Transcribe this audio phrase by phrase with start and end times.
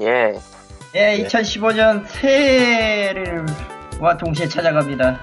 [0.00, 0.34] 예.
[0.94, 3.44] 예, 2015년 새해를
[4.00, 5.20] 와 동시에 찾아갑니다.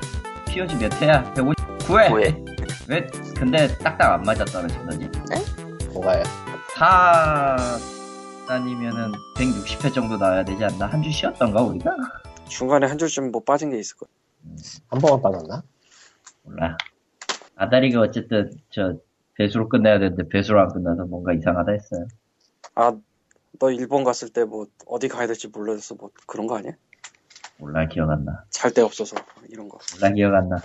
[0.47, 1.23] POG 몇 회야?
[1.33, 2.07] 159회.
[2.09, 2.89] 9회.
[2.89, 3.07] 왜
[3.37, 5.09] 근데 딱딱 안 맞아 떨어진 거지?
[5.93, 6.23] 뭐가요?
[6.75, 7.57] 4
[8.47, 10.87] 아니면은 160회 정도 나와야 되지 않나?
[10.87, 11.95] 한 주 쉬었던가 우리가?
[12.47, 14.09] 중간에 한 줄쯤 뭐 빠진 게 있을 거야.
[14.89, 15.63] 한 번만 빠졌나?
[16.43, 16.77] 몰라.
[17.55, 18.95] 아다리가 어쨌든 저
[19.37, 22.07] 배수로 끝내야 되는데 배수로 안 끝나서 뭔가 이상하다 했어요.
[22.75, 22.91] 아,
[23.59, 26.73] 너 일본 갔을 때 뭐 어디 가야 될지 몰라서 뭐 그런 거 아니야?
[27.57, 28.43] 몰라 기억 안 나.
[28.49, 29.15] 잘 데 없어서
[29.49, 29.77] 이런 거.
[29.95, 30.57] 몰라 기억 안 나.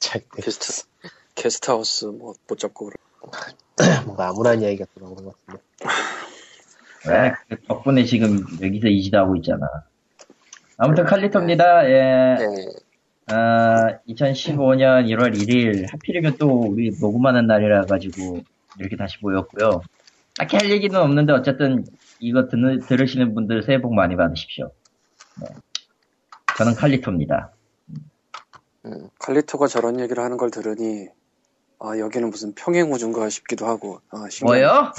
[0.00, 0.42] 잘 때.
[0.42, 0.84] 게스트
[1.34, 2.96] 게스트하우스 뭐 못 잡고 그래.
[4.06, 5.62] 뭔가 암울한 이야기가 들어오는 것 같은데.
[7.06, 7.32] 왜?
[7.48, 9.66] 그 덕분에 지금 여기서 이지도 있잖아.
[10.78, 11.86] 아무튼 칼리토입니다.
[11.90, 12.36] 예.
[12.38, 12.46] 네.
[13.26, 18.40] 아, 2015년 1월 1일 하필이면 또 우리 녹음하는 날이라 가지고
[18.78, 19.82] 이렇게 다시 모였고요.
[20.36, 21.84] 딱히 할 얘기는 없는데 어쨌든
[22.24, 24.72] 이거 듣는, 들으시는 분들 새해 복 많이 받으십시오.
[25.42, 25.48] 네.
[26.56, 27.52] 저는 칼리토입니다.
[28.86, 31.08] 음, 칼리토가 저런 얘기를 하는 걸 들으니
[31.78, 34.00] 아 여기는 무슨 평행 우주인가 싶기도 하고.
[34.10, 34.26] 아.
[34.42, 34.92] 뭐요?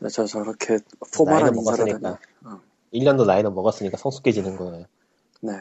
[0.00, 0.78] 네, 저 저렇게
[1.14, 2.02] 포멀한 나이는 인사를 하니.
[2.02, 2.18] 먹었으니까.
[2.44, 2.60] 어.
[2.94, 4.86] 1년도 나이는 먹었으니까 성숙해지는 거예요.
[5.42, 5.60] 네.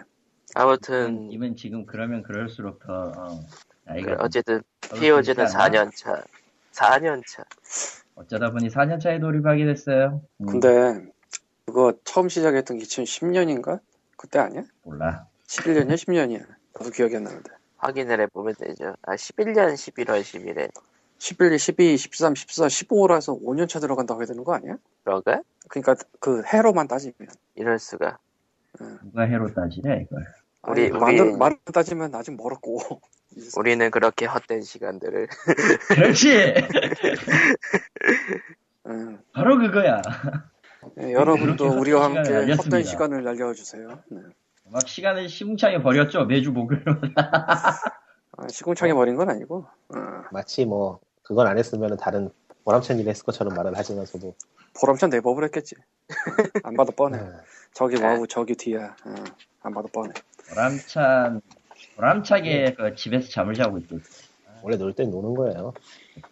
[0.55, 3.39] 아무튼 이면 지금 그러면 그럴수록 더 어,
[3.85, 4.61] 나이가 그좀 어쨌든
[5.45, 5.69] 않나?
[5.69, 6.23] 4년 차.
[6.71, 7.43] 4년 차.
[8.21, 10.21] 어쩌다 보니 4년 차에 돌입하게 됐어요.
[10.37, 11.05] 음, 근데
[11.65, 13.79] 그거 처음 시작했던 게 2010년인가?
[14.17, 14.63] 그때 아니야?
[14.83, 15.25] 몰라.
[15.47, 15.93] 11년이야?
[15.95, 16.45] 10년이야?
[16.77, 17.49] 나도 기억이 안 나는데.
[17.77, 18.95] 확인을 해보면 되죠.
[19.01, 20.69] 아, 11년 11월 10일에.
[21.17, 24.77] 11, 12, 13, 14, 15라서 5년 차 들어간다고 해야 되는 거 아니야?
[25.03, 25.41] 그러가?
[25.67, 27.15] 그러니까 그 해로만 따지면.
[27.55, 28.17] 이럴 수가.
[29.03, 30.25] 누가 해로 따지래 이걸.
[30.67, 33.01] 우리- 아니, 우리- 말로 따지면 아직 멀었고.
[33.57, 35.27] 우리는 그렇게 헛된 시간들을.
[35.89, 36.53] 그렇지.
[38.87, 39.19] 음.
[39.33, 40.01] 바로 그거야.
[40.95, 42.83] 네, 여러분도 우리와 함께 시간을 헛된 날렸습니다.
[42.89, 43.99] 시간을 날려주세요.
[44.09, 44.21] 네.
[44.71, 46.83] 막 시간을 시궁창에 버렸죠 매주 목요일.
[48.37, 49.65] 아, 시궁창에 버린 건 아니고.
[49.89, 49.95] 어,
[50.31, 52.29] 마치 뭐, 그걸 안 했으면 다른
[52.63, 54.33] 보람찬 일을 했을 것처럼 말을 하지만서도.
[54.79, 55.75] 보람찬 렙업을 했겠지.
[56.63, 57.19] 안 봐도 뻔해.
[57.19, 57.37] 음,
[57.73, 58.05] 저기 네.
[58.05, 58.95] 와우, 저기 뒤야.
[59.05, 59.13] 어,
[59.61, 60.13] 안 봐도 뻔해.
[60.49, 61.41] 보람찬
[61.95, 63.99] 보람차게 그 집에서 잠을 자고 있고
[64.63, 65.73] 원래 놀 땐 노는 거예요.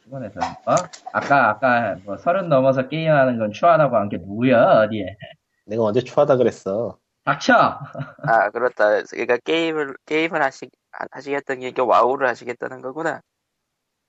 [0.03, 0.75] 피곤해서 어?
[1.13, 5.17] 아까 아까 뭐 서른 넘어서 게임하는 건 추하다고 한게 누구야 어디에?
[5.65, 6.97] 내가 언제 추하다 그랬어.
[7.23, 7.53] 닥쳐.
[7.53, 9.03] 아, 그렇다.
[9.03, 13.21] 그러니까 게임을, 게임을 하시, 아, 하시겠다는 게 와우를 하시겠다는 거구나.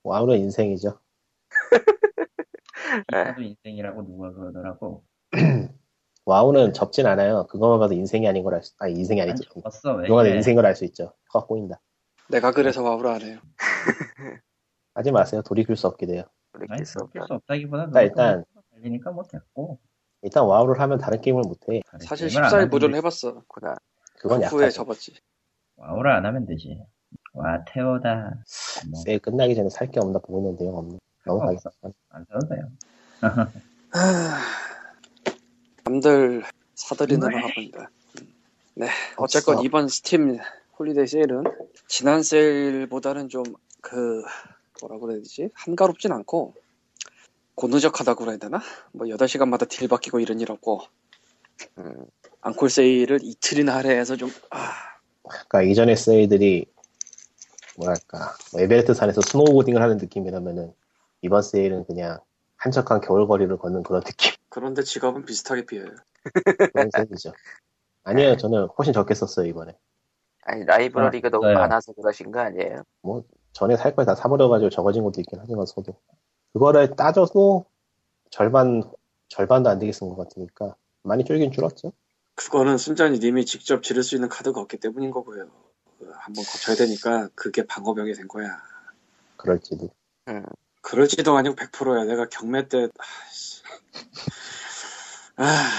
[0.04, 0.98] 와우는 인생이죠.
[3.12, 5.04] 이도 인생이라고 누가 그러더라고.
[6.30, 7.46] 와우는 접진 않아요.
[7.48, 9.48] 그것만 봐도 인생이 아닌 걸 알 수, 아니, 인생이 난 아니지.
[9.56, 9.62] 왜?
[10.02, 10.36] 그동안의 그래?
[10.36, 11.12] 인생인 걸 알 수 있죠.
[11.32, 11.80] 확 보인다.
[12.28, 13.38] 내가 그래서 와우를 안 해요.
[14.94, 15.42] 하지 마세요.
[15.42, 16.22] 돌이킬 수 없게 돼요.
[16.52, 17.26] 그렇게 수 없다.
[17.26, 19.78] 수 없다기보다 일단, 일단, 달리니까 못했고.
[20.22, 21.80] 일단 와우를 하면 다른 게임을 못해.
[22.00, 22.94] 사실 게임을 안 14일 하면 무료를.
[22.96, 23.42] 해봤어.
[23.48, 23.74] 구나.
[24.18, 24.70] 그건 그 후에.
[24.70, 25.14] 접었지.
[25.76, 26.78] 와우를 안 하면 되지.
[27.32, 28.34] 와 태워다.
[28.90, 30.98] 뭐, 세일 끝나기 전에 살 게 없나 보고 있는 내용 없네.
[31.26, 31.40] 너무.
[31.40, 31.70] 가겠어.
[32.10, 32.68] 안 써도 돼요.
[35.90, 35.92] 하...
[35.92, 36.42] 남들
[36.74, 37.90] 사들이는 화분이다.
[38.74, 39.64] 네, 어쨌건 없어.
[39.64, 40.38] 이번 스팀
[40.78, 41.44] 홀리데이 세일은
[41.88, 43.44] 지난 세일보다는 좀
[43.80, 44.22] 그
[44.80, 45.50] 뭐라고 그래야 되지?
[45.54, 46.54] 한가롭진 않고
[47.54, 48.60] 고누적하다고 그래야 되나?
[48.92, 50.82] 뭐 8시간마다 딜 바뀌고 이런 일 없고
[51.78, 52.06] 음,
[52.40, 54.72] 앙콜 세일을 이틀이나 할애해서 좀 아,
[55.22, 56.66] 그러니까 이전의 세일들이
[57.76, 60.72] 뭐랄까 뭐 에베레스트 산에서 snowboarding을 하는 느낌이라면은
[61.22, 62.18] 이번 세일은 그냥
[62.56, 65.86] 한적한 겨울거리를 걷는 그런 느낌 그런데 지갑은 비슷하게 비어요.
[66.72, 66.90] 그런.
[68.02, 69.76] 아니에요 저는 훨씬 적게 썼어요 이번에
[70.42, 71.58] 아니, 라이브러리가 아, 너무 맞아요.
[71.58, 72.82] 많아서 그러신 거 아니에요?
[73.52, 75.94] 전에 살 걸 다 사버려가지고 적어진 것도 있긴 하지만 서도
[76.52, 77.66] 그거를 따져도
[78.30, 78.82] 절반
[79.28, 81.92] 절반도 안 되게 쓴 것 같으니까 많이 줄긴 줄었죠.
[82.34, 85.48] 그거는 순전히 님이 직접 지를 수 있는 카드가 없기 때문인 거고요.
[85.98, 88.58] 그 한번 거쳐야 되니까 그게 방어벽이 된 거야.
[89.36, 89.90] 그럴지도.
[90.28, 90.44] 음,
[90.80, 92.04] 그럴지도 아니고 100%야.
[92.04, 93.49] 내가 경매 때, 아이씨.
[95.36, 95.70] 아,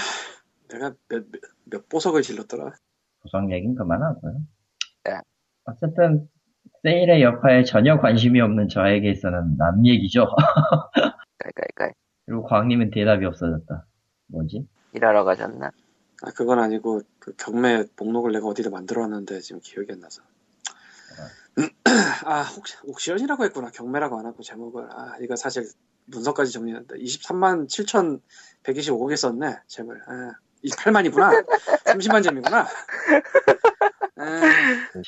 [0.68, 2.72] 내가 몇, 몇, 몇 보석을 질렀더라.
[3.22, 4.40] 구성 얘기는 그만하고요.
[5.04, 5.20] 네.
[5.64, 6.28] 어쨌든
[6.82, 10.26] 세일의 여파에 전혀 관심이 없는 저에게 있어는 남 얘기죠.
[11.38, 11.94] 깔깔깔.
[12.26, 13.86] 그리고 광님은 대답이 없어졌다.
[14.28, 14.66] 뭐지?
[14.92, 15.66] 일하러 가셨나?
[16.24, 20.22] 아, 그건 아니고, 그 경매 목록을 내가 어디다 만들어놨는데 지금 기억이 안 나서.
[22.24, 23.70] 아, 혹시, 옥시언이라고 했구나.
[23.70, 24.88] 경매라고 안 하고 제목을.
[24.90, 25.64] 아, 이거 사실
[26.06, 26.96] 문서까지 정리했는데.
[26.96, 27.66] 23만
[28.64, 30.00] 7,125개 썼네, 잼을.
[30.06, 30.32] 아,
[30.64, 31.44] 28만이구나.
[31.84, 32.66] 30만 잼이구나.
[34.16, 34.40] 아,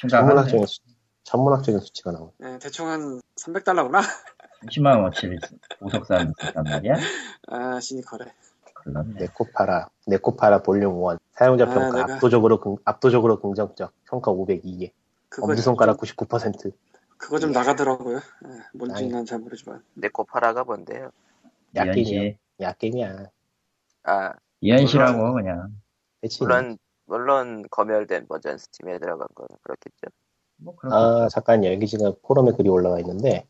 [0.09, 0.81] 천문학적인 수,
[1.25, 2.33] 천문학적인 수치가 나오네.
[2.43, 4.01] 예, 대충 한 300달러구나.
[4.67, 5.39] 30만 원어치를
[5.79, 6.95] 보석 사는 단 말이야?
[7.49, 8.33] 아, 시니컬해.
[9.19, 11.19] 네코파라, 네코파라 볼륨 1.
[11.33, 13.93] 사용자 아, 평가 내가- 압도적으로, 긍, 압도적으로 긍정적.
[14.09, 14.91] 평가 502개.
[15.29, 16.73] 그거 엄지손가락 좀, 99%.
[17.25, 18.17] 그거 좀 나가더라고요.
[18.17, 19.09] 예, 뭔지.
[19.09, 19.83] 난 잘 모르지만.
[19.95, 21.11] 네코파라가 뭔데요?
[21.75, 22.23] 약게임이야.
[22.23, 22.39] 이현시.
[22.61, 23.27] 약게임이야.
[24.05, 25.81] 아, 이현시라고 그냥.
[26.21, 26.43] 그치.
[26.43, 26.77] 물론,
[27.07, 30.09] 물론 검열된 버전 스팀에 들어간 거는 그렇겠죠.
[30.57, 33.47] 뭐 그렇게 아, 잠깐 여기 지금 포럼에 글이 올라와 있는데,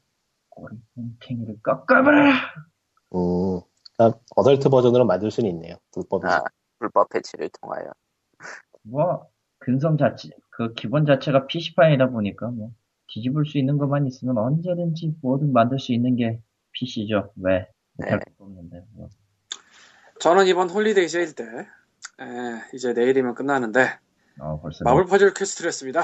[0.50, 0.76] 꼬리
[1.20, 2.30] 탱이를 꺾어버려.
[3.14, 3.60] 음,
[3.96, 5.76] 그러니까 어덜트 버전으로 만들 수는 있네요.
[5.90, 6.26] 불법이.
[6.28, 6.44] 아,
[6.78, 7.90] 불법 패치를 통하여.
[8.82, 9.28] 뭐
[9.58, 12.70] 근섬 자체 그 기본 자체가 PC판이다 보니까 뭐
[13.14, 16.40] 뒤집을 수 있는 것만 있으면 언제든지 뭐든 만들 수 있는 게
[16.72, 17.30] PC죠.
[17.36, 17.68] 왜?
[17.96, 18.18] 네.
[18.38, 18.84] 없는데.
[18.92, 19.08] 뭐.
[20.18, 21.66] 저는 이번 홀리데이 세일 때, 에,
[22.74, 23.98] 이제 내일이면 끝나는데,
[24.40, 26.02] 어, 벌써 마블 퍼즐 퀘스트를 했습니다.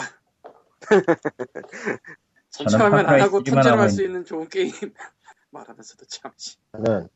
[2.50, 4.70] 선처하면 안 하고 3만 톤제로 하고 할수 있는 좋은 게임.
[5.50, 6.30] 말하면서도 참.
[6.36, 6.56] 씨.
[6.72, 7.08] 저는,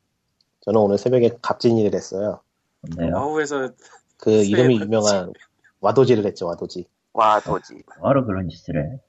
[0.61, 2.41] 저는 오늘 새벽에 갑진일을 했어요.
[2.97, 3.69] 와우에서
[4.17, 4.81] 그 네, 이름이.
[4.81, 5.31] 유명한
[5.79, 6.85] 와도지를 했죠, 와도지.
[7.13, 7.83] 와, 도지.
[7.99, 8.99] 뭐하러 그런 짓을 해?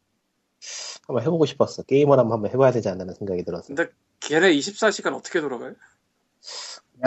[1.06, 1.82] 한번 해보고 싶었어.
[1.84, 3.68] 게임을 한번 한번 해봐야 되지 않나 생각이 들었어.
[3.68, 3.88] 근데
[4.20, 5.74] 걔네 24시간 어떻게 돌아가요?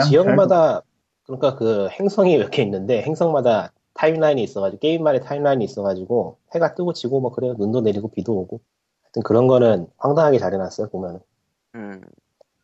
[0.08, 0.82] 지역마다,
[1.24, 7.20] 그러니까 그 행성이 몇 개 있는데, 행성마다 타임라인이 있어가지고, 게임만의 타임라인이 있어가지고, 해가 뜨고 지고
[7.20, 7.54] 뭐 그래요.
[7.58, 8.60] 눈도 내리고 비도 오고.
[9.02, 11.20] 하여튼 그런 거는 황당하게 잘 해놨어요, 보면은.
[11.74, 12.00] 음,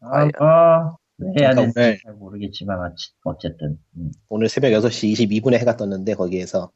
[0.00, 2.94] 아, 뭐, 왜 해야 되는지 오늘- 잘 모르겠지만
[3.24, 6.70] 어쨌든 음, 오늘 새벽 6시 22분에 해가 떴는데, 거기에서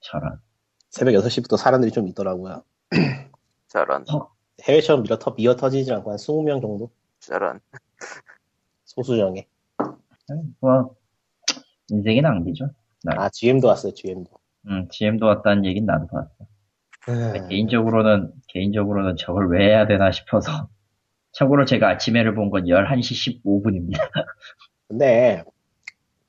[0.00, 0.38] 저런.
[0.90, 2.62] 새벽 6시부터 사람들이 좀 있더라고요.
[3.74, 4.04] 저런,
[4.62, 6.90] 해외처럼 밀어 터, 미어 터지지 않고 한 20명 정도?
[7.18, 7.58] 저런.
[8.84, 9.46] 소수정에.
[10.60, 10.94] 뭐
[11.90, 12.70] 인생의 낭비죠.
[13.08, 14.30] 아, GM도 왔어요, GM도.
[14.68, 16.30] 음, GM도 왔다는 얘긴 나도 봤어.
[17.08, 17.48] 음.
[17.48, 20.68] 개인적으로는, 개인적으로는 저걸 왜 해야 되나 싶어서.
[21.32, 23.98] 참고로 제가 아침에를 본 건 11시 15분입니다.
[24.88, 25.42] 근데,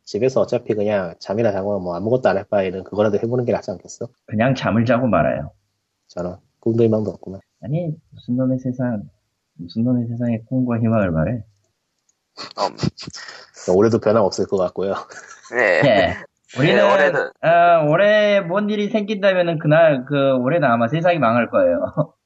[0.04, 4.08] 집에서 어차피 그냥 잠이나 자고 뭐 아무것도 안 할 바에는 그거라도 해보는 게 낫지 않겠어?
[4.26, 5.52] 그냥 잠을 자고 말아요.
[6.08, 6.38] 저는.
[6.66, 7.40] 꿈도 희망도 없구나.
[7.62, 9.04] 아니, 무슨 놈의 세상,
[9.54, 11.44] 무슨 놈의 세상에 꿈과 희망을 말해.
[12.58, 14.96] 음, 올해도 변함없을 것 같고요.
[15.56, 15.82] 네.
[15.86, 16.16] 예.
[16.58, 21.80] 우리는, 네, 올해는- 어, 올해 뭔 일이 생긴다면은 그날, 그, 올해는 아마 세상이 망할 거예요.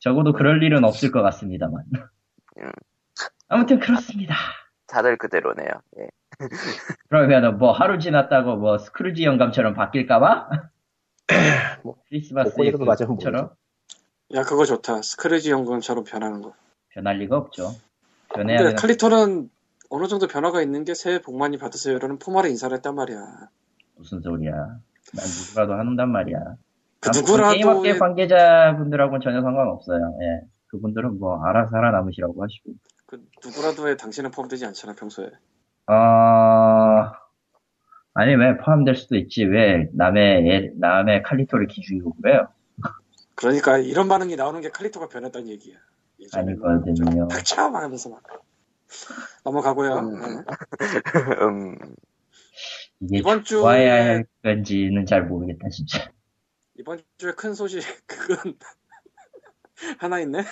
[0.00, 1.84] 적어도 그럴 일은 없을 것 같습니다만.
[2.58, 2.70] 음.
[3.48, 4.34] 아무튼 그렇습니다.
[4.86, 5.68] 다들 그대로네요.
[5.98, 6.08] 예.
[7.08, 10.48] 그러면은 뭐 하루 지났다고 뭐 스크루지 영감처럼 바뀔까봐?
[11.84, 13.50] 뭐, 크리스마스 목걸이라도 맞으면 처럼
[14.34, 15.02] 야 그거 좋다.
[15.02, 16.54] 스크래지 연금처럼 변하는 거.
[16.90, 17.70] 변할 리가 없죠.
[18.34, 19.50] 변해야 근데 되는 칼리토는
[19.90, 23.18] 어느 정도 변화가 있는 게 새해 복 많이 받으세요라는 포말에 인사를 했단 말이야.
[23.96, 24.52] 무슨 소리야.
[24.52, 26.38] 난 누구라도 하는단 말이야.
[27.00, 29.98] 그 누구라도 게임업계 관계자분들하고는 전혀 상관없어요.
[30.22, 30.46] 예.
[30.68, 32.72] 그분들은 뭐 알아서 살아남으시라고 하시고.
[33.06, 35.26] 그 누구라도에 당신은 포함되지 않잖아 평소에.
[35.88, 35.92] 어,
[38.14, 39.44] 아니 왜 포함될 수도 있지.
[39.44, 42.48] 왜 남의 애- 남의 칼리토를 기죽이고 그래요?
[43.42, 45.76] 그러니까 이런 반응이 나오는 게 칼리토가 변했다는 얘기야.
[46.32, 47.26] 아니거든요.
[47.26, 48.22] 닥쳐 막 하면서 막
[49.44, 49.94] 넘어가고요.
[49.98, 50.20] 음.
[50.20, 50.44] 네.
[51.42, 51.76] 음,
[53.00, 56.08] 이게 이번 주에- 좋아야 할 건지는 잘 모르겠다 진짜.
[56.78, 58.54] 이번 주에 큰 소식 그건
[59.98, 60.44] 하나 있네.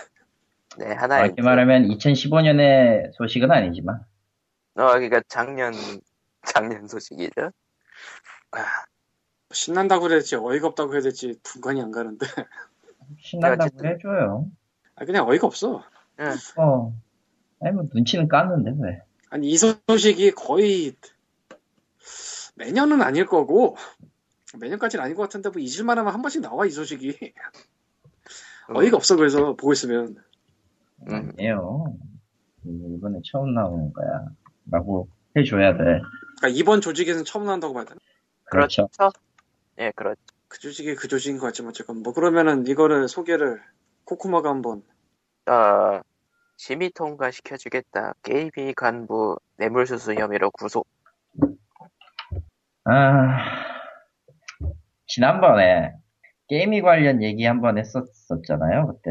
[0.79, 4.01] 네, 하나 정확히 말하면 2015년의 소식은 아니지만
[4.75, 5.73] 어, 그러니까 작년,
[6.45, 7.53] 작년 소식이죠.
[8.53, 8.59] 아,
[9.53, 12.27] 신난다고 해야 될지 어이가 없다고 해야 될지 분간이 안 가는데
[13.19, 13.87] 신난다고.
[13.87, 14.51] 해줘요.
[14.95, 15.83] 아 그냥 어이가 없어.
[16.57, 16.95] 어.
[17.61, 19.03] 아니 뭐 눈치는 깠는데 왜?
[19.31, 20.95] 아니 이 소식이 거의
[22.57, 23.77] 매년은 아닐 거고
[24.59, 27.17] 매년까지는 아닌 것 같은데 뭐 잊을만 하면 한 번씩 나와 이 소식이
[28.71, 28.77] 음.
[28.77, 30.17] 어이가 없어 그래서 보고 있으면
[31.09, 31.33] 음.
[31.37, 31.97] 아니에요.
[32.65, 34.27] 이번에 처음 나오는 거야.
[34.71, 35.85] 라고 해줘야 돼.
[36.39, 37.99] 그러니까 이번 조직에서는 처음 나온다고 봐야 되나?
[38.45, 38.89] 그렇죠.
[39.79, 40.21] 예, 그렇죠.
[40.51, 43.63] 그 조직이 그 조직인 것 같지만 어쨌건 뭐 그러면은 이거를 소개를
[44.05, 44.83] 코코마가 한번
[45.47, 46.01] 어,
[46.57, 48.15] 심의 통과 시켜주겠다.
[48.25, 50.89] 게이비 간부 뇌물수수 혐의로 구속.
[52.85, 53.39] 아,
[55.07, 55.93] 지난번에
[56.49, 59.11] 게임이 관련 얘기 한번 했었었잖아요, 그때.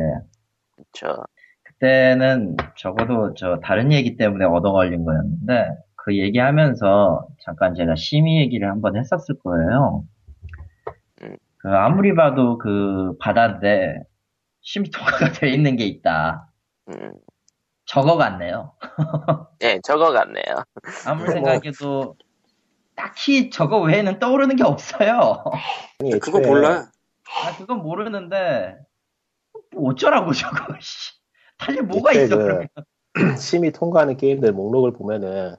[0.76, 1.24] 그쵸.
[1.64, 8.70] 그때는 적어도 저 다른 얘기 때문에 얻어 걸린 거였는데, 그 얘기하면서 잠깐 제가 심의 얘기를
[8.70, 10.04] 한번 했었을 거예요.
[11.66, 11.70] 음.
[11.70, 14.04] 그 아무리 봐도 그 바다인데
[14.94, 16.50] 통과가 돼 있는 게 있다.
[16.90, 17.14] 음,
[17.86, 18.74] 저거 같네요.
[19.64, 20.64] 예, 저거 같네요.
[21.06, 21.34] 아무리 뭐.
[21.34, 22.16] 생각해도
[22.96, 25.44] 딱히 저거 외에는 떠오르는 게 없어요.
[26.00, 26.90] 아니, 그거 애초에 몰라
[27.32, 28.76] 아, 그건 모르는데,
[29.72, 31.14] 뭐 어쩌라고, 저거, 씨.
[31.60, 32.68] 달리 뭐가 있어, 그- 그러면.
[33.38, 35.56] 심의 통과하는 게임들 목록을 보면은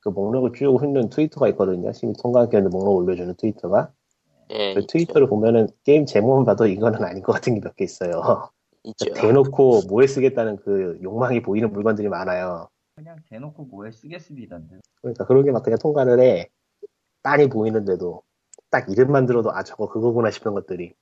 [0.00, 1.92] 그 목록을 쭉 훑는 트위터가 있거든요.
[1.92, 3.92] 심의 통과학교에 목록 올려주는 트위터가.
[4.50, 8.50] 예, 그 트위터를 보면은 게임 제목만 봐도 이거는 아닌 것 같은 게 몇 개 있어요.
[8.84, 9.12] 있죠.
[9.14, 12.68] 대놓고 뭐에 쓰겠다는 그 욕망이 보이는 물건들이 많아요.
[12.96, 14.80] 그냥 대놓고 뭐에 쓰겠습니다인데.
[15.02, 16.48] 그러니까 그런 게 막 그냥 통과를 해.
[17.22, 18.22] 빤히 보이는데도
[18.70, 20.94] 딱 이름만 들어도 아 저거 그거구나 싶은 것들이.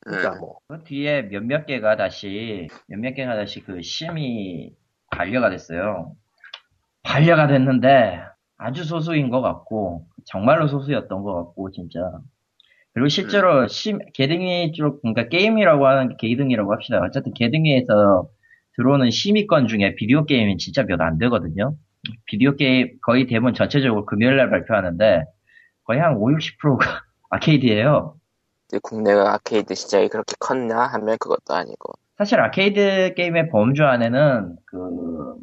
[0.00, 4.74] 그러니까 음, 뭐그 뒤에 몇몇 개가 다시, 몇몇 개가 다시 그 심이
[5.10, 6.16] 반려가 됐어요.
[7.02, 8.20] 반려가 됐는데,
[8.56, 12.00] 아주 소수인 것 같고, 정말로 소수였던 것 같고, 진짜.
[12.94, 17.00] 그리고 실제로 심, 개등이 쪽, 그러니까 게임이라고 하는 게 개등이라고 합시다.
[17.02, 18.28] 어쨌든 개등에서
[18.76, 21.74] 들어오는 심의권 중에 비디오 게임이 진짜 몇 안 되거든요.
[22.26, 25.24] 비디오 게임 거의 대부분 전체적으로 금요일 날 발표하는데,
[25.84, 26.78] 거의 한 5, 60%가
[27.30, 28.16] 아케이드예요
[28.82, 31.92] 국내가 아케이드 시장이 그렇게 컸나 하면 그것도 아니고.
[32.18, 35.34] 사실 아케이드 게임의 범주 안에는 그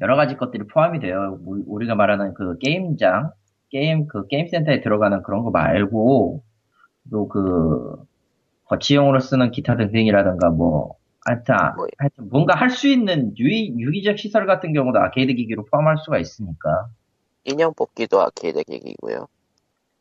[0.00, 1.38] 여러 가지 것들이 포함이 돼요.
[1.44, 3.30] 우- 우리가 말하는 그 게임장,
[3.70, 6.42] 게임 그 게임 센터에 들어가는 그런 거 말고
[7.10, 8.04] 또그
[8.66, 11.86] 거치용으로 쓰는 기타 등등이라든가 뭐 하여튼, 아- 뭐.
[11.98, 16.88] 하여튼 뭔가 할 수 있는 유의, 유기적 시설 같은 경우도 아케이드 기기로 포함할 수가 있으니까.
[17.44, 19.26] 인형 뽑기도 아케이드 기기고요.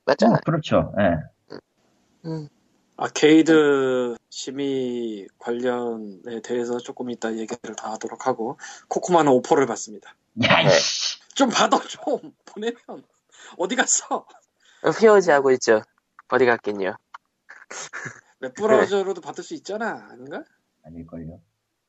[0.05, 0.37] 맞잖아요.
[0.37, 0.93] 어, 그렇죠.
[0.99, 1.57] 예.
[2.25, 2.47] 음,
[2.97, 8.57] 아케이드 심의 관련에 대해서 조금 이따 얘기를 다 하도록 하고
[8.89, 10.15] 코코마는 오퍼를 받습니다.
[10.43, 10.67] 야, 네.
[10.67, 11.19] 이씨.
[11.35, 12.77] 좀 받아 좀 보내면
[13.57, 14.25] 어디 갔어?
[14.99, 15.81] 피어지 하고 있죠.
[16.29, 16.97] 어디 갔겠냐.
[18.39, 20.43] 웹브라우저로도 받을 수 있잖아 아닌가?
[20.85, 21.39] 아닐걸요.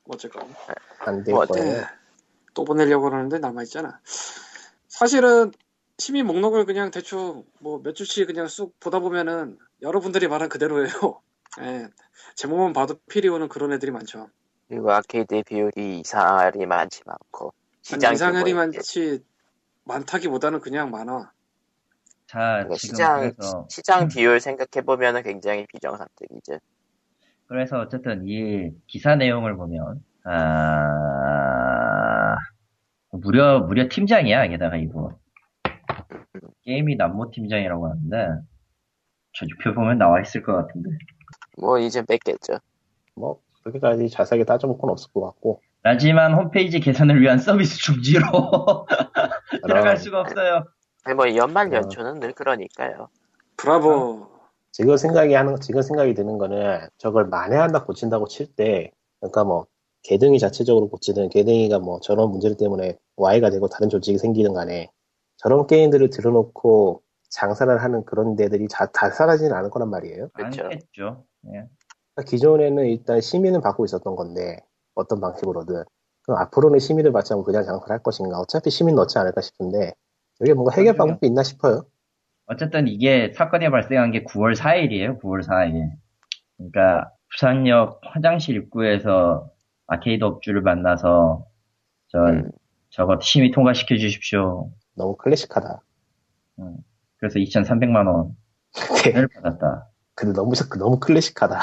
[0.08, 0.52] 어쨌건
[1.00, 1.64] 안될뭐 거예요.
[1.82, 1.86] 네.
[2.54, 4.00] 또 보내려고 그러는데 남아있잖아.
[4.88, 5.52] 사실은
[5.98, 11.22] 심의 목록을 그냥 대충 뭐 몇 주씩 그냥 쑥 보다 보면은 여러분들이 말한 그대로예요.
[11.60, 11.88] 예.
[12.34, 14.28] 제목만 봐도 필이 오는 그런 애들이 많죠.
[14.68, 17.52] 그리고 아케이드 비율이 이상할이 많지 많고.
[17.82, 19.24] 시장 이상할이 규모에 많지
[19.84, 21.32] 많다기보다는 그냥 많아.
[22.28, 26.58] 자, 그러니까 지금 시장 그래서 시- 시장 비율 생각해 보면은 굉장히 비정상적이죠.
[27.46, 32.36] 그래서 어쨌든 이 기사 내용을 보면 아
[33.12, 35.18] 무려 무려 팀장이야 게다가 이거
[36.64, 38.42] 게임이 남모 팀장이라고 하는데
[39.32, 40.90] 저주표 보면 나와 있을 것 같은데
[41.56, 42.58] 뭐 이제 뺐겠죠.
[43.14, 45.62] 뭐 그렇게까지 자세하게 따져볼 건 없을 것 같고.
[45.82, 48.26] 하지만 홈페이지 개선을 위한 서비스 중지로
[49.64, 50.64] 들어갈 아, 수가 없어요.
[51.08, 51.76] 아니, 뭐 연말 어.
[51.78, 53.08] 연초는 늘 그러니까요.
[53.56, 54.26] 브라보.
[54.72, 59.66] 지금 생각이 하는 지금 생각이 드는 거는 저걸 만회한다 고친다고 칠 때 그러니까 뭐
[60.02, 64.90] 개등이 자체적으로 고치든 개등이가 뭐 저런 문제들 때문에 Y가 되고 다른 조직이 생기든 간에
[65.38, 70.28] 저런 게임들을 들어놓고 장사를 하는 그런 데들이 자- 다 사라지는 않을 거란 말이에요.
[70.34, 70.62] 그렇죠.
[71.46, 71.50] 예.
[72.14, 74.58] 그러니까 기존에는 일단 시민은 받고 있었던 건데
[74.94, 75.84] 어떤 방식으로든
[76.22, 79.94] 그럼 앞으로는 시민을 받지 않고 그냥 장사를 할 것인가 어차피 시민 넣지 않을까 싶은데
[80.40, 81.08] 여기 뭔가 해결 그럼요.
[81.12, 81.84] 방법이 있나 싶어요.
[82.46, 85.20] 어쨌든 이게 사건이 발생한 게 9월 4일이에요.
[85.20, 85.90] 9월 4일.
[86.56, 89.50] 그러니까 부산역 화장실 입구에서
[89.86, 91.46] 아케이드 업주를 만나서
[92.08, 92.50] 저 음.
[92.90, 94.70] 저거 심의 통과시켜 주십시오.
[94.96, 95.82] 너무 클래식하다.
[97.18, 99.88] 그래서 2,300만 원을 받았다.
[100.14, 101.58] 근데 너무 너무 클래식하다.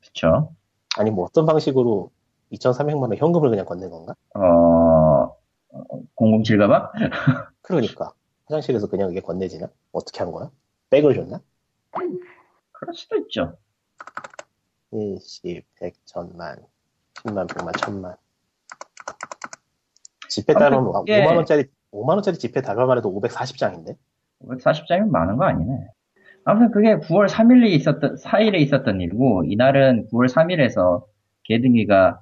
[0.00, 0.54] 그쵸?
[0.96, 2.10] 아니 뭐 어떤 방식으로
[2.52, 4.14] 2,300만 원 현금을 그냥 건넨 건가?
[4.34, 5.34] 어,
[6.16, 6.90] 007 가방?
[7.64, 8.12] 그러니까
[8.46, 9.68] 화장실에서 그냥 이게 건네지나?
[9.92, 10.50] 어떻게 한 거야?
[10.90, 11.40] 백을 줬나?
[12.72, 13.56] 그럴 수도 있죠.
[14.92, 16.62] 10, 100, 1000만,
[17.14, 18.16] 10만, 100만, 1000만.
[20.28, 23.96] 지폐 따르면 아무튼 이게- 5만 원짜리 5만 원짜리 지폐 달러만 해도 540장인데?
[24.42, 25.88] 540장이면 많은 거 아니네.
[26.44, 31.04] 아무튼 그게 9월 3일에 있었던, 4일에 있었던 일이고, 이날은 9월 3일에서
[31.44, 32.20] 개등이가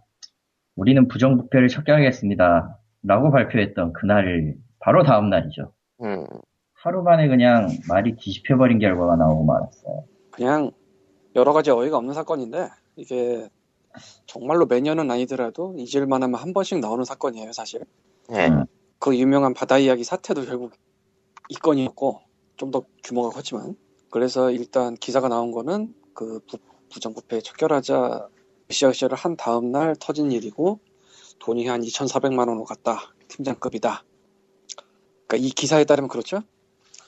[0.76, 2.78] 우리는 부정부패를 척결하겠습니다.
[3.02, 5.72] 라고 발표했던 그날, 바로 다음 날이죠.
[6.02, 6.26] 음,
[6.74, 10.04] 하루 만에 그냥 말이 뒤집혀버린 결과가 나오고 말았어요.
[10.30, 10.70] 그냥
[11.36, 13.48] 여러 가지 어이가 없는 사건인데 이게
[14.26, 17.84] 정말로 매년은 아니더라도 잊을만 하면 한 번씩 나오는 사건이에요 사실.
[18.32, 18.48] 예.
[18.48, 18.64] 음.
[18.98, 20.72] 그 유명한 바다 이야기 사태도 결국
[21.48, 22.20] 이 건이었고
[22.56, 23.76] 좀 더 규모가 컸지만
[24.10, 26.58] 그래서 일단 기사가 나온 거는 그 부,
[26.92, 28.28] 부정부패 척결하자
[28.70, 30.78] 으쌰으쌰를 한 다음 날 터진 일이고
[31.40, 34.04] 돈이 한 2,400만 원으로 갔다 팀장급이다.
[35.32, 36.42] 그러니까 이 기사에 따르면 그렇죠?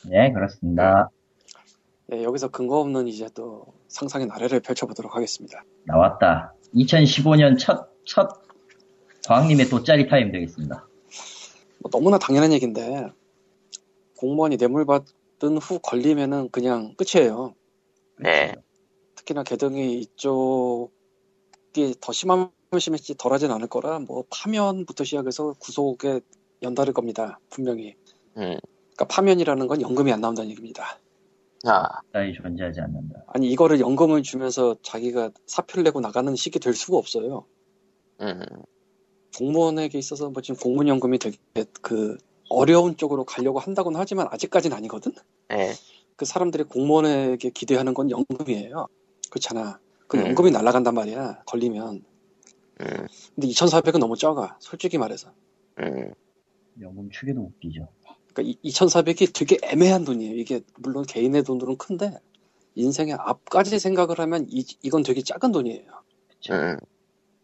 [0.06, 1.10] 네, 그렇습니다.
[2.12, 5.62] 예, 여기서 근거 없는 이제 또 상상의 나래를 펼쳐보도록 하겠습니다.
[5.84, 6.54] 나왔다.
[6.74, 8.28] 2015년 첫, 첫,
[9.26, 10.86] 과학님의 돗자리 타임 되겠습니다.
[11.80, 13.08] 뭐 너무나 당연한 얘기인데
[14.16, 17.54] 공무원이 뇌물 받은 후 걸리면은 그냥 끝이에요.
[18.20, 18.54] 네.
[19.16, 20.90] 특히나 개등이 이쪽이
[22.00, 26.20] 더 심하면 심했지 덜하진 않을 거라 뭐 파면부터 시작해서 구속에
[26.62, 27.38] 연다를 겁니다.
[27.50, 27.96] 분명히.
[28.36, 28.58] 음.
[28.94, 30.98] 그러니까 파면이라는 건 연금이 안 나온다는 얘기입니다.
[31.66, 33.24] 아, 따위 존재하지 않는다.
[33.28, 37.46] 아니 이거를 연금을 주면서 자기가 사표를 내고 나가는 식이 될 수가 없어요.
[38.20, 38.40] 음,
[39.36, 41.36] 공무원에게 있어서 뭐 지금 공무연금이 되게
[41.80, 42.18] 그
[42.50, 45.12] 어려운 쪽으로 가려고 한다고는 하지만 아직까지는 아니거든.
[45.52, 45.72] 예,
[46.16, 48.86] 그 사람들이 공무원에게 기대하는 건 연금이에요.
[49.30, 49.80] 그렇잖아.
[50.06, 50.26] 그 음.
[50.26, 51.42] 연금이 날아간단 말이야.
[51.46, 52.04] 걸리면.
[52.80, 54.56] 음, 근데 2,400은 너무 적아.
[54.60, 55.32] 솔직히 말해서.
[55.80, 56.12] 음,
[56.80, 57.88] 연금 추계도 웃기죠.
[58.34, 60.34] 그러니까 2,400이 되게 애매한 돈이에요.
[60.34, 62.18] 이게 물론 개인의 돈으로는 큰데
[62.74, 65.86] 인생의 앞까지 생각을 하면 이, 이건 되게 작은 돈이에요.
[66.50, 66.76] 음,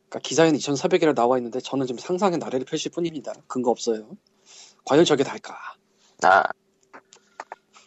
[0.09, 3.33] 그러니까 기사에는 2,400이라 나와 있는데 저는 지금 상상의 나래를 펼칠 뿐입니다.
[3.47, 4.17] 근거 없어요.
[4.85, 5.57] 과연 저게 달까?
[6.25, 6.43] 아,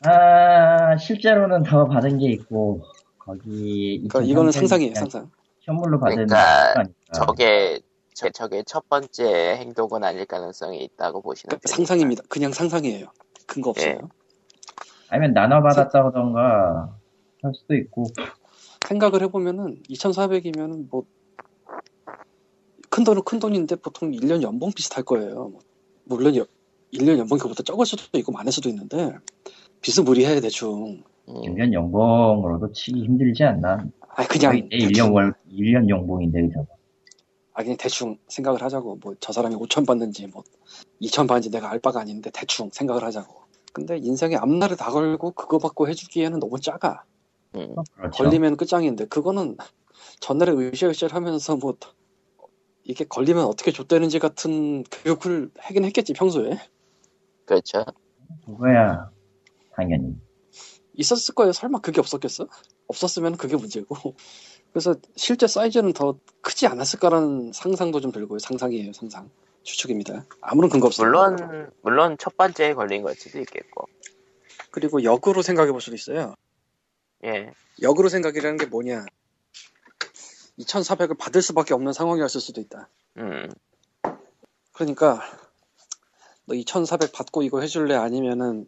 [0.06, 2.84] 아, 실제로는 더 받은 게 있고,
[3.20, 4.06] 거기.
[4.08, 4.96] 그러니까 이거는 2300 상상이에요.
[4.96, 5.32] 상상.
[5.62, 6.94] 현물로 받은 그러니까 거니까.
[7.14, 7.80] 저게,
[8.16, 11.70] 저, 저게 첫 번째 행동은 아닐 가능성이 있다고 보시는 편입니다.
[11.76, 12.24] 상상입니다.
[12.30, 13.08] 그냥 상상이에요.
[13.48, 13.94] 근거 없어요.
[13.94, 14.00] 예.
[15.10, 16.96] 아니면 나눠 받았다던가,
[17.42, 18.06] 할 수도 있고.
[18.88, 21.04] 생각을 해보면은 2,400이면은 뭐
[22.90, 25.50] 큰 돈은 큰 돈인데 보통 1년 연봉 비슷할 거예요.
[25.50, 25.60] 뭐
[26.06, 26.46] 물론 여-
[26.94, 29.16] 1년 연봉이 그보다 적을 수도 있고 많을 수도 있는데
[29.82, 31.02] 비스무리해 대충.
[31.28, 33.84] 음, 1년 연봉으로도 치기 힘들지 않나?
[34.10, 36.68] 아 그냥 거의 내 1년 월, 1년 연봉인데, 그죠?
[37.54, 40.44] 아 그냥 대충 생각을 하자고 뭐 저 사람이 5천 받는지 뭐
[41.02, 43.44] 2천 받는지 내가 알 바가 아닌데 대충 생각을 하자고.
[43.74, 47.04] 근데 인생의 앞날을 다 걸고 그거 받고 해주기에는 너무 작아.
[47.56, 48.24] 음, 그렇죠.
[48.24, 49.58] 걸리면 끝장인데 그거는
[50.20, 51.76] 전날에 으쌰으쌰 하면서 뭐
[52.84, 56.58] 이게 걸리면 어떻게 줬다는지 같은 교육을 하긴 했겠지 평소에
[57.46, 57.86] 그렇죠.
[58.46, 59.10] 그거야,
[59.76, 60.16] 당연히.
[60.96, 62.48] 있었을 거예요 설마 그게 없었겠어?
[62.88, 63.96] 없었으면 그게 문제고
[64.74, 68.40] 그래서 실제 사이즈는 더 크지 않았을까라는 상상도 좀 들고요.
[68.40, 69.30] 상상이에요 상상.
[69.62, 70.26] 추측입니다.
[70.42, 71.08] 아무런 근거 없어요.
[71.08, 73.88] 물론, 물론 첫 번째에 걸린 걸 수도 있겠고.
[74.72, 76.36] 그리고 역으로 생각해 볼 수도 있어요.
[77.24, 77.52] 예,
[77.82, 79.06] 역으로 생각이라는 게 뭐냐.
[80.60, 82.90] 2400을 받을 수밖에 없는 상황이었을 수도 있다.
[83.18, 83.50] 음,
[84.74, 85.22] 그러니까
[86.46, 87.96] 너 2,400 받고 이거 해줄래?
[87.96, 88.68] 아니면은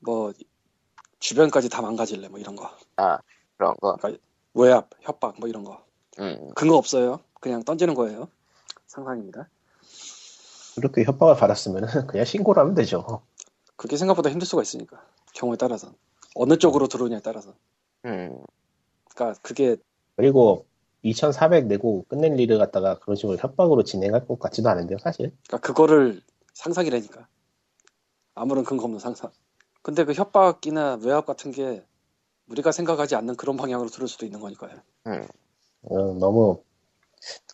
[0.00, 0.32] 뭐
[1.20, 2.28] 주변까지 다 망가질래?
[2.28, 2.74] 뭐 이런 거.
[2.96, 3.18] 아,
[3.56, 3.96] 그런 거.
[4.56, 5.84] 외압 협박 뭐 이런 거.
[6.18, 7.20] 음, 근거 없어요.
[7.40, 8.28] 그냥 던지는 거예요.
[8.86, 9.48] 상상입니다.
[10.74, 13.22] 그렇게 협박을 받았으면 그냥 신고를 하면 되죠.
[13.76, 15.02] 그게 생각보다 힘들 수가 있으니까.
[15.34, 15.92] 경우에 따라서.
[16.34, 17.54] 어느 쪽으로 들어오냐에 따라서.
[18.06, 18.38] 음,
[19.14, 19.76] 그러니까 그게
[20.16, 20.64] 그리고
[21.02, 25.32] 2,400 내고 끝낼 일을 갖다가 그런 식으로 협박으로 진행할 것 같지도 않은데요, 사실.
[25.46, 26.22] 그러니까 그거를
[26.54, 27.28] 상상이라니까.
[28.34, 29.30] 아무런 근거 없는 상상.
[29.82, 31.84] 근데 그 협박이나 외압 같은 게
[32.48, 35.26] 우리가 생각하지 않는 그런 방향으로 들을 수도 있는 거니까요 음,
[35.82, 36.62] 어, 너무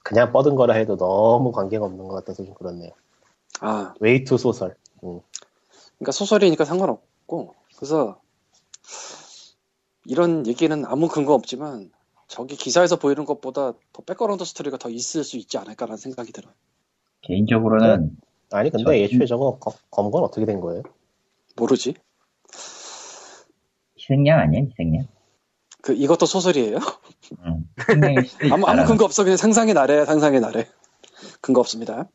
[0.03, 2.91] 그냥 뻗은 거라 해도 너무 관계가 없는 것 같아서 좀 그렇네요.
[3.61, 4.77] 아 웨이투 소설.
[5.05, 5.21] 음.
[5.99, 8.21] 그러니까 소설이니까 상관없고 그래서
[10.05, 11.91] 이런 얘기는 아무 근거 없지만
[12.27, 16.53] 저기 기사에서 보이는 것보다 더 background story가 더 있을 수 있지 않을까라는 생각이 들어요.
[17.23, 18.17] 개인적으로는
[18.51, 20.83] 아니 근데 저- 애초에 저거 검- 검거는 어떻게 된 거예요?
[21.57, 21.95] 모르지?
[24.13, 25.07] 희생양 아니야, 희생양?
[25.83, 26.79] 그 이것도 소설이에요?
[27.45, 27.65] 응.
[28.53, 30.69] 아무 아무 근거 없어 그냥 상상의 나래 상상의 나래
[31.41, 32.09] 근거 없습니다.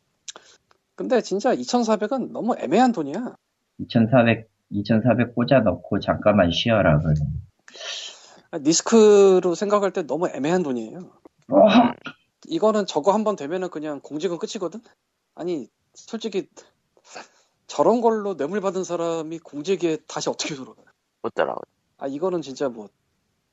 [0.94, 3.34] 근데 진짜 2,400은 너무 애매한 돈이야.
[3.78, 7.14] 2,400, 2,400 꽂아 넣고 잠깐만 쉬어라, 그래.
[8.52, 10.98] 리스크로 생각할 때 너무 애매한 돈이에요.
[11.50, 11.58] 어,
[12.48, 14.80] 이거는 저거 한 번 되면은 그냥 공직은 끝이거든?
[15.34, 16.48] 아니, 솔직히
[17.66, 20.86] 저런 걸로 뇌물 받은 사람이 공직에 다시 어떻게 들어가요?
[21.22, 21.58] 못 따라오.
[21.98, 22.88] 아, 이거는 진짜 뭐,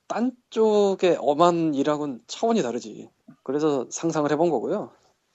[0.06, 3.10] 딴 쪽의 엄한 일하고는 차원이 다르지.
[3.42, 4.90] 그래서 상상을 해본 거고요.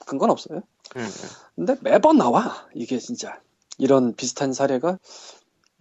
[0.05, 0.61] 근건 없어요.
[0.95, 1.01] 음,
[1.55, 3.41] 근데 매번 나와, 이게 진짜.
[3.77, 4.97] 이런 비슷한 사례가,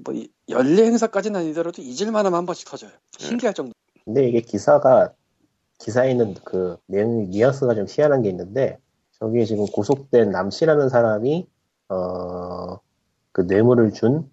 [0.05, 2.91] 뭐, 이- 연례 행사까지는 아니더라도 잊을만하면 한 번씩 터져요.
[3.19, 3.73] 신기할 정도.
[4.05, 5.13] 근데 이게 기사가
[5.79, 8.79] 기사에 있는 그 내용 뉘앙스가 좀 희한한 게 있는데
[9.19, 11.47] 저기에 지금 구속된 남씨라는 사람이
[11.89, 12.79] 어
[13.33, 14.29] 그 뇌물을 준그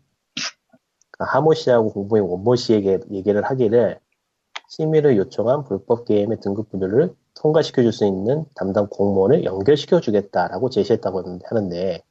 [1.19, 3.99] 하모 씨하고 공부인 원모 씨에게 얘기를 하기를
[4.69, 11.39] 심의를 요청한 불법 게임의 등급 분류를 통과시켜 줄 수 있는 담당 공무원을 연결시켜 주겠다라고 제시했다고
[11.45, 12.01] 하는데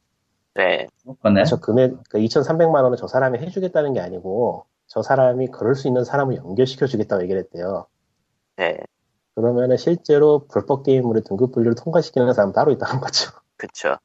[0.55, 0.87] 네.
[1.45, 6.03] 저 금액 그 2,300만 원을 저 사람이 해주겠다는 게 아니고 저 사람이 그럴 수 있는
[6.03, 7.85] 사람을 연결시켜 주겠다고 얘기를 했대요.
[8.55, 8.77] 네,
[9.35, 13.31] 그러면은 실제로 불법 게임으로 등급 분류를 통과시키는 사람 따로 있다는 거죠.
[13.55, 13.97] 그쵸.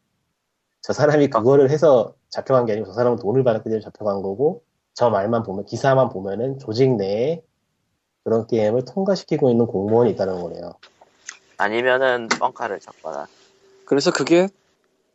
[0.82, 4.62] 저 사람이 그거를 해서 잡혀간 게 아니고 저 사람은 돈을 받았기 때문에 잡혀간 거고
[4.94, 7.42] 저 말만 보면 기사만 보면은 조직 내에
[8.24, 10.74] 그런 게임을 통과시키고 있는 공무원이 있다는 거네요.
[11.56, 13.26] 아니면은 뻥카를 쳤거나.
[13.84, 14.48] 그래서 그게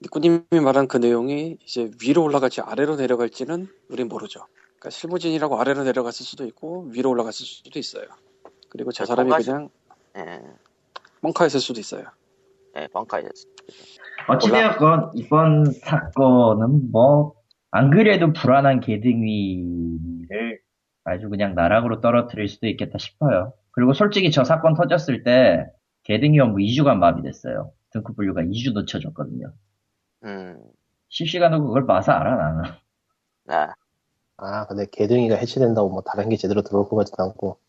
[0.02, 4.46] 니꾸님이 말한 그 내용이 이제 위로 올라갈지 아래로 내려갈지는 우린 모르죠.
[4.78, 8.06] 그러니까 실무진이라고 아래로 내려갔을 수도 있고 위로 올라갔을 수도 있어요.
[8.70, 9.70] 그리고 저 사람이 뭔가 그냥
[10.18, 10.42] 예,
[11.22, 12.04] 뻥카였을 수도 있어요.
[12.76, 13.48] 예, 벙카이었어.
[14.28, 17.34] 어찌되었건 이번 사건은 뭐
[17.72, 20.60] 안 그래도 불안한 개등위를
[21.04, 23.54] 아주 그냥 나락으로 떨어뜨릴 수도 있겠다 싶어요.
[23.72, 25.66] 그리고 솔직히 저 사건 터졌을 때
[26.04, 27.72] 개등위 업무 2주간 마비됐어요.
[27.92, 29.54] 등급 분류가 2주 놓쳐졌거든요.
[30.24, 30.62] 음,
[31.10, 32.64] 실시간으로 그걸 봐서 알아 나는.
[33.50, 33.74] 아,
[34.38, 37.60] 아, 근데 개등이가 해체된다고 뭐 다른 게 제대로 들어올 것 같지도 않고,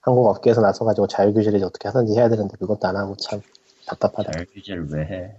[0.00, 3.40] 항공 업계에서 나서가지고 자율 규제를 어떻게 하든지 해야 되는데 그것도 안 하고 참
[3.86, 4.32] 답답하다.
[4.32, 5.36] 잘 규제를 왜 해?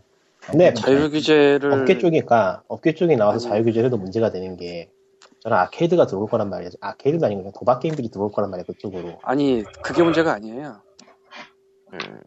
[0.49, 3.49] 근데 자율 규제를 업계 쪽이니까, 업계 쪽이 나와서 아니.
[3.49, 4.89] 자율 규제를 해도 문제가 되는 게,
[5.41, 6.71] 저는 아케이드가 들어올 거란 말이에요.
[6.79, 9.19] 아케이드도 아니고 그냥 도박 게임들이 들어올 거란 말이에요, 그쪽으로.
[9.23, 10.81] 아니 그게 문제가 아니에요.
[11.93, 12.19] 음,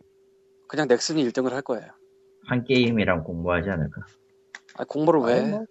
[0.69, 1.87] 그냥 넥슨이 1등을 할 거예요.
[2.47, 4.03] 한 게임이랑 공부하지 않을까?
[4.77, 5.39] 아, 공모를 왜?
[5.41, 5.51] 아니?
[5.51, 5.65] 뭐.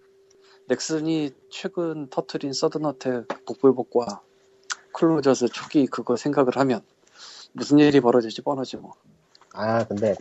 [0.68, 4.20] 넥슨이 최근 터트린 서든어택 복불복과
[4.92, 6.82] 클로저스 초기 그거 생각을 하면
[7.52, 8.92] 무슨 일이 벌어질지 뻔하지 뭐.
[9.52, 10.14] 아, 근데,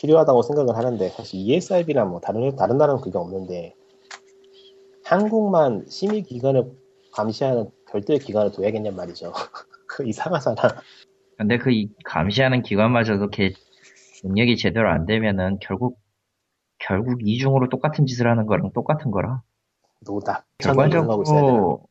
[0.00, 3.74] 필요하다고 생각을 하는데, 사실 ESRB나 뭐, 다른, 다른 나라는 그게 없는데,
[5.04, 6.72] 한국만 심의 기관을
[7.12, 9.32] 감시하는 별도의 기관을 둬야겠냔 말이죠.
[9.86, 10.56] 그 이상하잖아.
[11.36, 13.52] 근데 그 이- 감시하는 기관마저도 개
[14.22, 15.98] 능력이 제대로 안 되면은 결국
[16.78, 19.42] 결국 이중으로 똑같은 짓을 하는 거랑 똑같은 거라.
[20.06, 20.44] 노답.
[21.22, 21.52] 있어야 되나?
[21.52, 21.88] 결과적으로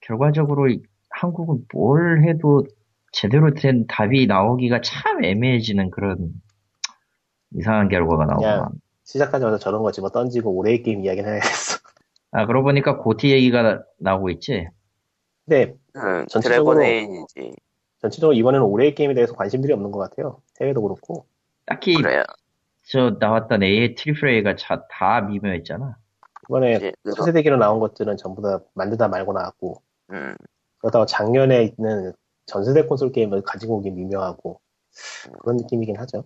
[0.00, 2.64] 결과적으로 이- 한국은 뭘 해도
[3.12, 6.30] 제대로 된 답이 나오기가 참 애매해지는 그런
[7.56, 8.36] 이상한 결과가.
[8.36, 8.68] 그냥
[9.04, 11.78] 시작하자마자 저런 거 집어 던지고 올해의 게임 이야기는 해야겠어.
[12.32, 14.68] 아 그러고 보니까 GOTY 얘기가 나- 나오고 있지.
[15.46, 17.52] 근데 음, 전체적으로- 드래곤 에이지.
[18.00, 20.40] 전체적으로 이번에는 올해의 게임에 대해서 관심들이 없는 것 같아요.
[20.60, 21.26] 해외도 그렇고.
[21.64, 22.22] 딱히 그래요.
[22.84, 25.96] 저 나왔던 A triple A가 자- 다 미묘했잖아.
[26.48, 30.36] 이번에 차세대기로 나온 것들은 전부 다 만들다 말고 나왔고 음,
[30.78, 32.12] 그렇다고 작년에 있는
[32.46, 34.60] 전세대 콘솔 게임을 가지고 오긴 미묘하고
[35.40, 36.24] 그런 느낌이긴 하죠.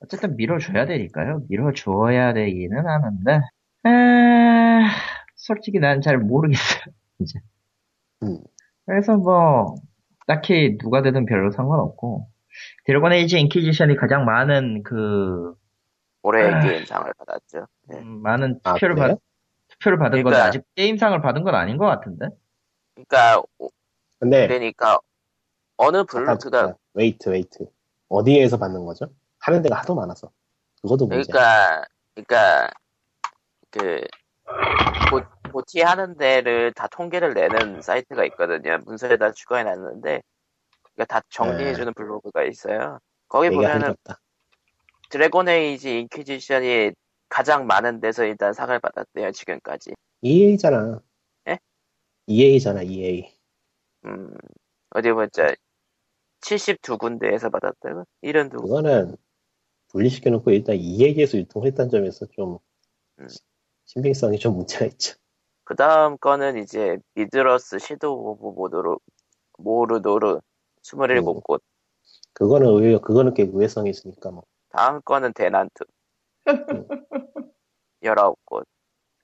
[0.00, 1.42] 어쨌든 밀어줘야 되니까요.
[1.48, 3.40] 밀어줘야 되기는 하는데,
[3.84, 4.90] 아,
[5.34, 6.84] 솔직히 난 잘 모르겠어요,
[7.18, 7.40] 이제.
[8.22, 8.38] 음.
[8.86, 9.74] 그래서 뭐,
[10.26, 12.28] 딱히 누가 되든 별로 상관없고,
[12.84, 15.54] 드래곤 에이지 인퀴지션이 가장 많은 그,
[16.22, 16.60] 올해의 아.
[16.60, 17.66] 게임상을 받았죠.
[17.88, 17.98] 네.
[17.98, 19.08] 음, 많은 아, 투표를 그래요?
[19.14, 19.18] 받,
[19.68, 22.28] 투표를 받은 건 그러니까- 아직 게임상을 받은 건 아닌 것 같은데?
[22.94, 23.70] 그러니까 오-
[24.18, 24.98] 근데 그러니까
[25.76, 26.74] 어느 잠깐.
[26.94, 27.66] wait wait
[28.08, 29.06] 어디에서 받는 거죠?
[29.48, 30.30] 하는 데가 하도 많아서
[30.82, 31.30] 그것도 문제.
[31.32, 31.84] 그러니까
[32.14, 32.70] 그러니까
[33.70, 34.00] 그
[35.10, 35.20] 고,
[35.52, 38.78] GOTY 하는 데를 다 통계를 내는 사이트가 있거든요.
[38.84, 40.22] 문서에다 추가해 놨는데
[40.94, 42.98] 그러니까 다 정리해 주는 블로그가 있어요.
[43.28, 43.94] 거기 보면은.
[45.10, 46.92] 드래곤 에이지 인퀴지션이
[47.30, 49.32] 가장 많은 데서 일단 상을 받았대요.
[49.32, 49.94] 지금까지.
[50.20, 51.00] EA잖아.
[51.48, 51.58] 예?
[52.26, 53.34] EA잖아 EA.
[54.04, 54.34] 음,
[54.90, 55.54] 어디 보자
[56.40, 58.04] 72군데에서 받았다고?
[58.20, 58.68] 이런 누구?
[58.68, 59.16] 그거는
[59.88, 62.58] 분리시켜놓고 일단 EA에서 유통했다는 점에서 좀
[63.18, 63.26] 음.
[63.84, 65.16] 신빙성이 좀 문제가 있죠.
[65.64, 69.00] 그 다음 거는 이제 Middle-earth Shadow of Mordor
[69.58, 70.40] 모르도르
[70.82, 71.60] 27곳.
[72.32, 74.44] 그거는 의외 그거는 꽤 의외성이 있으니까 뭐.
[74.70, 75.84] 다음 거는 대난투.
[78.02, 78.64] 19곳.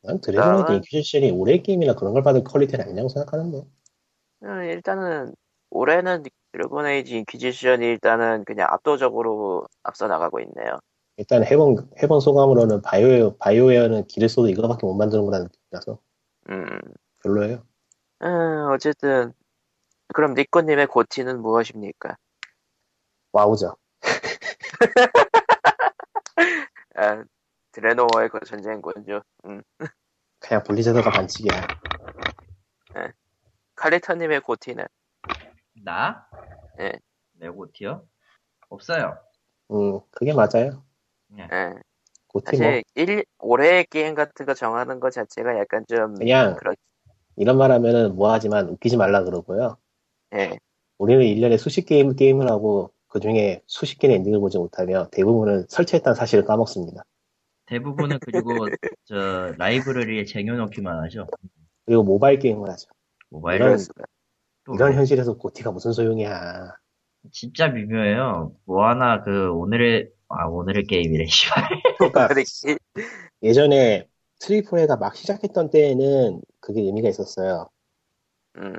[0.02, 3.62] 난 드래곤 에이지 인퀴지션이 올해 게임이나 그런 걸 받을 quality는 아니라고 생각하는데.
[4.42, 5.34] 음, 일단은
[5.70, 6.24] 올해는
[6.54, 10.78] Dragon Age Inquisition이 일단은 그냥 압도적으로 앞서 나가고 있네요.
[11.16, 15.98] 일단 해본 해본 소감으로는 Bio BioWare는 기를 써도 이거밖에 못 만드는 거라는 느낌이라서
[16.50, 16.78] 음,
[17.24, 17.66] 별로예요.
[18.22, 19.32] 음, 어쨌든
[20.14, 22.16] 그럼 니코님의 GOTY는 무엇입니까?
[23.32, 23.74] WoW죠.
[26.94, 27.24] 아,
[27.72, 29.22] 드레노어의 그 전쟁군주.
[29.46, 29.60] 음,
[30.38, 31.66] 그냥 Blizzard가 반칙이야.
[33.74, 34.84] 칼리터님의 GOTY는
[35.82, 36.26] 나?
[36.80, 36.92] 예.
[37.32, 38.06] 내 GOTY요?
[38.68, 39.18] 없어요.
[39.70, 40.82] 음, 그게 맞아요.
[41.38, 41.48] 예.
[42.28, 46.74] GOTY 뭐 사실 일 올해의 게임 같은 거 정하는 것 자체가 약간 좀 그냥 그렇
[47.36, 49.76] 이런 말 하면은 뭐하지만 웃기지 말라 그러고요.
[50.34, 50.56] 예.
[50.98, 56.14] 우리는 1년에 수십 게임, 게임을 하고 그 중에 수십 개의 엔딩을 보지 못하며 대부분은 설치했다는
[56.14, 57.04] 사실을 까먹습니다.
[57.66, 58.48] 대부분은 그리고
[59.04, 61.26] 저 라이브러리에 쟁여놓기만 하죠.
[61.86, 62.88] 그리고 모바일 게임을 하죠.
[63.30, 63.78] 모바일 이런-
[64.72, 66.74] 이런 현실에서 고티가 무슨 소용이야.
[67.32, 68.54] 진짜 미묘해요.
[68.64, 71.64] 뭐 하나 그 오늘의 아 오늘의 게임이래 씨발.
[71.98, 72.28] 그러니까.
[73.42, 74.08] 예전에
[74.40, 77.68] 트리플레가 막 시작했던 때에는 그게 의미가 있었어요.
[78.56, 78.74] 음,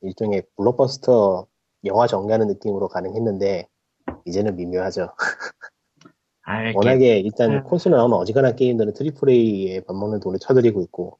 [0.00, 1.46] 일종의 블록버스터
[1.84, 3.68] 영화 정리하는 느낌으로 가능했는데
[4.24, 5.08] 이제는 미묘하죠.
[6.42, 6.72] 알게.
[6.76, 7.62] 워낙에 일단 음.
[7.64, 11.18] 콘솔에 나오는 어지간한 게임들은 triple A에 밥 먹는 돈을 쳐들이고 있고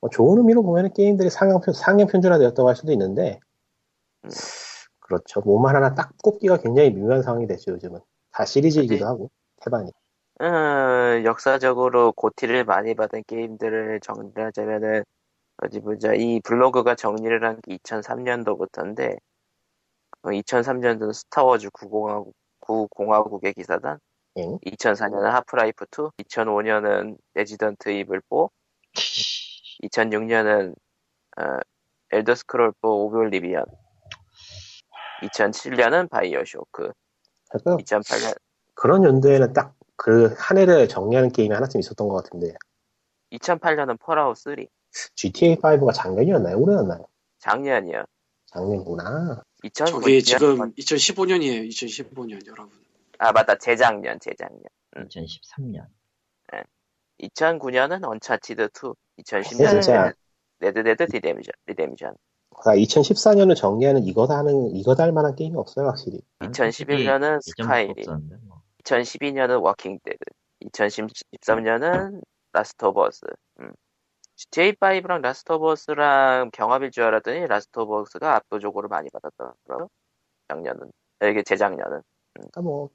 [0.00, 3.40] 뭐 좋은 의미로 보면 게임들이 상향, 편- 상향 평준화되었다고 할 수도 있는데
[4.24, 4.30] 음.
[5.00, 5.40] 그렇죠.
[5.40, 9.04] 몸만 하나 딱 꼽기가 굉장히 미묘한 상황이 됐죠 요즘은 다 시리즈이기도 네.
[9.04, 9.30] 하고
[9.62, 9.90] 태반이
[10.40, 15.02] 음, 역사적으로 GOTY를 많이 받은 게임들을 정리하자면은,
[15.60, 16.14] 어디 보자.
[16.14, 19.16] 이 블로그가 정리를 한 게 2003년도부터인데,
[20.22, 23.98] 2003년도는 Star Wars 구공화국, 구공화국의 기사단,
[24.38, 24.58] 응?
[24.64, 28.48] 2004년은 Half-Life 2, 2005년은 Resident Evil 4,
[29.84, 30.74] 2006년은
[31.38, 31.42] 어,
[32.12, 33.64] Elder Scrolls 4 Oblivion,
[35.22, 36.92] 2007년은 BioShock,
[37.50, 38.36] 그러니까 2008년
[38.74, 42.54] 그런 연도에는 딱 그 한 해를 정리하는 게임이 하나쯤 있었던 것 같은데
[43.32, 44.54] 2008년은 Fallout 3,
[45.16, 46.56] GTA5가 작년이었나요?
[46.56, 47.04] 올해였나요?
[47.40, 48.04] 작년이요.
[48.46, 49.42] 작년이구나.
[49.64, 51.68] 2009년 저게 지금 2015년이에요.
[51.68, 52.70] 2015년 여러분.
[53.18, 54.62] 아 맞다 재작년 재작년
[54.94, 55.86] 2013년.
[57.20, 60.12] 2009년은 Uncharted 2 근데 2010년은 진짜.
[60.60, 62.14] Red Dead Redemption Redemption.
[62.64, 66.20] 아, 2014년을 정리하는 이거다 하는 이거다 할 만한 게임이 없어요 확실히.
[66.40, 67.94] 2011년은 Skyrim
[68.84, 70.18] 2012년은 Walking Dead.
[70.64, 72.20] 2013년은
[72.52, 73.20] Last of Us.
[73.60, 73.72] 음.
[74.36, 79.88] GTA5랑 Last of Us랑 경합일 줄 알았더니 Last of Us가 압도적으로 많이 받았더라고요.
[80.48, 80.90] 작년은.
[81.20, 82.02] 아, 이게 재작년은.
[82.34, 82.90] 그러니까 뭐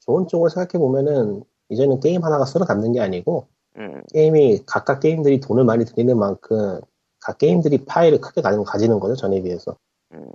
[0.00, 5.40] 좋은 쪽으로 생각해 보면은 이제는 게임 하나가 쓸어 담는 게 아니고 음, 게임이 각각 게임들이
[5.40, 6.80] 돈을 많이 들이는 만큼
[7.20, 9.76] 각 게임들이 파이를 크게 가지는, 거죠 전에 비해서.
[10.12, 10.30] 음.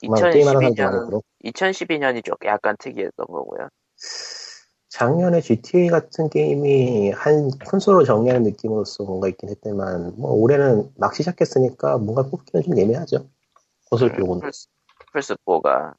[0.00, 3.68] 그만 게임 하는 사람도 2012년 많고 2012년이 좀 약간 특이했던 거고요
[4.88, 11.98] 작년에 GTA 같은 게임이 한 콘솔을 정리하는 느낌으로서 뭔가 있긴 했지만 뭐 올해는 막 시작했으니까
[11.98, 13.26] 뭔가 뽑기는 좀 예매하죠.
[13.90, 14.40] 콘솔 음, 쪽은.
[14.40, 14.68] 플스,
[15.12, 15.94] 플스4가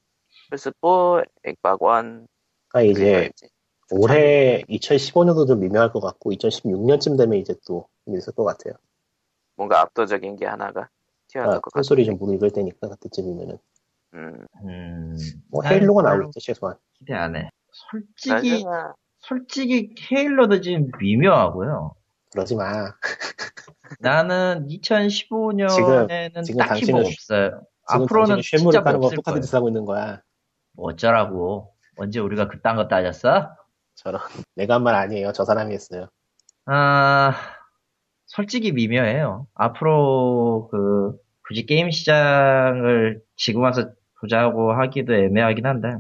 [0.49, 2.27] 플스4 액박원
[2.69, 3.47] 그러니까 이제 이제
[3.91, 8.73] 올해 2015년도 좀 미묘할 것 같고 2016년쯤 되면 이제 또 있을 것 같아요.
[9.55, 10.89] 뭔가 압도적인 게 하나가
[11.27, 12.05] 튀어나올 그러니까 것 같아요.
[12.05, 13.57] 좀 무르익을 때니까 그때쯤이면은
[14.15, 15.17] 음, 음.
[15.51, 16.77] 뭐 헤일로가 나오겠죠 최소한.
[16.93, 17.49] 기대 안 해.
[17.71, 18.63] 솔직히, 나중에
[19.19, 21.95] 솔직히 헤일로도 지금 미묘하고요.
[22.31, 22.93] 그러지 마.
[23.99, 27.61] 나는 2015년에는 지금 딱히 당신은 뭐 쉬- 없어요.
[27.89, 28.41] 지금 앞으로는
[28.83, 29.41] 까는 뭐거 없을 똑같은.
[29.41, 30.21] 짓 하고 있는 거야.
[30.73, 31.73] 뭐 어쩌라고.
[31.97, 33.55] 언제 우리가 그딴 거 따졌어?
[34.05, 34.21] 저런
[34.55, 35.31] 내가 한 말 아니에요.
[35.33, 36.07] 저 사람이 했어요.
[36.67, 37.33] 아,
[38.27, 39.47] 솔직히 미묘해요.
[39.55, 45.95] 앞으로 그, 굳이 게임 시장을 지금 와서 보자고 하기도 애매하긴 한데,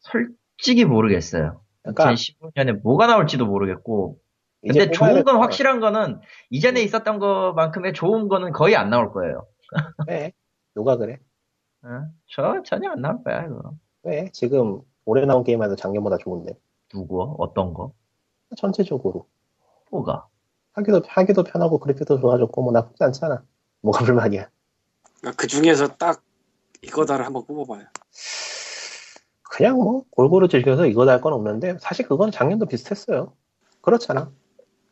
[0.00, 1.62] 솔직히 모르겠어요.
[1.82, 4.18] 그러니까 2015년에 뭐가 나올지도 모르겠고,
[4.62, 6.20] 근데 좋은 건될 확실한 거는,
[6.50, 9.46] 이전에 있었던 것만큼의 좋은 거는 거의 안 나올 거예요.
[10.08, 10.32] 왜?
[10.74, 11.16] 누가 그래?
[11.82, 11.88] 어?
[12.26, 13.72] 저, 전혀 안 나올 거야, 이거.
[14.02, 14.28] 왜?
[14.32, 16.52] 지금 올해 나온 게임에도 작년보다 좋은데.
[16.92, 17.34] 누구?
[17.38, 17.92] 어떤 거?
[18.56, 19.26] 전체적으로.
[19.90, 20.26] 뭐가?
[20.72, 23.42] 하기도, 하기도 편하고 그래픽도 좋아졌고 뭐 나쁘지 않잖아.
[23.80, 24.48] 뭐가 불만이야.
[25.36, 26.22] 그 중에서 딱
[26.82, 27.86] 이거다를 한번 꼽아봐요.
[29.42, 33.32] 그냥 뭐 골고루 즐겨서 이거다 할 건 없는데 사실 그건 작년도 비슷했어요.
[33.82, 34.30] 그렇잖아.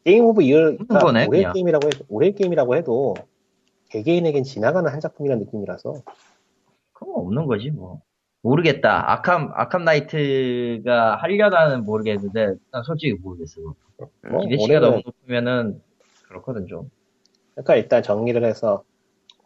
[0.04, 1.52] game of year가 한 거네, 올해 그냥.
[1.52, 3.14] 게임이라고 해도 올해 게임이라고 해도
[3.90, 5.94] 개개인에겐 지나가는 한 작품이라는 느낌이라서
[6.92, 8.02] 그건 없는 거지, 뭐.
[8.42, 9.12] 모르겠다.
[9.12, 13.60] Arkham, Arkham Knight가 하려나는 모르겠는데, 난 솔직히 모르겠어.
[14.30, 15.82] 뭐 기대치가 올해는 너무 높으면은,
[16.28, 16.90] 그렇거든, 좀.
[17.54, 18.84] 그러니까 일단 정리를 해서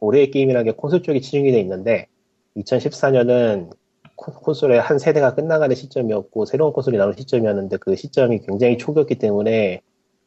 [0.00, 2.08] 올해의 게임이라는 게 콘솔 쪽이 치중이 돼 있는데
[2.56, 3.70] 2014년은
[4.16, 9.80] 콘솔의 한 세대가 끝나가는 시점이었고 새로운 콘솔이 나오는 시점이었는데 그 시점이 굉장히 초기였기 때문에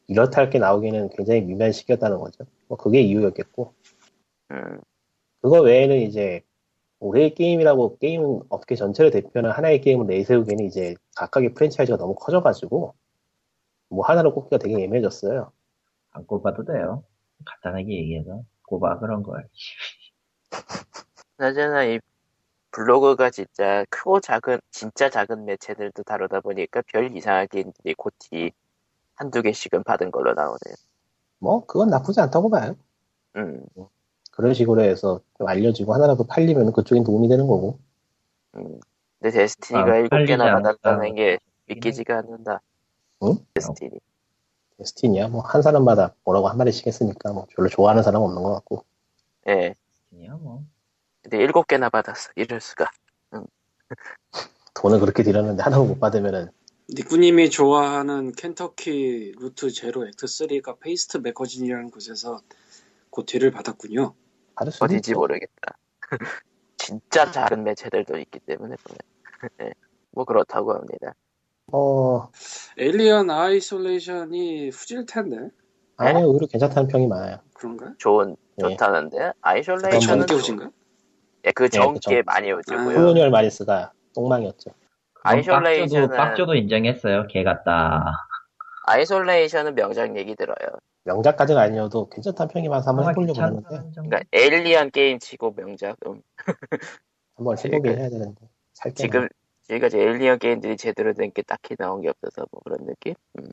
[0.08, 2.44] 이렇다 할 게 나오기는 굉장히 미묘한 시기였다는 거죠.
[2.68, 3.72] 뭐 그게 이유였겠고
[4.52, 4.80] 음,
[5.42, 6.40] 그거 외에는 이제
[6.98, 12.94] 올해의 게임이라고 게임 업계 전체를 대표하는 하나의 게임을 내세우기에는 이제 각각의 프랜차이즈가 너무 커져가지고
[13.88, 15.52] 뭐 하나로 꼽기가 되게 애매해졌어요.
[16.10, 17.04] 안 꼽아도 돼요.
[17.44, 18.42] 간단하게 얘기해서.
[18.62, 19.48] 꼽아, 그런 걸.
[21.36, 22.00] 그나저나 이
[22.70, 28.52] 블로그가 진짜 크고 작은 진짜 작은 매체들도 다루다 보니까 별 이상하게 이 고티
[29.14, 30.74] 한두 개씩은 받은 걸로 나오네요.
[31.38, 32.76] 뭐 그건 나쁘지 않다고 봐요.
[33.36, 33.64] 음,
[34.36, 37.78] 그런 식으로 해서 좀 알려지고 하나라도 팔리면 그쪽엔 도움이 되는 거고.
[38.56, 38.78] 음.
[39.18, 40.76] 근데 Destiny가 아, 일곱 팔리지 개나 않을까.
[40.82, 42.60] 받았다는 게 믿기지가 않는다.
[43.22, 43.36] 응?
[43.54, 43.92] Destiny.
[44.76, 48.52] Destiny야 뭐 한 사람마다 뭐라고 한 마디씩 했으니까 뭐 별로 좋아하는 사람 은 없는 것
[48.56, 48.84] 같고.
[49.48, 49.74] 예.
[50.10, 50.62] 그냥 뭐.
[51.22, 52.30] 근데 일곱 개나 받았어.
[52.36, 52.90] 이럴 수가.
[54.74, 56.50] 돈을 그렇게 들였는데 하나도 못 받으면은
[56.90, 62.42] 니코님이 좋아하는 Kentucky Route Zero Act 3가 Paste Magazine이라는 곳에서
[63.10, 64.12] GOTY를 받았군요.
[64.56, 65.18] 받을 수도 어딘지 있죠.
[65.20, 65.76] 모르겠다.
[66.76, 68.76] 진짜 작은 매체들도 있기 때문에.
[69.62, 69.72] 예.
[70.12, 71.14] 뭐 그렇다고 합니다.
[71.72, 72.30] 어,
[72.78, 75.50] 에일리언 아이솔레이션이 후질 텐데
[75.96, 77.38] 아니 요, 오히려 괜찮다는 평이 많아요.
[77.54, 77.92] 그런가?
[77.98, 78.68] 좋은 네.
[78.70, 80.70] 좋다는데 그 아이솔레이션은 후진가?
[81.46, 82.94] 예, 그 네, 그 전게 전- 많이 오지고요.
[82.94, 84.70] 콜로니얼 마리스가 똥망이었죠.
[85.24, 87.26] 아이솔레이션은 빡조도, 빡조도 인정했어요.
[87.26, 88.26] 개 같다.
[88.86, 90.56] 아이솔레이션은 명작 얘기 들어요.
[91.16, 93.62] 명작까지는 아니어도 괜찮다는 평이 많아서 한번 아, 해보려고 하는데.
[93.94, 95.96] 그러니까 Alien 게임 치고 명작.
[96.06, 96.20] 음,
[97.36, 98.48] 한번 해보긴 해야 되는데
[98.94, 99.28] 지금
[99.62, 103.14] 지금까지 Alien 게임들이 제대로 된 게 딱히 나온 게 없어서 뭐 그런 느낌?
[103.38, 103.48] 음.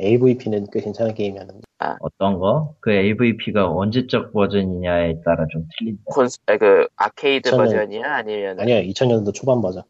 [0.00, 1.60] AVP는 꽤 괜찮은 게임이었는데
[2.00, 2.74] 어떤 거?
[2.80, 6.02] 그 AVP가 언제적 버전이냐에 따라 좀 틀린다.
[6.06, 9.82] 콘스, 아, 그 아케이드 저는- 버전이야 아니면 아니요 2000년도 초반 버전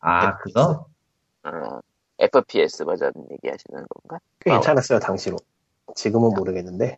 [0.00, 0.86] 아, 그거?
[1.44, 1.80] 어,
[2.18, 4.18] FPS 버전 얘기하시는 건가?
[4.40, 5.36] 꽤 아, 괜찮았어요 당시로
[5.94, 6.96] 지금은 모르겠는데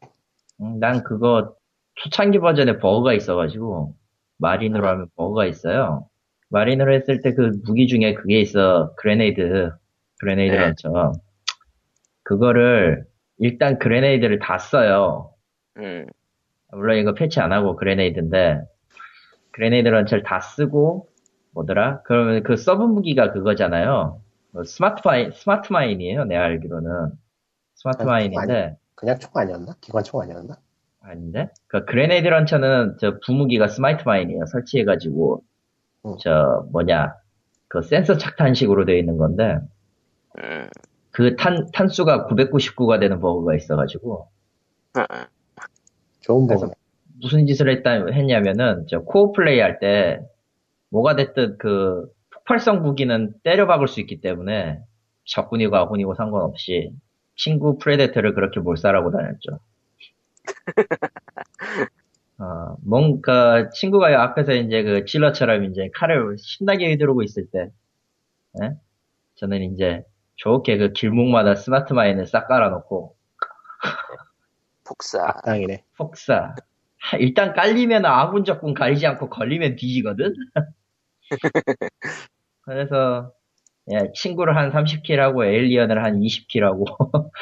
[0.60, 1.54] 음, 난 그거
[1.96, 3.94] 초창기 버전에 버그가 있어가지고
[4.38, 6.08] marine으로 하면 버그가 있어요.
[6.50, 8.94] marine으로 했을 때 그 무기 중에 그게 있어.
[8.96, 9.70] grenade.
[10.20, 10.60] Grenade 네.
[10.60, 11.12] Launcher.
[12.24, 13.04] 그거를
[13.38, 15.34] 일단 grenade를 다 써요.
[15.78, 16.06] 음,
[16.70, 18.60] 물론 이거 패치 안 하고 grenade인데
[19.52, 21.08] grenade launcher를 다 쓰고
[21.52, 22.02] 뭐더라?
[22.04, 24.20] 그러면 그 서브 무기가 그거잖아요.
[24.52, 26.24] 뭐 smart mine smart mine이에요.
[26.24, 27.10] 내가 알기로는
[27.74, 29.74] 스마트 아, mine인데 그냥 총 아니었나?
[29.80, 30.54] 기관총 아니었나?
[31.00, 31.48] 아닌데?
[31.66, 34.46] 그 grenade launcher는 저 부무기가 smart mine이에요.
[34.46, 35.42] 설치해가지고
[36.06, 36.14] 음.
[36.20, 37.16] 저 뭐냐
[37.66, 39.58] 그 센서 착탄식으로 되어 있는 건데
[40.38, 40.68] 음,
[41.10, 44.28] 그탄 탄수가 999가 되는 버그가 있어가지고
[44.98, 45.02] 음,
[46.20, 46.70] 좋은 버전
[47.20, 50.20] 무슨 짓을 했다 했냐면은 저 co-op 플레이 할 때
[50.90, 54.78] 뭐가 됐든 그 폭발성 무기는 때려 박을 수 있기 때문에
[55.24, 56.92] 적군이고 아군이고 상관없이
[57.36, 59.58] 친구 Predator를 그렇게 몰살하고 다녔죠.
[62.38, 67.70] 어, 뭔가 친구가 앞에서 이제 그 Zealot처럼 이제 칼을 신나게 휘두르고 있을 때,
[68.62, 68.70] 예?
[69.36, 70.04] 저는 이제
[70.36, 73.16] 좋게 그 길목마다 smart mine을 싹 깔아놓고
[74.84, 75.22] 폭사.
[75.28, 76.54] 악당이네 폭사.
[77.00, 80.34] 하, 일단 깔리면 아군 적군 가리지 않고 걸리면 뒤지거든?
[82.62, 83.32] 그래서,
[83.90, 86.84] 예, 친구를 한 30킬 하고 에일리언을 한 20킬 하고.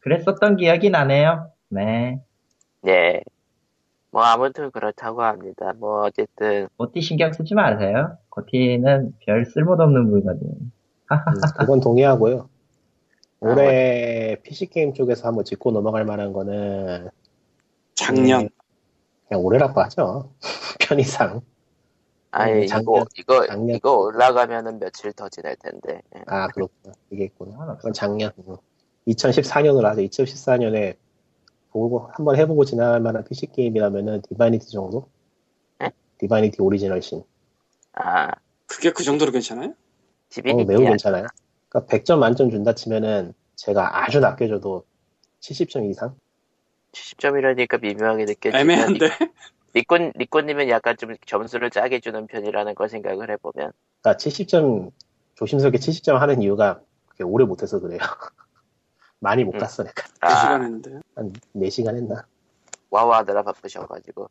[0.00, 1.50] 그랬었던 기억이 나네요.
[1.68, 2.20] 네.
[2.82, 3.22] 네.
[4.10, 5.72] 뭐 아무튼 그렇다고 합니다.
[5.78, 8.18] 뭐 어쨌든 고티 신경 쓰지 마세요.
[8.28, 10.54] 고티는 별 쓸모도 없는 물건이에요.
[11.10, 11.10] 음,
[11.58, 12.48] 그건 동의하고요
[13.40, 17.08] 올해 PC게임 쪽에서 한번 짚고 넘어갈 만한 거는
[17.94, 18.48] 작년 음,
[19.28, 20.32] 그냥 올해라고 하죠
[20.80, 21.40] 편의상
[22.32, 23.76] 아니 음, 작년- 이거 이거 작년.
[23.76, 26.00] 이거 올라가면은 며칠 더 지날 텐데.
[26.16, 26.22] 예.
[26.26, 27.76] 아 그렇구나 이게 있구나.
[27.76, 28.30] 그건 작년
[29.08, 30.96] 2014년으로 하죠 2014년에
[31.72, 35.08] 보고 한번 해보고 지나갈 만한 PC게임이라면은 Divinity 정도?
[35.82, 35.90] 에?
[36.18, 37.22] Divinity Original Sin
[37.92, 38.30] 아
[38.66, 39.70] 그게 그 정도로 괜찮아요?
[39.70, 39.74] 어,
[40.28, 41.26] Divinity 매우 괜찮아요.
[41.68, 44.84] 그러니까 100점 만점 준다 치면은 제가 아주 낮게 줘도
[45.40, 46.14] 70점 이상?
[46.92, 49.08] 70점이라니까 미묘하게 느껴지면 애매한데
[49.72, 54.90] 리콘 리콘님은 약간 좀 점수를 짜게 주는 편이라는 걸 생각을 해보면 그러니까 70점
[55.34, 57.98] 조심스럽게 70점 하는 이유가 그렇게 오래 못해서 그래요.
[59.20, 59.58] 많이 못 음.
[59.58, 60.02] 갔어 내가.
[60.20, 62.26] 그아 시간 했는데 한 4시간 했나?
[62.90, 64.28] 와우 하느라 바쁘셔가지고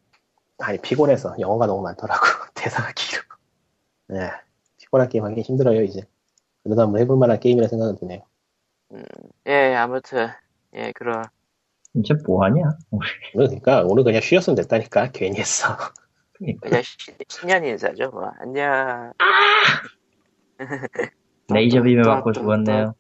[0.59, 2.21] 아니 피곤해서 영어가 너무 많더라고
[2.53, 3.21] 대사가 길어.
[4.07, 4.31] 네
[4.77, 6.01] 피곤한 게임 하기 힘들어요 이제.
[6.63, 8.21] 그래도 한번 해볼 만한 게임이라 생각은 드네요.
[9.47, 10.27] 예 아무튼
[10.73, 11.23] 예 그럼
[11.95, 12.61] 이제 뭐하냐?
[12.91, 15.75] 오늘 그러니까 오늘 그냥 쉬었으면 됐다니까 괜히 했어.
[16.33, 16.69] 그러니까.
[16.69, 16.97] 그냥 시-
[17.27, 19.11] 신년 인사죠 뭐 안녕
[21.51, 22.93] 레이저 빔에 맞고 죽었네요.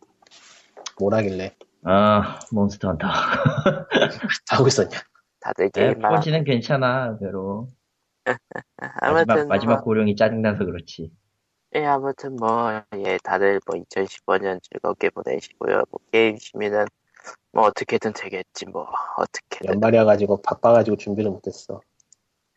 [0.99, 3.07] 뭘 하길래 아, Monster Hunter.
[4.49, 4.97] 하고 있었냐?
[5.39, 7.67] 다들 네, 게임만 포지는 괜찮아, 배로.
[9.01, 11.11] 아무튼 마지막, 뭐, 마지막 고령이 짜증나서 그렇지.
[11.75, 16.85] 예 아무튼 뭐 예 다들 뭐 2015년 즐겁게 보내시고요 뭐 게임 취미는
[17.51, 21.81] 뭐 어떻게든 되겠지 뭐 어떻게든 연말이어가지고 바빠가지고 준비를 못했어.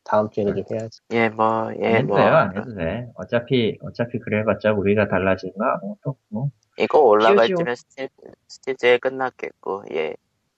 [0.04, 1.00] 다음 주에는 좀 해야지.
[1.12, 3.08] 예뭐안예 해도 뭐 돼요, 안 해도 돼.
[3.14, 6.50] 어차피, 어차피 그래봤자 우리가 달라지는 거 아무것도 없고.
[6.78, 7.48] 이거 올라갈.
[7.48, 8.08] 때면 스팀
[8.48, 10.14] 스팀 세일 끝났겠고 예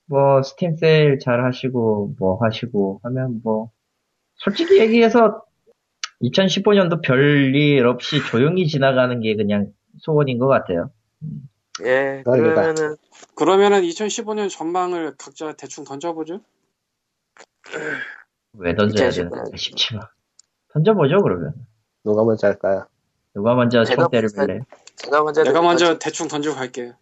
[0.07, 3.71] 뭐, 스팀 세일 잘 하시고, 뭐 하시고 하면 뭐,
[4.37, 5.43] 솔직히 얘기해서
[6.23, 10.91] 2015년도 별일 없이 조용히 지나가는 게 그냥 소원인 것 같아요.
[11.83, 12.33] 예, 그러니까.
[12.63, 12.97] 그러면은
[13.35, 16.41] 그러면은 2015년 전망을 각자 대충 던져보죠
[18.53, 20.03] 왜 던져야 2015 되는가 싶지만.
[20.73, 21.55] 던져보죠, 그러면.
[22.05, 22.87] 누가 먼저 할까요?
[23.35, 24.61] 누가 먼저 제가 총대를 먼저- 빌래?
[24.97, 26.93] 제가 먼저 내가 던져- 먼저 대충 던지고 갈게요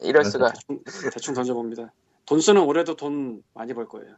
[0.00, 0.80] 이럴 수가 대충,
[1.12, 1.92] 대충 던져봅니다
[2.24, 4.16] 돈 쓰는 올해도 돈 많이 벌 거예요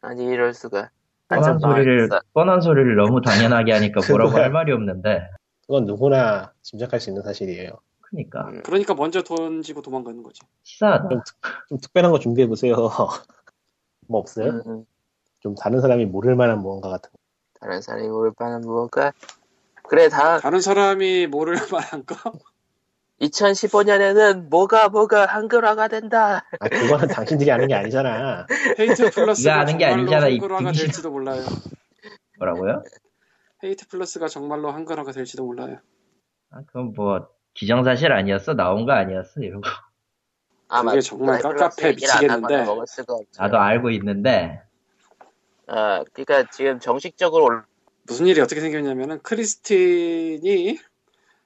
[0.00, 0.90] 아니 이럴 수가
[1.28, 2.20] 뻔한 소리를, 망했어.
[2.32, 4.32] 뻔한 소리를 너무 당연하게 하니까 뭐라고.
[4.32, 5.28] 할 말이 없는데.
[5.66, 7.70] 그건 누구나 짐작할 수 있는 사실이에요.
[8.12, 8.48] 크니까.
[8.48, 8.62] 음.
[8.62, 10.40] 그러니까 먼저 던지고 도망가는 거지.
[10.62, 11.08] 치사하다.
[11.68, 12.74] 좀 특별한 거 준비해 보세요.
[14.08, 14.62] 뭐 없어요?
[14.66, 14.84] 음,
[15.40, 17.18] 좀 다른 사람이 모를 만한 무언가 같은 거.
[17.60, 19.12] 다른 사람이 모를 바는 무언가.
[19.88, 22.14] 그래, 다, 다른 사람이 모를 만한 거?
[23.20, 26.44] 2015년에는 뭐가 뭐가 한글화가 된다.
[26.58, 28.46] 아, 그거는 당신들이 아는 게 아니잖아.
[28.80, 30.72] 헤이트 플러스가 아는 게 아니잖아, 이 한글화가.
[30.72, 31.42] 될지도 몰라요.
[32.38, 32.82] 뭐라고요?
[33.62, 35.78] 헤이트 플러스가 정말로 한글화가 될지도 몰라요.
[36.50, 38.54] 아, 그건 뭐, 기정사실 아니었어?
[38.54, 39.40] 나온 거 아니었어?
[39.40, 39.62] 이러고.
[40.92, 42.64] 그게 정말 깝깝해 미치겠는데.
[43.38, 44.62] 나도 알고 있는데,
[45.66, 47.64] 어, 그러니까 지금 정식적으로 올-
[48.04, 50.78] 무슨 일이 어떻게 생겼냐면은 크리스틴이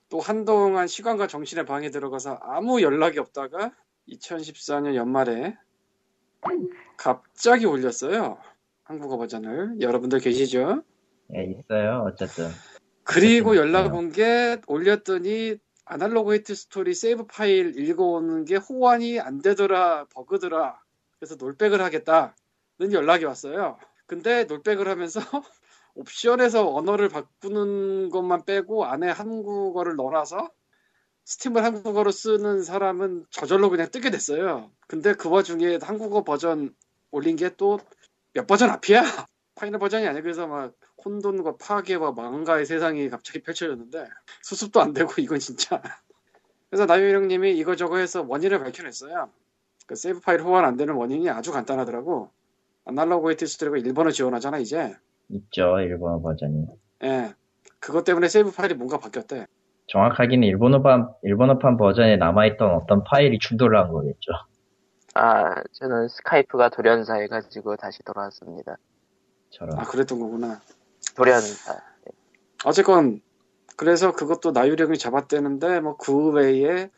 [0.08, 3.72] 또 한동안 시간과 정신의 방에 들어가서 아무 연락이 없다가
[4.08, 5.56] 2014년 연말에
[6.96, 8.38] 갑자기 올렸어요.
[8.84, 9.80] 한국어 버전을.
[9.80, 10.82] 여러분들 계시죠?
[11.34, 12.04] 예, 있어요.
[12.06, 12.48] 어쨌든.
[13.02, 13.94] 그리고 연락.
[13.94, 20.80] 온 게 올렸더니 Analogue Hate Story 세이브 파일 읽어오는 게 호환이 안 되더라 버그더라
[21.20, 22.32] 그래서 rollback을 하겠다는
[22.92, 23.78] 연락이 왔어요.
[24.06, 25.20] 근데 rollback을 하면서
[25.96, 30.50] 옵션에서 언어를 바꾸는 것만 빼고 안에 한국어를 넣어놔서
[31.26, 34.72] Steam을 한국어로 쓰는 사람은 저절로 그냥 뜨게 됐어요.
[34.88, 36.74] 근데 그 와중에 한국어 버전
[37.12, 37.78] 올린 게 또
[38.34, 39.00] 몇 버전 앞이야?
[39.56, 40.22] final 버전이 아니야.
[40.22, 40.74] 그래서 막
[41.04, 44.06] 혼돈과 파괴와 망가의 세상이 갑자기 펼쳐졌는데
[44.42, 45.82] 수습도 안 되고 이건 진짜
[46.68, 49.30] 그래서 나유령님이 이거저거 해서 원인을 밝혀냈어요
[49.86, 52.30] 그 세이브 파일 호환 안 되는 원인이 아주 간단하더라고
[52.84, 54.96] Analogue Hate Story가 일본어 지원하잖아 이제
[55.28, 55.78] 있죠.
[55.80, 56.66] 일본어 버전이.
[57.04, 57.34] 예
[57.80, 59.46] 그것 때문에 세이브 파일이 뭔가 바뀌었대
[59.88, 64.32] 정확하게는 일본어판, 일본어판 버전에 남아있던 어떤 파일이 충돌을 한 거겠죠.
[65.14, 68.76] 아, 저는 Skype가 돌연사해가지고 다시 돌아왔습니다.
[69.50, 69.78] 저런.
[69.78, 70.60] 아 그랬던 거구나
[71.16, 71.80] 돌연사.
[72.64, 73.20] 어쨌건
[73.76, 76.90] 그래서 그것도 나유령이 잡았대는데 뭐 그 외에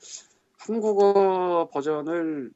[0.58, 2.50] 한국어 버전을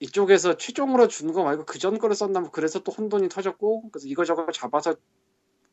[0.00, 4.08] 이쪽에서 최종으로 준 거 말고 그 전 거를 썼나 뭐 그래서 또 혼돈이 터졌고 그래서
[4.08, 4.94] 이거저거 잡아서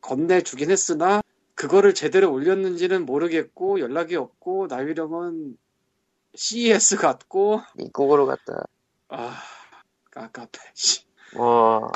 [0.00, 1.22] 건네주긴 했으나
[1.54, 5.56] 그거를 제대로 올렸는지는 모르겠고 연락이 없고 나유령은
[6.34, 8.64] CES 갔고 미국으로 갔다.
[9.08, 9.36] 아
[10.74, 11.04] 씨.
[11.36, 11.90] 뭐,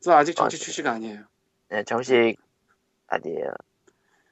[0.00, 0.64] 그래서 아직 정식 맞아요.
[0.64, 1.24] 출시가 아니에요
[1.70, 2.36] 네, 정식,
[3.08, 3.50] 아니에요.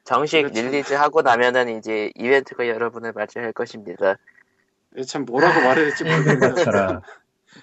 [0.03, 0.61] 정식 그렇지.
[0.61, 4.17] release 하고 나면은 이제 이벤트가 여러분을 맞이할 것입니다.
[4.93, 7.01] 이게 참 뭐라고 말해야 될지 모르겠는데 저런.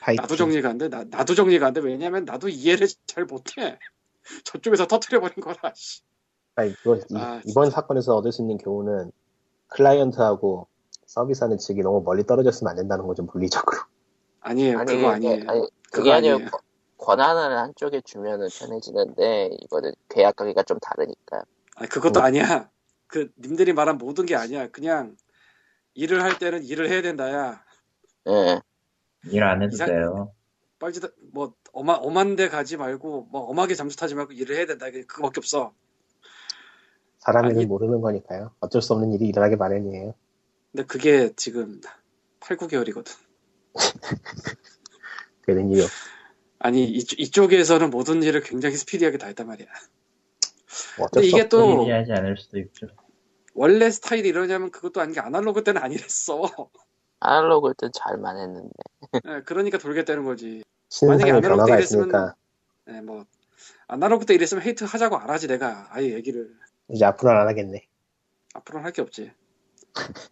[0.00, 0.22] 파이팅.
[0.22, 0.88] 나도 정리가 안 돼.
[0.88, 1.80] 나, 나도 정리가 안 돼.
[1.80, 3.78] 왜냐면 나도 이해를 잘 못해.
[4.44, 5.72] 저쪽에서 터트려버린 거라.
[5.74, 6.02] 씨.
[6.54, 9.12] 아니, 이거, 이, 아, 이 번 사건에서 얻을 수 있는 교훈은
[9.68, 10.66] 클라이언트하고
[11.06, 13.78] 서비스하는 측이 너무 멀리 떨어졌으면 안 된다는 거죠, 물리적으로.
[14.40, 14.78] 아니에요.
[14.78, 15.34] 아니, 그거 아니에요.
[15.46, 16.50] 아니, 그거 그게 아니고 아니에요.
[17.06, 21.42] 권한을 한쪽에 주면은 편해지는데 이거는 계약 관계가 좀 다르니까.
[21.76, 22.22] 아니, 그것도 어.
[22.22, 22.70] 아니야.
[23.08, 24.68] 그 님들이 말한 모든 게 아니야.
[24.68, 25.16] 그냥
[25.94, 27.64] 일을 할 때는 일을 해야 된다야.
[28.28, 28.60] 예.
[29.24, 30.32] 일 안 해도 이상- 돼요.
[30.78, 34.86] 빨지다 뭐 엄한 엄한 데 가지 말고 뭐 엄하게 잠수 타지 말고 일을 해야 된다.
[34.90, 35.72] 그거밖에 없어.
[37.18, 38.54] 사람 일은 아니- 모르는 거니까요.
[38.60, 40.14] 어쩔 수 없는 일이 일어나기 마련이에요.
[40.72, 41.80] 근데 그게 지금
[42.40, 43.16] 8, 9개월이거든.
[45.46, 45.90] 되는 일이 없
[46.64, 49.66] 아니 이쪽, 이쪽에서는 모든 일을 굉장히 스피디하게 다 했단 말이야.
[50.96, 52.86] 뭐 근데 수 이게 없또 이해하지 않을 수도 있죠.
[53.54, 56.42] 원래 스타일이 이러냐면 그것도 아닌 게 아날로그 때는 아니랬어.
[57.18, 58.70] 아날로그 땐 잘만 했는데.
[59.26, 60.62] 예, 그러니까 돌겠다는 거지.
[61.06, 62.34] 만약에 아날로그 때 있으니까
[62.90, 63.24] 예, 뭐
[63.88, 66.48] 아날로그 때 이랬으면 헤이트 하자고 안 하지 내가 아예 얘기를
[66.88, 67.88] 이제 앞으로는 안 하겠네.
[68.54, 69.32] 앞으로는 할 게 없지.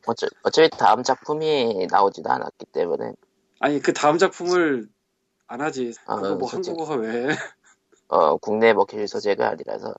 [0.06, 3.12] 어차, 어차피 다음 작품이 나오지도 않았기 때문에,
[3.58, 4.88] 아니 그 다음 작품을
[5.50, 5.92] 안 하지.
[6.06, 6.70] 아, 그거 뭐 솔직히.
[6.70, 7.32] 한국어가 왜?
[7.32, 7.36] 해?
[8.06, 9.92] 어, 국내에 먹힐 소재가 아니라서.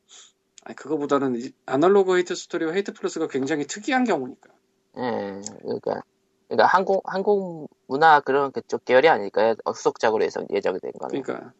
[0.63, 4.49] 아니 그거보다는 이- Analogue Hate Story와 Hate Plus가 굉장히 특이한 경우니까.
[4.97, 6.03] 예, 그러니까,
[6.47, 9.55] 그러니까 한국, 한국 문화 그런 그쪽 계열이 아닐까요?
[9.65, 11.21] 어, 후속작으로 예상, 예정된 거는.
[11.21, 11.53] 그러니까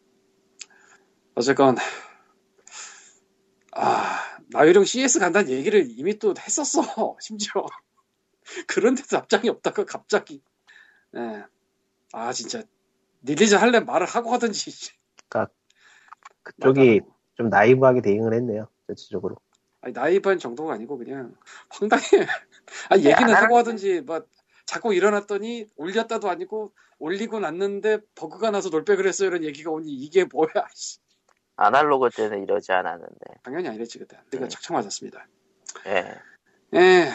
[1.34, 1.76] 어쨌건
[3.72, 4.18] 아
[4.52, 6.80] 나유령 CS 간다는 얘기를 이미 또 했었어.
[7.20, 7.66] 심지어
[8.68, 10.42] 그런데도 답장이 없다가 갑자기.
[11.16, 11.44] 예.
[12.12, 12.62] 아 진짜
[13.22, 14.92] release 할래 말을 하고 하든지.
[16.42, 17.00] 그쪽이
[17.34, 18.68] 좀 naive하게 대응을 했네요.
[18.86, 19.36] 전체적으로.
[19.80, 21.34] 아니 naive한 정도가 아니고 그냥
[21.70, 22.02] 황당해.
[22.90, 23.56] 아니 얘기는 안 하고.
[23.58, 24.28] 하든지 막
[24.66, 30.50] 자꾸 일어났더니 올렸다도 아니고 올리고 났는데 버그가 나서 놀백을 했어요 이런 얘기가 오니 이게 뭐야?
[30.74, 30.98] 씨.
[31.56, 33.24] 아날로그 때는 이러지 않았는데.
[33.42, 34.18] 당연히 아니랬지 그때.
[34.30, 34.48] 내가 네.
[34.48, 35.26] 착착 맞았습니다.
[35.86, 36.14] 예.
[36.74, 37.08] 예.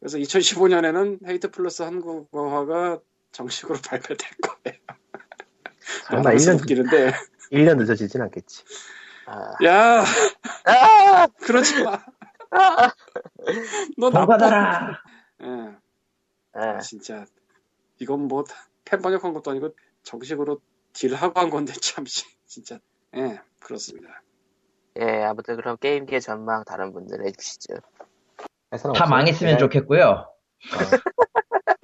[0.00, 3.00] 그래서 2015년에는 헤이트 플러스 한국어화가
[3.38, 4.78] 정식으로 발표될 거예요.
[6.10, 7.12] 말하면서 1년, 웃기는데
[7.52, 8.64] 1년 늦어지진 않겠지.
[9.26, 10.04] 아, 야
[10.64, 11.26] 아!
[11.42, 11.92] 그러지 마.
[12.50, 12.92] 아!
[13.98, 14.26] 너 나빠.
[14.38, 15.02] 동받아라!
[15.42, 15.46] 예.
[16.56, 16.78] 예.
[16.80, 17.24] 진짜
[17.98, 18.44] 이건 뭐
[18.86, 20.60] 팬 번역한 것도 아니고 정식으로
[20.92, 22.78] 딜하고 한 건데 참 씨, 진짜
[23.16, 24.22] 예 그렇습니다.
[25.00, 27.74] 예, 아무튼 그럼 게임기의 전망 다른 분들 해주시죠.
[27.76, 27.80] 다
[28.70, 28.92] 없어요?
[29.08, 30.28] 망했으면 제가- 좋겠고요.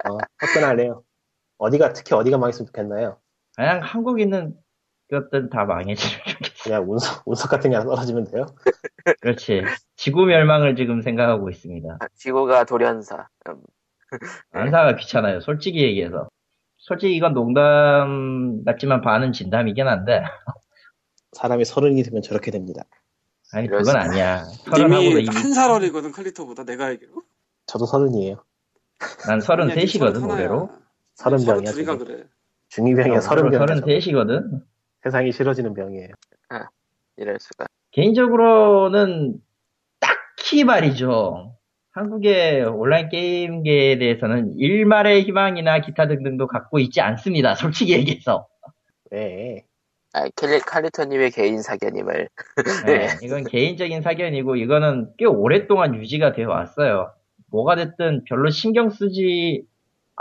[0.05, 1.03] 어, 화끈하네요.
[1.61, 3.17] 어디가 특히 어디가 망했으면 좋겠나요?
[3.55, 4.55] 그냥 한국 있는
[5.11, 6.63] 것들 다 망해지면 좋겠어.
[6.63, 8.45] 그냥 운석 운석 같은 게 하나 떨어지면 돼요.
[9.21, 9.61] 그렇지.
[9.95, 11.97] 지구 멸망을 지금 생각하고 있습니다.
[11.99, 13.27] 아, 지구가 돌연사.
[13.47, 13.61] 음,
[14.53, 15.39] 안사가 귀찮아요.
[15.41, 16.29] 솔직히 얘기해서.
[16.77, 20.23] 솔직히 이건 농담 같지만 반은 진담이긴 한데.
[21.33, 22.83] 사람이 서른이 되면 저렇게 됩니다.
[23.53, 24.45] 아니, 그건 수- 아니야.
[24.45, 27.21] 서른하고도 님이 이미, 한살 어리거든 칼리토보다 내가 알기로.
[27.67, 28.43] 저도 서른이에요.
[29.27, 30.23] 난 서른셋이거든.
[30.25, 30.80] 올해로.
[31.21, 31.71] 서른 병이야.
[31.71, 32.05] 둘이가 지금.
[32.05, 32.23] 그래.
[32.69, 33.59] 중이병이야 서른 병.
[33.59, 34.61] 서른셋이거든.
[35.03, 36.09] 세상이 싫어지는 병이에요.
[37.17, 37.65] 이럴 수가.
[37.91, 39.35] 개인적으로는
[39.99, 41.55] 딱히 말이죠.
[41.91, 47.53] 한국의 온라인 게임계에 대해서는 일말의 희망이나 기타 등등도 갖고 있지 않습니다.
[47.55, 48.47] 솔직히 얘기해서.
[49.11, 49.65] 왜?
[50.13, 52.29] 아, 캘리, 칼리토님의 개인 사견임을.
[52.85, 57.11] 네, 이건 개인적인 사견이고 이거는 꽤 오랫동안 유지가 되어 왔어요.
[57.47, 59.63] 뭐가 됐든 별로 신경 쓰지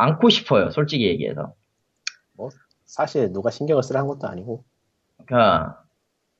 [0.00, 0.70] 않고 싶어요.
[0.70, 1.54] 솔직히 얘기해서.
[2.86, 4.64] 사실 누가 신경을 쓰라 한 것도 아니고
[5.24, 5.84] 그러니까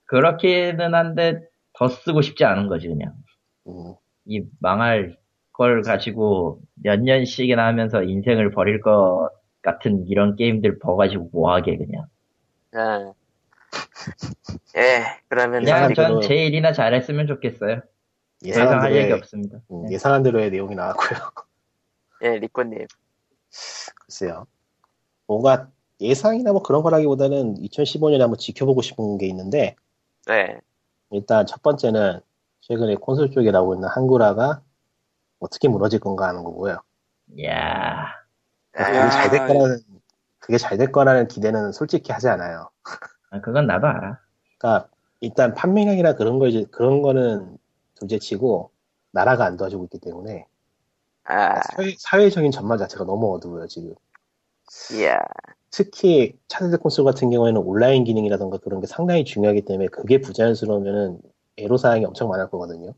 [0.06, 1.40] 그렇기는 한데
[1.74, 3.14] 더 쓰고 싶지 않은 거지 그냥.
[3.68, 3.94] 음,
[4.24, 5.16] 이 망할
[5.52, 9.30] 걸 가지고 몇 년씩이나 하면서 인생을 버릴 것
[9.62, 12.06] 같은 이런 게임들 버가지고 뭐하게 그냥.
[12.72, 13.12] 아.
[14.76, 17.80] 예, 그러면 그냥 전 제 일이나 잘했으면 좋겠어요.
[18.42, 19.58] 예상한 할 얘기 대로의 없습니다.
[19.70, 19.94] 음, 네.
[19.94, 21.18] 예상한 대로의 내용이 나왔고요.
[22.24, 22.86] 예, 리코님.
[24.06, 24.46] 글쎄요.
[25.26, 25.68] 뭔가
[26.00, 29.76] 예상이나 뭐 그런 거라기보다는 2015년에 한번 지켜보고 싶은 게 있는데
[30.26, 30.58] 네.
[31.10, 32.20] 일단 첫 번째는
[32.60, 34.62] 최근에 콘솔 쪽에 나오고 있는 한구라가
[35.38, 36.78] 어떻게 무너질 건가 하는 거고요.
[37.36, 38.06] 이야.
[38.72, 39.78] 그게 아, 잘될 거라는
[40.38, 42.70] 그게 잘 될 거라는 기대는 솔직히 하지 않아요.
[43.30, 44.18] 아, 그건 나도 알아.
[44.58, 44.88] 그러니까
[45.20, 47.58] 일단 판매량이나 그런 거 이제 그런 거는
[47.96, 48.70] 둘째치고
[49.12, 50.46] 나라가 안 도와주고 있기 때문에
[51.30, 53.94] 아, 사회, 사회 적인 전망 자체가 너무 어두워요 지금.
[54.92, 55.18] 이야.
[55.70, 61.20] 특히 차세대 콘솔 같은 경우에는 온라인 기능이라던가 그런 게 상당히 중요하기 때문에 그게 부자연스러우면은
[61.56, 62.94] 애로사항이 엄청 많을 거거든요.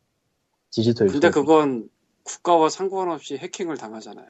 [0.71, 1.89] 디지털 근데 유통, 그건
[2.25, 4.27] 국가와 상관없이 해킹을 당하잖아요.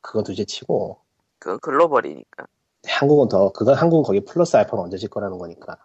[0.00, 0.98] 그건 둘째치고
[1.38, 2.46] 그건 글로벌이니까.
[2.86, 5.76] 한국은 더 그건 한국은 거기 플러스 알파는 얹어질 거라는 거니까.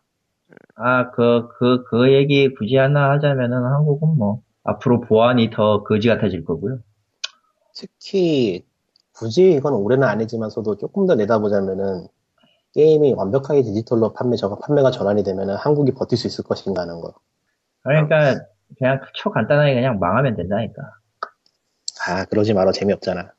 [0.75, 6.45] 아, 그, 그, 그 얘기 굳이 하나 하자면은 한국은 뭐, 앞으로 보안이 더 거지 같아질
[6.45, 6.79] 거고요.
[7.73, 8.65] 특히
[9.13, 12.07] 굳이 이건 올해는 아니지만서도 조금 더 내다보자면은
[12.73, 17.13] 게임이 완벽하게 디지털로 판매 저 판매가 전환이 되면은 한국이 버틸 수 있을 것인가 하는 거.
[17.83, 18.45] 그러니까,
[18.77, 20.81] 그냥 초 간단하게 그냥 망하면 된다니까.
[22.07, 23.33] 아 그러지 마라 재미없잖아.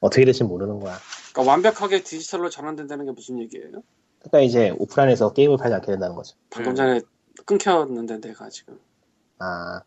[0.00, 0.96] 어떻게 될지 모르는 거야.
[1.32, 3.82] 그러니까 완벽하게 디지털로 전환된다는 게 무슨 얘기예요?
[4.20, 6.36] 그러니까 이제 오프라인에서 게임을 팔지 않게 된다는 거죠.
[6.50, 6.76] 방금 음.
[6.76, 7.00] 전에
[7.44, 8.78] 끊겼는데 내가 지금
[9.38, 9.82] 아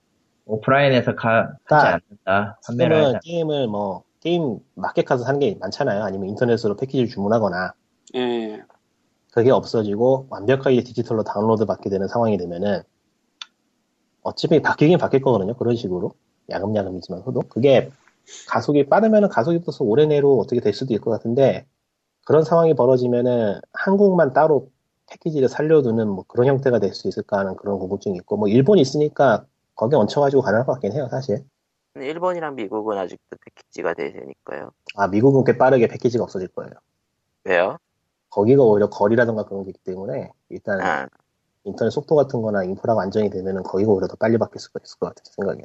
[0.51, 2.59] 오프라인에서 가, 하지 그러니까 않는다.
[2.67, 3.19] 판매를 하자.
[3.23, 6.03] 게임을 뭐 게임 마켓 가서 사는 게 많잖아요.
[6.03, 7.73] 아니면 인터넷으로 패키지를 주문하거나
[8.15, 8.61] 예
[9.31, 12.81] 그게 없어지고 완벽하게 디지털로 다운로드 받게 되는 상황이 되면은
[14.23, 15.55] 어차피 바뀌긴 바뀔 거거든요.
[15.55, 16.11] 그런 식으로
[16.49, 17.89] 야금야금이지만서도 그게
[18.49, 21.65] 가속이 빠르면은 가속이 떠서 올해 내로 어떻게 될 수도 있을 것 같은데
[22.25, 24.69] 그런 상황이 벌어지면은 한국만 따로
[25.09, 29.45] 패키지를 살려두는 뭐 그런 형태가 될 수 있을까 하는 그런 궁금증이 있고 뭐 일본이 있으니까
[29.75, 31.45] 거기 얹혀가지고 가능할 것 같긴 해요 사실
[31.93, 34.71] 근데 일본이랑 미국은 아직도 패키지가 되니까요.
[34.95, 36.71] 아 미국은 꽤 빠르게 패키지가 없어질 거예요
[37.43, 37.77] 왜요?
[38.29, 41.07] 거기가 오히려 거리라던가 그런 게 있기 때문에 일단 아,
[41.63, 45.07] 인터넷 속도 같은 거나 인프라가 안정이 되면은 거기가 오히려 더 빨리 바뀔 수가 있을 것
[45.07, 45.61] 같아요, 제 생각에.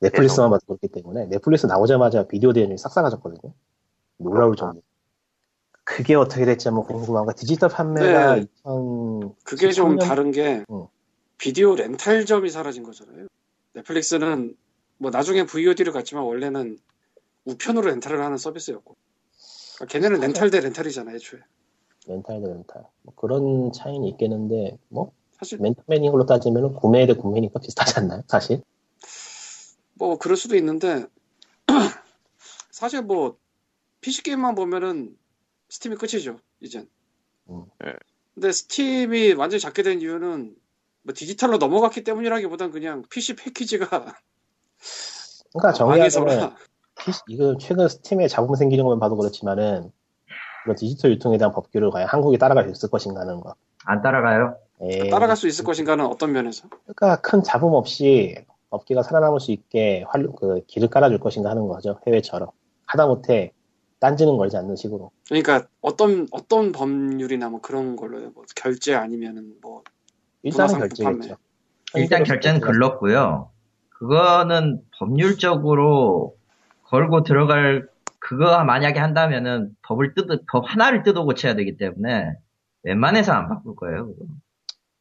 [0.00, 3.52] 넷플릭스만 봐도 그렇기 때문에, 넷플릭스 나오자마자 비디오 대연이 싹 사라졌거든요.
[4.18, 4.82] 놀라울 정도.
[5.84, 7.32] 그게 어떻게 될지 한번 궁금한 거.
[7.34, 8.40] 디지털 판매가 네.
[8.64, 10.08] 2000, 그게 좀 13년?
[10.08, 10.88] 다른 게 어.
[11.40, 13.26] 비디오 렌탈점이 사라진 거잖아요.
[13.72, 14.54] 넷플릭스는
[14.98, 16.78] 뭐 나중에 VOD를 갔지만 원래는
[17.46, 18.94] 우편으로 렌탈을 하는 서비스였고
[19.76, 21.40] 그러니까 걔네는 렌탈 대 렌탈이잖아요 애초에
[22.06, 22.84] 렌탈 대 렌탈.
[23.02, 28.62] 뭐 그런 차이는 있겠는데, 뭐, 사실 렌탈맨인 걸로 따지면 구매 대 구매니까 비슷하지 않나요, 사실?
[29.94, 31.06] 뭐 그럴 수도 있는데
[32.70, 33.38] 사실 뭐
[34.02, 35.16] PC 게임만 보면은
[35.70, 36.88] 스팀이 끝이죠 이젠.
[37.48, 37.64] 음.
[37.82, 37.94] 네.
[38.34, 40.56] 근데 스팀이 완전히 작게 된 이유는
[41.02, 43.86] 뭐 디지털로 넘어갔기 때문이라기보단 그냥 PC 패키지가
[45.52, 46.54] 그러니까 정리하자면,
[47.28, 49.90] 이거 최근 스팀에 잡음 생기는 것만 봐도 그렇지만은,
[50.62, 53.54] 그런 디지털 유통에 대한 법규를 과연 한국이 따라갈 수 있을 것인가 하는 거.
[53.84, 54.56] 안 따라가요.
[54.82, 56.68] 에이, 따라갈 수 있을 것인가는 어떤 면에서?
[56.68, 58.36] 그러니까 큰 잡음 없이
[58.70, 61.98] 업계가 살아남을 수 있게 활, 그 길을 깔아줄 것인가 하는 거죠.
[62.06, 62.50] 해외처럼.
[62.86, 63.52] 하다못해
[63.98, 65.10] 딴지는 걸지 않는 식으로.
[65.28, 68.30] 그러니까 어떤 어떤 법률이나 뭐 그런 걸로요.
[68.30, 69.82] 뭐 결제 아니면은 뭐
[70.42, 71.36] 일단은 문화상품 결제겠죠.
[71.96, 73.50] 일단 결제는 글렀고요.
[73.90, 76.36] 그거는 법률적으로
[76.84, 77.88] 걸고 들어갈
[78.18, 82.32] 그거 만약에 한다면은 법을 뜯어 법 하나를 뜯어 고쳐야 되기 때문에
[82.82, 84.06] 웬만해서 안 바꿀 거예요.
[84.08, 84.24] 그거.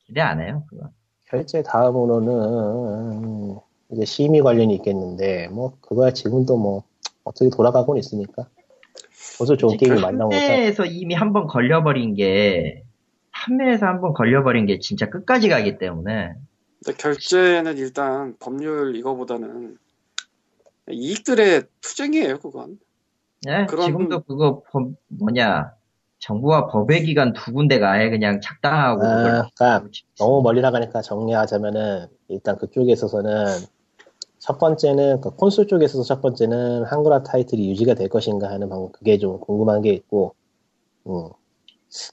[0.06, 0.64] 기대 안 해요.
[0.70, 0.90] 그거.
[1.28, 3.58] 결제 다음으로는
[3.92, 6.84] 이제 심의 관련이 있겠는데 뭐 그거야 지금도 뭐
[7.24, 8.48] 어떻게 돌아가고는 있으니까
[9.38, 12.84] 벌써 좋은 게임이 많이 나오고 판매에서 이미 한 번 걸려버린 게
[13.44, 16.34] 판매에서 한번 걸려버린 게 진짜 끝까지 가기 때문에
[16.84, 19.78] 근데 결제는 일단 법률 이거보다는
[20.90, 22.80] 이익들의 투쟁이에요, 그건.
[23.48, 25.72] 예, 그런- 지금도 그거 법- 뭐냐
[26.20, 29.88] 정부와 법의 기관 두 군데가 아예 그냥 작당하고 아, 그러니까
[30.18, 33.46] 너무 멀리 나가니까 정리하자면은 일단 그쪽에 있어서는
[34.40, 38.92] 첫 번째는 그 콘솔 쪽에 있어서 첫 번째는 한글화 타이틀이 유지가 될 것인가 하는 방금
[38.92, 40.34] 그게 좀 궁금한 게 있고
[41.08, 41.30] 음.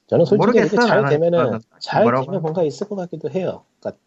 [0.06, 1.10] 저는 솔직히 이렇게 모르겠어요, 잘 나는.
[1.10, 3.64] 되면은 나는 잘 되면 뭔가 있을 것 같기도 해요.
[3.80, 4.00] 그러니까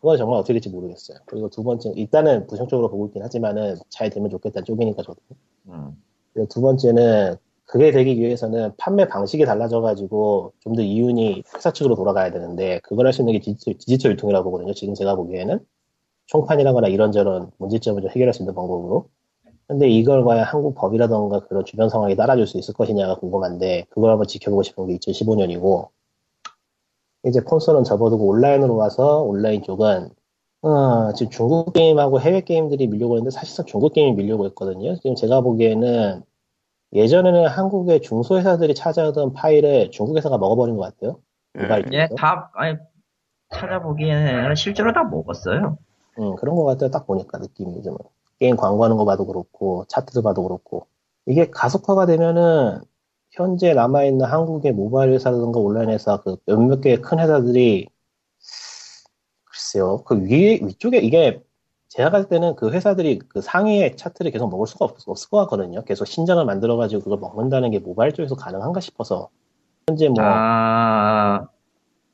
[0.00, 1.18] 그건 정말 어떻게 될지 모르겠어요.
[1.26, 5.20] 그리고 두 번째 일단은 부정적으로 보고 있긴 하지만은 잘 되면 좋겠다는 쪽이니까 저도.
[5.68, 6.02] 음.
[6.32, 7.36] 그리고 두 번째는
[7.66, 13.12] 그게 되기 위해서는 판매 방식이 달라져가지고 좀 더 이윤이 회사 측으로 돌아가야 되는데 그걸 할
[13.12, 14.74] 수 있는 게 디지털, 디지털 유통이라고 보거든요.
[14.74, 15.60] 지금 제가 보기에는
[16.26, 19.08] 총판이라거나 이런저런 문제점을 좀 해결할 수 있는 방법으로.
[19.66, 24.26] 근데 이걸 과연 한국 법이라던가 그런 주변 상황이 따라줄 수 있을 것이냐가 궁금한데 그걸 한번
[24.26, 25.88] 지켜보고 싶은 게 2015년이고
[27.24, 30.10] 이제 콘솔은 접어두고 온라인으로 와서 온라인 쪽은
[30.62, 34.94] 어, 지금 중국 게임하고 해외 게임들이 밀려고 있는데 사실상 중국 게임이 밀려고 있거든요.
[34.96, 36.22] 지금 제가 보기에는
[36.92, 41.20] 예전에는 한국의 중소회사들이 찾아오던 파일을 중국 회사가 먹어버린 것 같아요.
[41.92, 42.08] 예.
[42.16, 42.76] 다 아니
[43.50, 45.78] 찾아보기에는 실제로 다 먹었어요.
[46.18, 46.90] 음, 그런 것 같아요.
[46.90, 47.98] 딱 보니까 느낌이 요즘은.
[48.38, 50.86] 게임 광고하는 거 봐도 그렇고, 차트도 봐도 그렇고.
[51.26, 52.80] 이게 가속화가 되면은,
[53.30, 57.88] 현재 남아있는 한국의 모바일 회사라든가 온라인 회사, 그 몇몇 개의 큰 회사들이,
[59.44, 61.42] 글쎄요, 그 위에, 위쪽에, 이게,
[61.88, 65.84] 제가 갈 때는 그 회사들이 그 상위의 차트를 계속 먹을 수가 없, 없을 것 같거든요.
[65.84, 69.28] 계속 신작을 만들어가지고 그걸 먹는다는 게 모바일 쪽에서 가능한가 싶어서.
[69.88, 71.46] 현재 뭐, 아,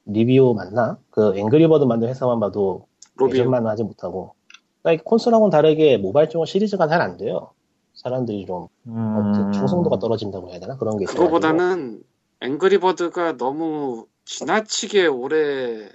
[0.05, 0.99] 리뷰 맞나?
[1.09, 3.35] 그 앵그리버드 만든 회사만 봐도 로비오.
[3.35, 4.35] 예전만 하지 못하고.
[4.83, 7.53] 그러니까 콘솔하고는 다르게 모바일 쪽은 시리즈가 잘 안 돼요.
[7.95, 11.17] 사람들이 좀 음, 충성도가 떨어진다고 해야 되나 그런 게 있어요.
[11.17, 12.03] 그거보다는
[12.41, 15.89] 앵그리버드가 너무 지나치게 오래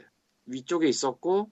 [0.45, 1.49] 위쪽에 있었고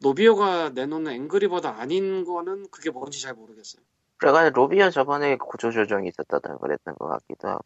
[0.00, 3.82] 로비오가 내놓는 앵그리버드 아닌 거는 그게 뭔지 잘 모르겠어요.
[4.16, 7.64] 그래가지고 로비오 저번에 구조조정이 있었다던 그랬던 것 같기도 하고.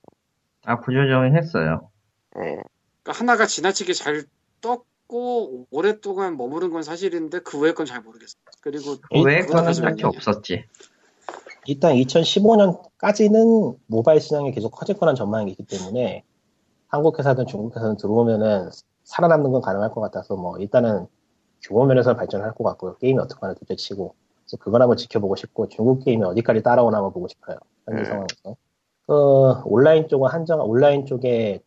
[0.64, 1.90] 아 구조정을 했어요.
[2.36, 2.40] 예.
[3.02, 4.24] 그러니까 하나가 지나치게 잘
[5.18, 8.40] 떴고 오랫동안 머무른 건 사실인데 그 외의 건 잘 모르겠어요.
[8.60, 10.64] 그리고 이- 왜 그거는 거는 딱히 없었지.
[11.66, 16.24] 일단 2015년까지는 모바일 시장이 계속 커질 거란 전망이 있기 때문에
[16.86, 18.70] 한국 회사든 중국 회사든 들어오면은
[19.04, 21.06] 살아남는 건 가능할 것 같아서 뭐 일단은
[21.62, 22.96] 규모 면에서 발전할 것 같고요.
[22.98, 27.28] 게임이 어떻게 하나 둘째치고 그래서 그걸 한번 지켜보고 싶고 중국 게임이 어디까지 따라오나 한번 보고
[27.28, 27.58] 싶어요.
[27.86, 28.04] 현재 음.
[28.04, 28.56] 상황에서.
[29.06, 31.62] 그 온라인 쪽은 한정 온라인 쪽에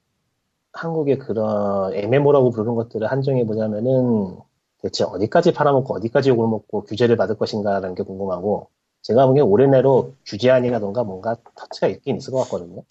[0.74, 4.38] 한국의 그런 MMO라고 부르는 것들을 한정해 보자면은
[4.82, 8.70] 대체 어디까지 팔아먹고 어디까지 욕을 먹고 규제를 받을 것인가라는 게 궁금하고
[9.04, 12.84] 제가 보기엔 올해 내로 규제안이라던가 뭔가 터치가 있긴 있을 것 같거든요.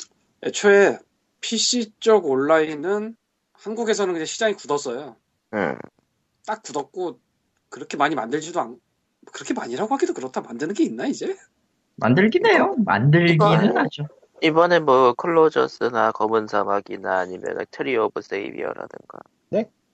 [0.45, 0.99] 애초에
[1.41, 3.17] PC 쪽 온라인은
[3.53, 5.17] 한국에서는 그냥 시장이 굳었어요.
[5.55, 5.77] 음.
[6.47, 7.19] 딱 굳었고
[7.69, 8.79] 그렇게 많이 만들지도 않
[9.33, 11.37] 그렇게 많이라고 하기도 그렇다 만드는 게 있나 이제?
[11.97, 12.75] 만들긴 해요.
[12.85, 14.05] 만들기는 이거- 하죠.
[14.43, 19.19] 이번에 뭐 클로저스나 검은 사막이나 아니면 트리 오브 세이비어라든가.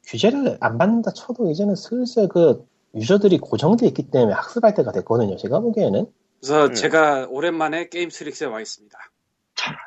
[0.06, 5.36] 규제를 안 받는다 쳐도 이제는 슬슬 그 유저들이 고정돼 있기 때문에 학습할 때가 됐거든요.
[5.36, 6.06] 제가 보기에는
[6.40, 6.74] 그래서 음.
[6.74, 8.96] 제가 오랜만에 게임트릭스에 와 있습니다.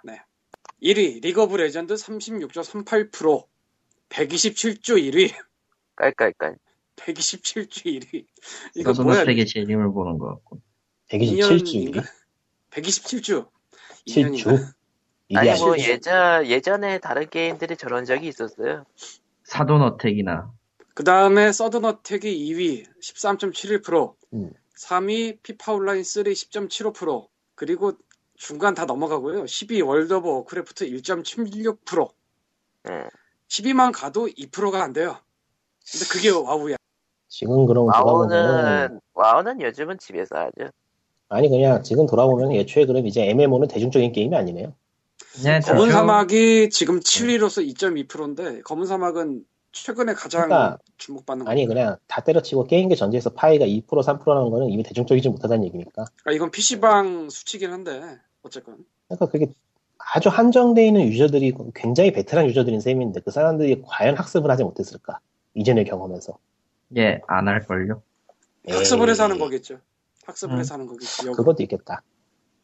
[0.04, 0.22] 네.
[0.84, 3.46] 1위 리그 오브 레전드 36.38%
[4.10, 5.32] 127주 1위
[5.96, 6.58] 깔깔깔.
[6.98, 8.26] 127주 1위
[8.76, 10.60] 이거 뭐야 되게 제 이름을 보는 것 같고.
[11.10, 12.04] 127주
[12.72, 13.48] 127주
[14.08, 14.74] 7주
[15.28, 18.86] 일이 아니 뭐 예전 예전에 다른 게임들이 저런 적이 있었어요.
[19.44, 20.52] 서든 어택이나.
[20.94, 24.52] 그 다음에 서든 어택이 2위 13.71% 음.
[24.78, 27.94] 3위 피파 온라인 3 10.75% 그리고
[28.36, 29.44] 중간 다 넘어가고요.
[29.44, 32.10] 10위 월드 오브 워크래프트 1.76%
[32.90, 33.10] 예.
[33.48, 35.18] 12만 가도 2%가 안 돼요.
[35.92, 36.76] 근데 그게 와우야.
[37.28, 40.72] 지금 그럼 와우는 와우는 요즘은 집에서 하죠.
[41.30, 44.74] 아니 그냥 지금 돌아보면 애초에 그럼 이제 MMO는 대중적인 게임이 아니네요.
[45.44, 51.68] 네, 검은 대충 사막이 지금 7위로서 2.2%인데 검은 사막은 최근에 가장 그러니까 주목받는 거 아니
[51.68, 56.06] 그냥 다 때려치고 게임계 전체에서 파이가 2% 3%라는 거는 이미 대중적이지 못하다는 얘기니까.
[56.26, 58.78] 아, 이건 PC방 수치긴 한데 어쨌건
[59.08, 59.48] 그러니까 그게
[60.14, 65.20] 아주 한정돼 있는 유저들이 굉장히 베테랑 유저들인 셈인데 그 사람들이 과연 학습을 하지 못했을까?
[65.54, 66.38] 이전의 경험에서.
[66.98, 68.02] 예, 안 할걸요.
[68.68, 69.80] 학습을 해서 하는 거겠죠.
[70.30, 70.60] 학습을 음.
[70.60, 71.22] 해서 하는 거겠지.
[71.28, 71.36] 역으로.
[71.36, 72.02] 그것도 있겠다.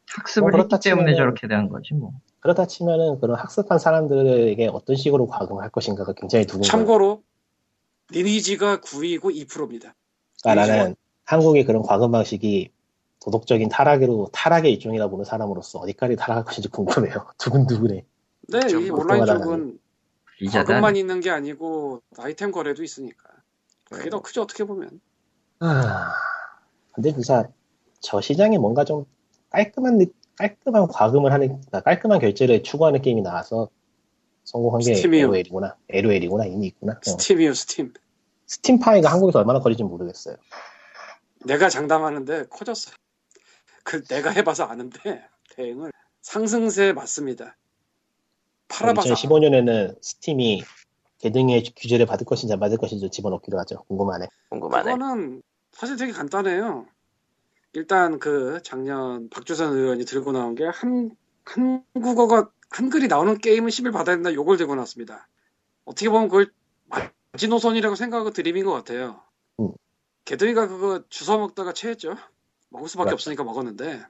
[0.08, 2.12] 학습을 뭐 그렇다 했기 때문에 치면은- 저렇게 된 거지 뭐.
[2.40, 6.62] 그렇다 치면은 그런 학습한 사람들에게 어떤 식으로 과금할 것인가가 굉장히 두근.
[6.62, 7.22] 참고로
[8.10, 9.94] 리니지가 9위고 2%입니다.
[10.42, 12.70] 그러니까 나는 한국의 그런 과금 방식이
[13.20, 17.26] 도덕적인 타락으로 타락의 일종이라 보는 사람으로서 어디까지 타락할 것인지 궁금해요.
[17.38, 18.04] 두근두근해.
[18.48, 19.78] 네, 좀이 온라인 엉뚱하다, 쪽은
[20.52, 23.24] 과금만 있는 게 아니고 아이템 거래도 있으니까.
[23.90, 24.10] 그게 네.
[24.10, 25.00] 더 크죠 어떻게 보면.
[25.58, 26.12] 아,
[26.96, 27.46] 근데 진짜
[28.00, 29.04] 저 시장에 뭔가 좀
[29.50, 30.06] 깔끔한 느-
[30.38, 33.68] 깔끔한 과금을 하는 그러니까 깔끔한 결제를 추구하는 게임이 나와서
[34.44, 35.26] 성공한 게 스팀이요.
[35.26, 35.76] LOL이구나.
[35.90, 36.94] LOL이구나 이미 있구나.
[36.94, 37.00] 어.
[37.02, 37.92] 스팀이요 스팀.
[38.46, 40.36] 스팀 파이가 한국에서 얼마나 거리지 모르겠어요.
[41.44, 42.94] 내가 장담하는데 커졌어요.
[43.84, 44.98] 그 내가 해봐서 아는데
[45.54, 45.92] 대응을
[46.22, 47.56] 상승세 맞습니다.
[48.68, 50.62] 팔아봐서 2015년에는 스팀이
[51.18, 53.84] 개등의 규제를 받을 것인지 안 받을 것인지 집어넣기로 하죠.
[53.88, 54.26] 궁금하네.
[54.50, 54.92] 궁금하네.
[54.92, 55.42] 그거는
[55.72, 56.86] 사실 되게 간단해요.
[57.74, 61.10] 일단 그 작년 박주선 의원이 들고 나온 게 한,
[61.44, 65.28] 한국어가 한글이 나오는 게임은 10일 받아야 된다 요걸 들고 나왔습니다.
[65.84, 66.52] 어떻게 보면 그걸
[67.32, 69.22] 마지노선이라고 생각하고 드림인 것 같아요.
[69.60, 69.70] 음.
[70.24, 72.16] 개들이가 그거 주워 먹다가 체했죠.
[72.70, 73.14] 먹을 수밖에 맞다.
[73.14, 74.04] 없으니까 먹었는데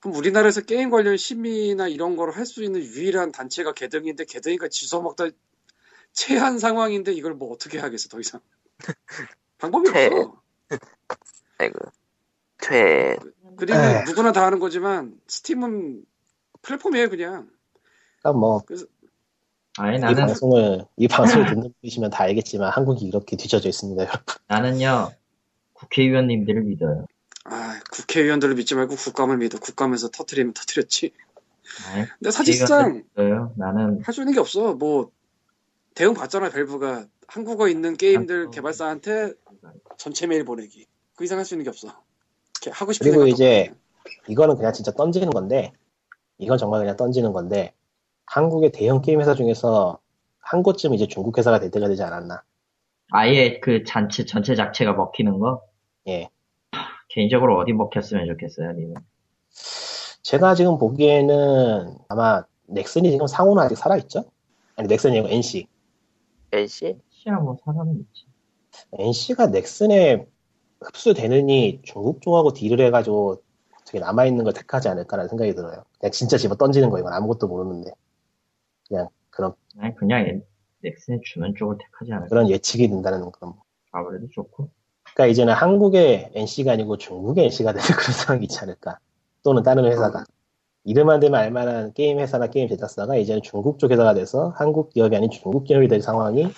[0.00, 5.02] 그럼 우리나라에서 게임 관련 심의나 이런 걸 할 수 있는 유일한 단체가 개등인데 개등이가 주워
[5.02, 5.26] 먹다
[6.12, 8.40] 체한 상황인데 이걸 뭐 어떻게 하겠어 더 이상
[9.58, 10.06] 방법이 퇴.
[10.06, 10.42] 없어.
[11.58, 11.78] 아이고.
[12.60, 13.16] 퇴.
[13.56, 14.04] 그리고 에휴.
[14.06, 16.04] 누구나 다 하는 거지만 스팀은
[16.62, 17.50] 플랫폼이에요 그냥
[18.22, 18.62] 그러니까 뭐
[19.78, 24.20] 아니 이 나는 방송을 이 방송을 듣는 분이시면 다 알겠지만 한국이 이렇게 뒤져져 있습니다, 여러분.
[24.48, 25.12] 나는요
[25.74, 27.06] 국회의원님들을 믿어요.
[27.44, 31.12] 아 국회의원들을 믿지 말고 국감을 믿어 국감에서 터트리면 터트렸지
[31.94, 33.52] 아니, 근데 사실상 믿어요.
[33.56, 35.10] 나는 할 수 있는 게 없어 뭐
[35.94, 39.32] 대응 받잖아 밸브가 한국어 있는 게임들 아, 개발사한테
[39.98, 41.88] 전체 메일 보내기 그 이상 할 수 있는 게 없어
[42.62, 43.80] 이렇게 하고 싶은 그리고 이제 없고.
[44.28, 45.72] 이거는 그냥 진짜 던지는 건데
[46.38, 47.74] 이건 정말 그냥 던지는 건데
[48.26, 49.98] 한국의 대형 게임 회사 중에서
[50.40, 52.42] 한 곳쯤 이제 중국 회사가 될 때가 되지 않았나.
[53.10, 55.62] 아예 그 전체 전체 자체가 먹히는 거
[56.08, 56.28] 예.
[57.10, 58.94] 개인적으로 어디 먹혔으면 좋겠어요, 님은.
[60.22, 64.24] 제가 지금 보기에는 아마 넥슨이 지금 상호는 아직 살아있죠?
[64.76, 65.66] 아니 넥슨이 아니고 NC.
[66.52, 66.98] NC?
[67.10, 68.26] 시야 뭐 사람은 있지.
[68.98, 70.26] NC가 넥슨에
[70.84, 73.42] 흡수되느니 중국 쪽하고 딜을 해가지고
[73.80, 75.84] 어떻게 남아있는 걸 택하지 않을까라는 생각이 들어요.
[75.98, 77.92] 그냥 진짜 집어 던지는 거 이건 아무것도 모르는데.
[78.88, 79.54] 그냥 그런,
[79.96, 80.42] 그냥 얘-
[80.80, 82.28] 넥슨에 주는 쪽을 택하지 않을까.
[82.28, 83.54] 그런 예측이 된다는 그런.
[83.92, 84.68] 아무래도 좋고.
[85.14, 88.98] 그러니까 이제는 한국의 NC가 아니고 중국의 NC가 되는 그런 상황이 있지 않을까.
[89.42, 90.24] 또는 다른 회사가.
[90.84, 95.30] 이름만 되면 알만한 게임 회사나 게임 제작사가 이제는 중국 쪽 회사가 돼서 한국 기업이 아닌
[95.30, 96.48] 중국 기업이 될 상황이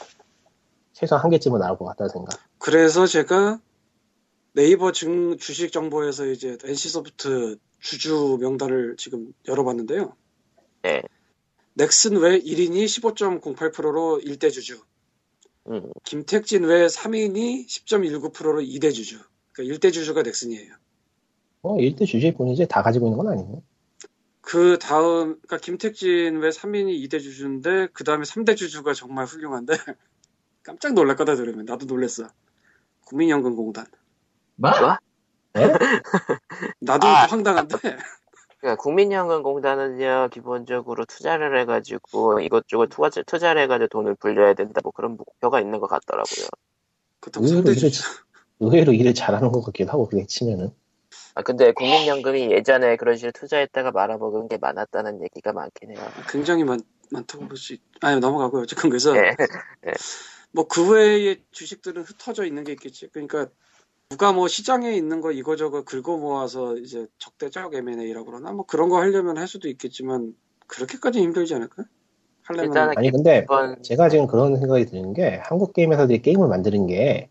[0.93, 2.39] 최소한 한 개쯤은 나올 것 같다는 생각.
[2.59, 3.59] 그래서 제가
[4.55, 10.17] 네이버 증, 주식 정보에서 이제 NC소프트 주주 명단을 지금 열어봤는데요.
[10.83, 11.03] 네.
[11.75, 14.81] 넥슨 외 1인이 15.08%로 1대 주주,
[15.69, 15.91] 음.
[16.05, 19.19] 김택진 외 3인이 10.19%로 2대 주주.
[19.53, 20.75] 그러니까 1대 주주가 넥슨이에요.
[21.63, 23.63] 어, 일대 주제일 뿐이지 다 가지고 있는 건 아니네.
[24.41, 29.73] 그 다음, 그러니까 김택진 외 3인이 2대 주주인데 그 다음에 3대 주주가 정말 훌륭한데
[30.63, 32.29] 깜짝 놀랄 거다 들으면 나도 놀랬어.
[33.07, 33.87] 국민연금공단.
[34.57, 34.71] 뭐?
[34.81, 34.97] 뭐?
[36.81, 37.27] 나도 아.
[37.27, 37.77] 황당한데
[38.61, 45.61] 그러니까 국민연금공단은요 기본적으로 투자를 해가지고 이것저것 투자, 투자를 해가지고 돈을 불려야 된다 뭐 그런 목표가
[45.61, 46.47] 있는 것 같더라고요.
[47.37, 47.91] 의외로 3대 일을.
[48.61, 50.71] 의외로 일을 잘하는 것 같기도 하고, 그게 치면은.
[51.35, 56.01] 아 근데 국민연금이 예전에 그런 식으로 투자했다가 말아먹은 게 많았다는 얘기가 많긴 해요.
[56.31, 56.81] 굉장히 많,
[57.11, 58.63] 많다고 볼 수 있, 아니, 넘어가고요.
[58.63, 59.13] 어쨌든 그래서,
[59.87, 59.93] 예.
[60.53, 63.09] 뭐, 그 외의 주식들은 흩어져 있는 게 있겠지.
[63.13, 63.49] 그러니까,
[64.11, 68.53] 누가 뭐 시장에 있는 거 이거저거 긁어 모아서 이제 적대적 M&A라고 그러나?
[68.53, 70.35] 뭐 그런 거 하려면 할 수도 있겠지만,
[70.67, 71.85] 그렇게까지 힘들지 않을까?
[72.45, 72.71] 하려면.
[72.71, 76.87] 일단은 아니, 근데 이건 제가 지금 그런 생각이 드는 게 한국 게임 회사들이 게임을 만드는
[76.87, 77.29] 게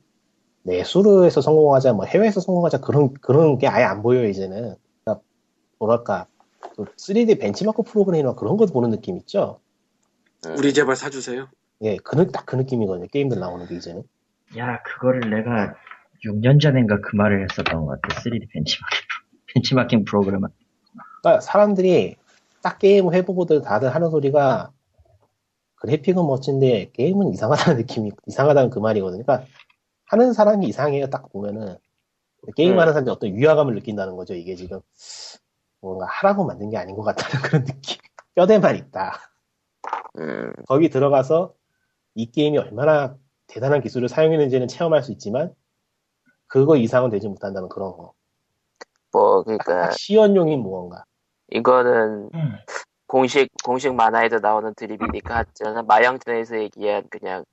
[0.64, 4.76] 내수로에서 성공하자, 뭐 해외에서 성공하자 그런 그런 게 아예 안 보여요 이제는.
[5.04, 5.24] 그러니까
[5.78, 6.28] 뭐랄까
[6.76, 9.60] 그 3D 벤치마크 프로그램이나 그런 거 보는 느낌 있죠.
[10.46, 11.48] 음, 우리 제발 사주세요.
[11.84, 13.08] 예, 그 딱 그 느낌이거든요.
[13.08, 14.04] 게임들 나오는 게 이제는.
[14.58, 15.76] 야, 그거를 내가
[16.26, 18.22] 6년 전인가 그 말을 했었던 것 같아.
[18.22, 19.00] 3D 벤치마킹,
[19.54, 20.50] 벤치마킹 프로그램은.
[21.22, 22.16] 그러니까 사람들이
[22.62, 24.72] 딱 게임을 해보고들 다들 하는 소리가
[25.76, 29.24] 그래픽은 멋진데 게임은 이상하다는 느낌이 이상하다는 그 말이거든요.
[29.24, 29.48] 그러니까
[30.06, 31.10] 하는 사람이 이상해요.
[31.10, 31.76] 딱 보면은
[32.56, 34.34] 게임하는 사람이 어떤 위화감을 느낀다는 거죠.
[34.34, 34.80] 이게 지금
[35.82, 37.98] 뭔가 하라고 만든 게 아닌 것 같다는 그런 느낌.
[38.36, 39.20] 뼈대만 있다.
[40.20, 41.54] 음, 거기 들어가서
[42.16, 43.18] 이 게임이 얼마나
[43.48, 45.54] 대단한 기술을 사용했는지는 체험할 수 있지만
[46.54, 48.14] 그거 이상은 되지 못한다는 그런 거.
[49.12, 51.04] 뭐, 그니까, 딱 시연용인 무언가.
[51.50, 52.56] 이거는 음.
[53.08, 57.44] 공식, 공식 만화에도 나오는 드립이니까, 저는 마영전에서 얘기한 그냥,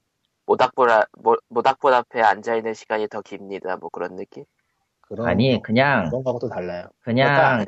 [0.44, 3.78] 모닥불, 앞- 모, 모닥불 앞에 앉아 있는 시간이 더 깁니다.
[3.78, 4.44] 뭐 그런 느낌?
[5.00, 5.62] 그런 아니 거.
[5.62, 6.86] 그냥 그런 거하고 또 달라요.
[7.00, 7.64] 그냥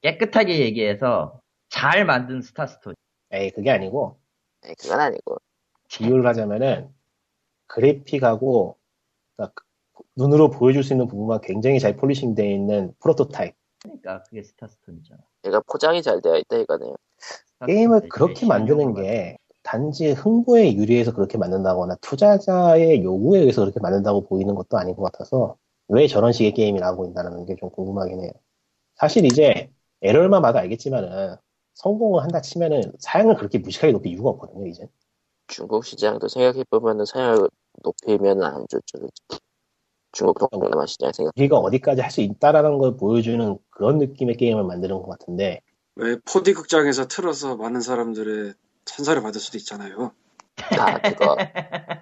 [0.00, 2.94] 깨끗하게 얘기해서 잘 만든 스타스토리.
[3.32, 4.18] 에이 그게 아니고
[4.62, 5.36] 아니, 그건 아니고.
[5.88, 6.88] 비유를 하자면은
[7.66, 8.78] 그래픽하고
[9.36, 9.63] 그러니까
[10.16, 13.54] 눈으로 보여줄 수 있는 부분만 굉장히 잘 polishing되어 있는 프로토타입.
[13.82, 15.20] 그러니까 그게 스타스토리잖아.
[15.46, 16.94] 얘가 포장이 잘 되어 있다 이거네요.
[17.66, 24.54] 게임을 그렇게 만드는 게 단지 흥보에 유리해서 그렇게 만든다거나 투자자의 요구에 의해서 그렇게 만든다고 보이는
[24.54, 25.56] 것도 아닌 것 같아서
[25.88, 28.30] 왜 저런 식의 게임이 나오고 있다는 게 좀 궁금하긴 해요.
[28.96, 29.70] 사실 이제
[30.02, 31.36] 에러만 봐도 알겠지만은
[31.74, 34.86] 성공을 한다 치면은 사양을 그렇게 무식하게 높일 이유가 없거든요, 이제.
[35.46, 37.48] 중국 시장도 생각해보면은 사양을
[37.82, 39.08] 높이면 안 좋죠.
[40.14, 41.32] 중국 동남아 시장 생각.
[41.36, 45.60] 우리가 어디까지 할 수 있다라는 걸 보여주는 그런 느낌의 게임을 만드는 것 같은데
[45.96, 48.54] 왜 4D 극장에서 틀어서 많은 사람들의
[48.84, 50.12] 찬사를 받을 수도 있잖아요.
[50.78, 51.36] 아, 그거.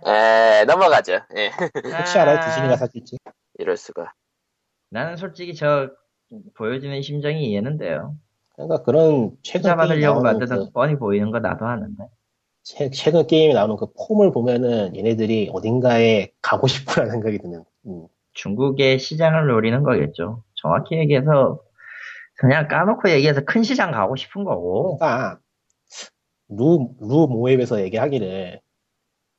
[0.06, 1.20] 에, 넘어가죠.
[1.36, 1.50] 예,
[1.98, 2.38] 혹시 알아요?
[2.40, 3.16] 디즈니가 사줄지?
[3.58, 4.12] 이럴 수가.
[4.90, 5.90] 나는 솔직히 저
[6.54, 8.16] 보여주는 심정이 이해는 돼요.
[8.54, 12.04] 그러니까 그런 최근 받으려고 만드는 그, 거 뻔히 보이는 거 나도 아는데.
[12.62, 17.64] 최, 최근 게임에 나오는 그 폼을 보면은 얘네들이 어딘가에 가고 싶구나 생각이 드는.
[17.86, 18.06] 음.
[18.34, 20.42] 중국의 시장을 노리는 거겠죠.
[20.54, 21.60] 정확히 얘기해서
[22.36, 24.96] 그냥 까놓고 얘기해서 큰 시장 가고 싶은 거고.
[24.98, 25.38] 그러니까
[26.48, 28.60] 루, 루 모앱에서 얘기하기를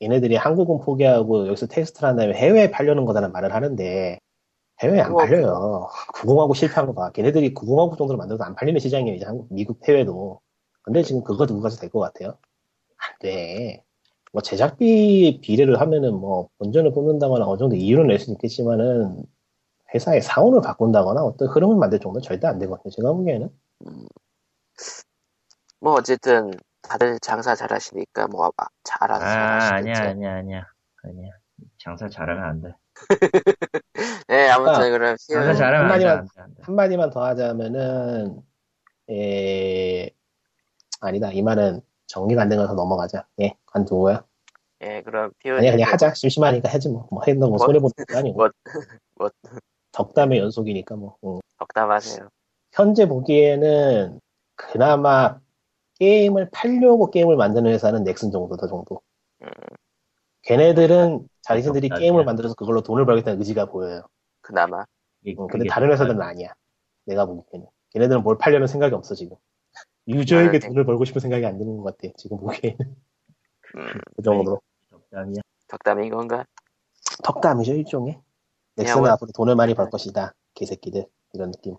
[0.01, 4.19] 얘네들이 한국은 포기하고 여기서 테스트를 한 다음에 해외에 팔려는 거다라는 말을 하는데
[4.81, 5.89] 해외에 안 팔려요.
[6.15, 7.11] 90하고 실패한 거 봐.
[7.11, 9.15] 걔네들이 90하고 정도로 만들어도 안 팔리는 시장이에요.
[9.15, 10.41] 이제 한국, 미국 해외도.
[10.83, 12.37] 근데 지금 그거 두고 가서 될 것 같아요.
[13.07, 13.83] 안 돼.
[14.31, 19.23] 뭐 제작비 비례를 하면은 뭐 본전을 뽑는다거나 어느 정도 이유는 낼 수 있겠지만은
[19.93, 22.89] 회사의 사원을 바꾼다거나 어떤 흐름을 만들 정도는 절대 안 되거든요.
[22.91, 23.49] 제가 보기에는.
[25.79, 26.51] 뭐 어쨌든
[26.81, 30.65] 다들 장사 잘하시니까 뭐 아, 잘하는 아, 아니야, 아니야, 아니야.
[31.03, 31.29] 아니야.
[31.77, 32.73] 장사 잘하면 안 돼.
[34.27, 36.63] 네, 아무튼 아, 그럼 장사 시은 잘하면 안 돼, 한마디만- 안 돼, 안 돼.
[36.63, 38.41] 한마디만 더 하자면은,
[39.11, 40.09] 에,
[41.01, 41.31] 아니다.
[41.31, 41.81] 이 말은
[42.13, 43.25] 정리가 안 된 거서 넘어가자.
[43.41, 44.19] 예, 관두고요.
[44.81, 46.13] 예, 그럼 피우 아니야, 그냥 하자.
[46.13, 47.07] 심심하니까 하지 뭐.
[47.09, 48.37] 뭐거 뭐, 손해보는 것도 아니고.
[48.37, 48.49] 뭐,
[49.15, 49.29] 뭐.
[49.93, 51.17] 덕담의 연속이니까 뭐.
[51.25, 51.39] 응.
[51.57, 52.29] 덕담하세요.
[52.73, 54.19] 현재 보기에는
[54.55, 55.39] 그나마
[55.99, 59.01] 게임을 팔려고 게임을 만드는 회사는 넥슨 정도다 정도.
[59.41, 59.47] 음.
[60.43, 61.99] 걔네들은 자신들이 덕담이야.
[62.01, 64.01] 게임을 만들어서 그걸로 돈을 벌겠다는 의지가 보여요.
[64.41, 64.85] 그나마
[65.25, 66.53] 응, 근데 다른 회사들은 아니야.
[67.05, 67.67] 내가 보기에는.
[67.91, 69.37] 걔네들은 뭘 팔려는 생각이 없어, 지금.
[70.07, 70.67] 유저에게 아, 네.
[70.67, 72.77] 돈을 벌고 싶은 생각이 안 드는 것 같아, 지금 보기에는.
[73.75, 74.61] 음, 그 정도로.
[74.89, 75.41] 덕담이야.
[75.67, 76.45] 덕담인 건가?
[77.23, 78.19] 덕담이죠, 일종의.
[78.75, 80.33] 넥슨은 뭐- 앞으로 돈을 많이 벌 것이다.
[80.55, 81.05] 개새끼들.
[81.35, 81.75] 이런 느낌.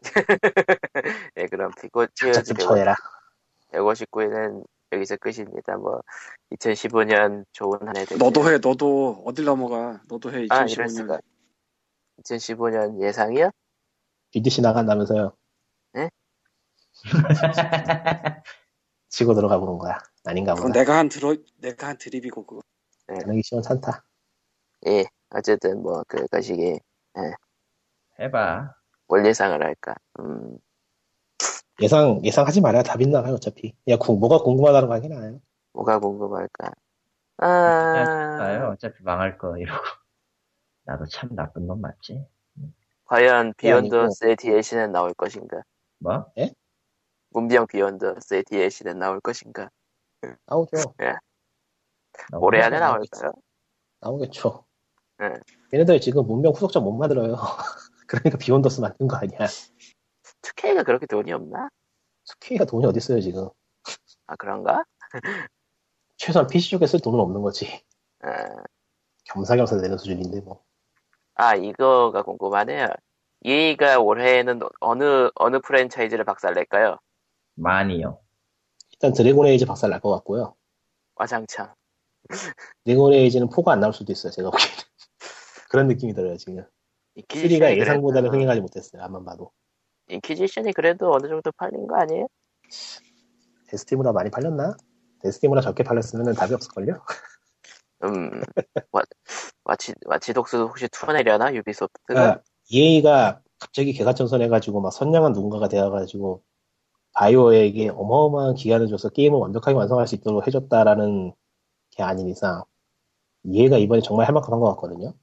[1.36, 2.96] 예, 그럼 피고 피우즈 각자 좀 쳐내라.
[3.72, 5.76] 159회는 여기서 끝입니다.
[5.76, 6.00] 뭐
[6.56, 8.18] 2015년 좋은 한 해 되길.
[8.18, 10.00] 너도 해, 너도 어딜 넘어가?
[10.08, 10.46] 너도 해.
[10.50, 10.88] 아, 이럴 2015년.
[10.88, 11.20] 수가.
[12.24, 13.50] 2015년 예상이요?
[14.32, 15.36] BDC 나간다면서요.
[15.92, 16.10] 네?
[19.08, 19.98] 치고 들어가 보는 거야.
[20.24, 20.72] 아닌가 보다.
[20.72, 22.62] 내가 한 들어, 내가 한 드립이고 그거.
[23.08, 24.04] 하기 시원찮다.
[24.86, 26.80] 예, 어쨌든 뭐 그것이
[28.18, 28.74] 해봐.
[29.08, 29.94] 뭘 예상을 할까?
[30.20, 30.58] 음,
[31.82, 33.74] 예상, 예상하지 말아야 답이 나가요, 어차피.
[33.88, 35.40] 야, 구- 뭐가 궁금하다는 거 하긴 나요.
[35.72, 36.70] 뭐가 궁금할까?
[37.38, 38.70] 아, 봐요.
[38.72, 39.82] 어차피 망할 거 이러고.
[40.84, 42.24] 나도 참 나쁜 놈 맞지?
[43.06, 45.62] 과연 비욘드 어스의 DLC는 나올 것인가?
[45.98, 46.26] 뭐?
[47.34, 49.68] 문명 비욘드 어스의 DLC는 나올 것인가?
[50.46, 50.94] 나오죠.
[52.30, 52.78] 너무 올해 안에.
[52.78, 53.32] 나올까요?
[54.00, 54.64] 나오겠죠.
[55.18, 55.34] 네.
[55.72, 57.34] 얘네들 지금 문명 후속작 못 만들어요.
[58.06, 59.48] 그러니까 비욘드 어스 만든 거 아니야.
[60.42, 61.68] 2K가 그렇게 돈이 없나?
[62.24, 63.48] 스케이가 돈이 어딨어요, 지금.
[64.28, 64.84] 아, 그런가?
[66.16, 67.82] 최소한 PC 쪽에 쓸 돈은 없는 거지.
[68.20, 68.62] 아,
[69.24, 70.62] 겸사겸사 되는 수준인데, 뭐.
[71.34, 72.86] 아, 이거가 궁금하네요.
[73.42, 76.98] EA가 올해에는 어느, 어느 프랜차이즈를 박살낼까요?
[77.54, 78.18] 많이요.
[78.92, 80.54] 일단 드래곤 에이지 박살 날 것 같고요.
[81.16, 81.74] 와장창.
[82.84, 84.74] 드래곤 에이지는 four가 안 나올 수도 있어요, 제가 보기에는.
[85.70, 86.56] 그런 느낌이 들어요, 지금.
[86.56, 86.66] 3가
[87.16, 89.50] 인퀴지션이 예상보다는 그래도- 흥행하지 못했어요, 앞만 봐도.
[90.08, 92.26] 인퀴지션이 그래도 어느 정도 팔린 거 아니에요?
[93.68, 94.76] 데스티무라 많이 팔렸나?
[95.20, 96.94] 데스티무라 적게 팔렸으면 답이 없을걸요?
[98.04, 98.42] 음,
[98.92, 99.02] 와,
[99.64, 101.54] 와치, 와치독스도 혹시 투어내려나?
[101.54, 102.14] 유비소프트가?
[102.14, 106.42] 그러니까 EA가 갑자기 개가천선 해가지고 막 선량한 누군가가 되어가지고
[107.14, 111.32] 바이오에게 어마어마한 기간을 줘서 게임을 완벽하게 완성할 수 있도록 해줬다라는
[111.96, 112.62] 게 아닌 이상
[113.44, 115.14] 이해가 이번에 정말 할 만큼 한 것 같거든요.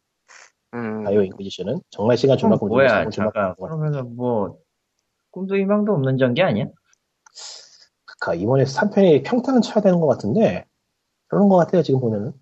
[0.73, 3.55] 음, 바이오 인퀴지션은 정말 시간 줄 만큼 뭐야, 잠깐.
[3.55, 4.57] 그러면은 뭐,
[5.31, 6.65] 꿈도 희망도 없는 전개 아니야?
[8.05, 10.65] 그러니까 이번에 3편이 평타는 쳐야 되는 것 같은데
[11.27, 12.33] 그런 것 같아요 지금 보면은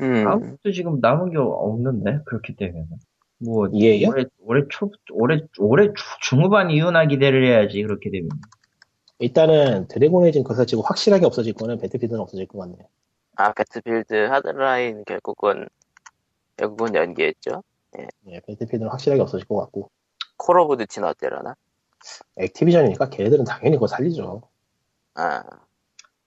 [0.00, 2.84] 음, 아무것도 지금 남은 게 없는데, 그렇기 때문에.
[3.38, 4.08] 뭐, 이해요?
[4.10, 8.28] 올해, 올해 초, 올해, 올해 주- 중후반 이후나 기대를 해야지, 그렇게 되면.
[9.18, 12.86] 일단은 드래곤 에이징 거사지고 확실하게 없어질 거는 배틀필드는 없어질 것 같네요.
[13.36, 15.66] 아, 배틀필드 하드라인 결국은,
[16.56, 17.62] 결국은 연기했죠.
[17.98, 19.90] 예, 배틀필드는 확실하게 없어질 것 같고
[20.36, 21.54] 콜 오브 듀티는 어때려나?
[22.36, 24.42] 액티비전이니까 걔네들은 당연히 그거 살리죠.
[25.14, 25.42] 아,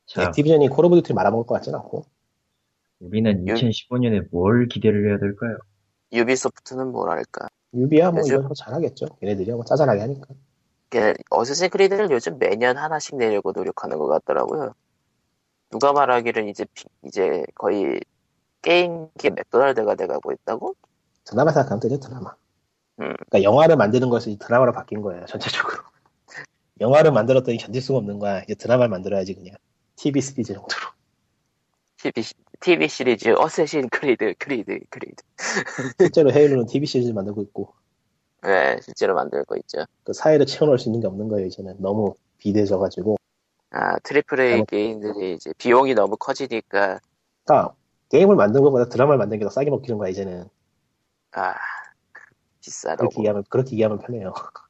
[0.08, 2.06] 자, 액티비전이 콜 오브 듀티 말아먹을 것 같진 않고
[3.02, 5.58] 우리는 요- 2015년에 뭘 기대를 해야 될까요?
[6.12, 7.48] 유비소프트는 뭐랄까.
[7.76, 9.06] 유비야 뭐 요즘- 이거 저거 잘하겠죠.
[9.22, 10.26] 걔네들이 뭐 짜잘하게 하니까.
[11.30, 14.74] 어쌔신 크리드를 요즘 매년 하나씩 내려고 노력하는 것 같더라고요.
[15.72, 18.00] 누가 말하기를 이제, 비- 이제 거의
[18.62, 20.76] 게임계 맥도날드가 돼가고 있다고?
[21.26, 22.32] 드라마 생각하면 되죠 드라마.
[23.00, 23.14] 음.
[23.30, 25.84] 그러니까 영화를 만드는 것이 드라마로 바뀐 거예요 전체적으로.
[26.82, 28.42] 영화를 만들었더니 견딜 수가 없는 거야.
[28.44, 29.56] 이제 드라마를 만들어야지 그냥.
[29.96, 30.82] TV 시리즈 정도로.
[31.98, 35.24] TV, 시- TV 시리즈 어쌔신 크리드, 크리드, 크리드.
[36.00, 37.74] 실제로 헤일로는 TV 시리즈 만들고 있고
[38.44, 39.86] 네, 실제로 만들고 있죠.
[40.04, 43.18] 그 사이를 채워넣을 수 있는 게 없는 거예요 이제는 너무 비대져가지고.
[43.72, 47.00] 아, triple A 게임들이 이제 비용이 너무 커지니까,
[47.46, 47.76] 그러니까
[48.10, 50.46] 게임을 만든 것보다 드라마를 만든 게 더 싸게 먹히는 거야 이제는.
[51.34, 51.54] 아,
[52.62, 53.10] 비싸다고.
[53.10, 54.34] 그렇게 얘기하면 그렇게 얘기하면 편해요.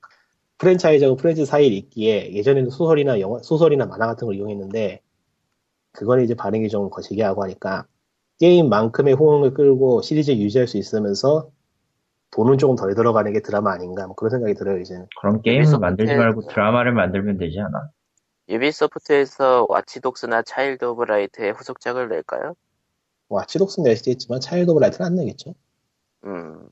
[0.57, 5.01] 프랜차이즈하고 프랜차이즈 사이에 있기에 예전에는 소설이나 영화, 소설이나 만화 같은 걸 이용했는데
[5.93, 7.85] 그건 이제 반응이 좀 거시기 하고 하니까
[8.39, 11.49] 게임만큼의 호응을 끌고 시리즈 유지할 수 있으면서
[12.31, 15.07] 돈은 조금 덜 들어가는 게 드라마 아닌가 뭐 그런 생각이 들어요 이제는.
[15.19, 17.89] 그런 게임을 만들지 말고 드라마를 만들면 되지 않아?
[18.49, 22.55] 유비소프트에서 와치독스나 차일드 오브 라이트의 후속작을 낼까요?
[23.29, 25.53] 와치독스는 낼 수도 있지만 차일드 오브 라이트는 안 내겠죠.
[26.25, 26.67] 음,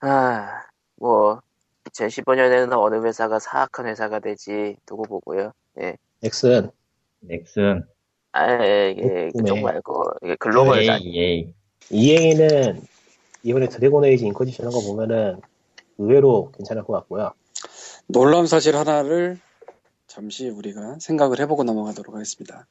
[0.00, 0.62] 아,
[0.96, 1.40] 뭐,
[1.84, 5.52] 2015년에는 어느 회사가 사악한 회사가 되지 두고 보고요.
[5.80, 5.96] 예.
[6.20, 6.70] 넥슨
[7.20, 7.84] 넥슨,
[8.32, 9.30] 아, 이게 네.
[9.36, 11.54] 그쪽 말고 이게 글로벌 EA.
[11.90, 12.82] EA는
[13.44, 15.40] 이번에 드래곤 에이지 인퀴지션 한거 보면은
[15.98, 17.34] 의외로 괜찮을 것 같고요.
[18.06, 19.38] 놀라운 사실 하나를
[20.06, 22.66] 잠시 우리가 생각을 해보고 넘어가도록 하겠습니다.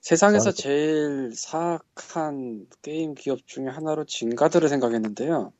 [0.00, 0.52] 세상에서.
[0.52, 5.52] 제일 사악한 게임 기업 중에 하나로 징가를 생각했는데요.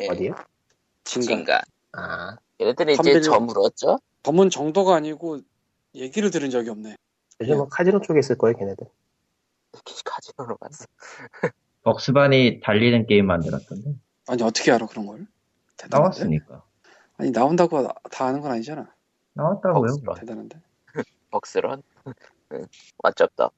[0.00, 0.34] 예, 어디요?
[1.04, 1.26] 징가.
[1.26, 1.62] 징가.
[1.92, 3.20] 아 얘네들이 이제.
[3.20, 4.00] 저물었죠?
[4.24, 5.40] 저문 정도가 아니고
[5.94, 6.96] 얘기를 들은 적이 없네.
[7.40, 8.88] 요즘 뭐 카지노 쪽에 있을 거예요 걔네들.
[10.04, 10.86] 카지노로 갔어.
[11.82, 13.94] 벅스반이 달리는 게임 만들었던데.
[14.28, 15.26] 아니 어떻게 알아 그런 걸?
[15.76, 16.18] 대단한데?
[16.18, 16.64] 나왔으니까.
[17.16, 18.92] 아니 나온다고 다 아는 건 아니잖아.
[19.34, 19.92] 나왔다고요.
[20.04, 20.14] 벅스런.
[20.20, 20.60] 대단한데.
[21.30, 21.82] 벅스런.
[23.02, 23.52] 왓쩝덕.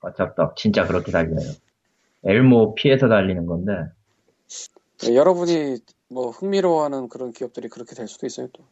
[0.00, 1.50] 어차피 진짜 그렇게 달려요.
[2.24, 3.72] 엘모 피해서 달리는 건데.
[5.04, 8.64] 예, 여러분이 뭐 흥미로워하는 그런 기업들이 그렇게 될 수도 있어요 또.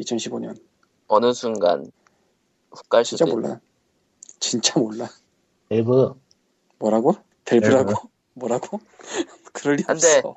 [0.00, 0.60] 2015년.
[1.06, 1.90] 어느 순간
[2.72, 3.32] 훅갈 수도 진짜.
[3.32, 3.60] 몰라.
[4.38, 5.08] 진짜 몰라.
[5.68, 6.14] 밸브
[6.78, 7.14] 뭐라고?
[7.48, 7.92] 델브라고?
[8.34, 8.80] 뭐라고?
[9.52, 10.16] 그럴 리 안 돼.
[10.18, 10.34] 없어.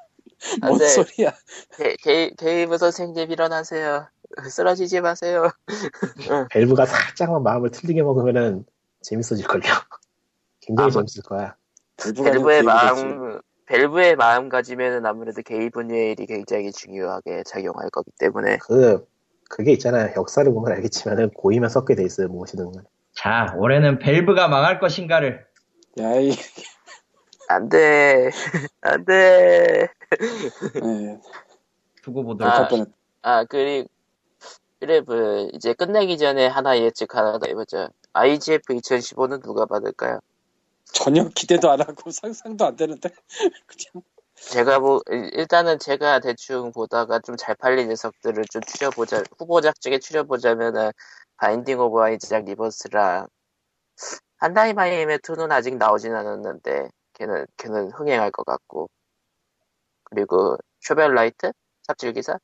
[0.61, 0.87] 안뭔 돼.
[0.87, 1.31] 소리야?
[1.77, 4.07] 게, 게, 게이브 선생님 일어나세요.
[4.49, 5.49] 쓰러지지 마세요.
[6.51, 8.65] 밸브가 살짝만 마음을 틀리게 먹으면은
[9.01, 9.61] 재밌어질걸요.
[10.61, 11.55] 굉장히 아마- 재밌을 거야.
[12.03, 12.63] 아니고 게이브겠지.
[12.63, 18.57] 마음, 벨브의 마음가짐에는 아무래도 게이브 뇌일이 굉장히 중요하게 작용할 거기 때문에.
[18.57, 19.05] 그,
[19.49, 20.13] 그게 있잖아요.
[20.15, 22.27] 역사를 보면 알겠지만은 고이면 섞게 돼 있어요.
[22.29, 22.85] 무엇이든 간에.
[23.13, 25.45] 자, 올해는 벨브가 망할 것인가를.
[25.99, 26.31] 야이.
[27.51, 28.29] 안 돼.
[28.81, 29.87] 안 돼.
[30.83, 31.19] 예.
[32.03, 32.53] 두고 보도록 아.
[32.53, 32.67] 갈 합시다.
[32.69, 32.87] 뻔했.
[33.23, 33.89] 아, 그리고,
[34.79, 37.89] 그래, 그, 이제 끝내기 전에 하나 예측 하나 더 해보자.
[38.13, 40.19] IGF 2015는 누가 받을까요?
[40.93, 43.09] 전혀 기대도 안 하고 상상도 안 되는데.
[43.67, 44.03] 그냥
[44.35, 49.99] 제가 뭐, 일- 일단은 제가 대충 보다가 좀 잘 팔린 녀석들을 좀 추려보자, 후보작 중에
[49.99, 50.91] 추려보자면은,
[51.37, 53.27] Binding of Isaac Rebirth랑,
[54.37, 56.89] 한다이 마이엠의 2는 아직 나오진 않았는데,
[57.21, 58.89] 걔는, 걔는 흥행할 것 같고,
[60.03, 61.51] 그리고, Shovel Knight?
[61.83, 62.39] 삽질기사?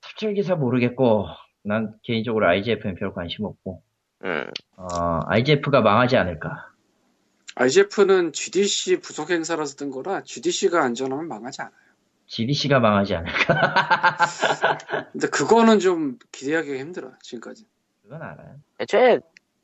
[0.00, 1.26] 삽질기사 모르겠고,
[1.64, 3.82] 난 개인적으로 IGF는 별 관심 없고,
[4.24, 4.46] 음,
[4.76, 6.72] 어, IGF가 망하지 않을까.
[7.56, 11.74] IGF는 GDC 부속 행사라서 뜬 거라 GDC가 안전하면 망하지 않아요.
[12.26, 14.16] GDC가 망하지 않을까.
[15.12, 17.66] 근데 그거는 좀 기대하기가 힘들어 지금까지.
[18.02, 18.60] 그건 알아요.
[18.78, 19.18] 애초에,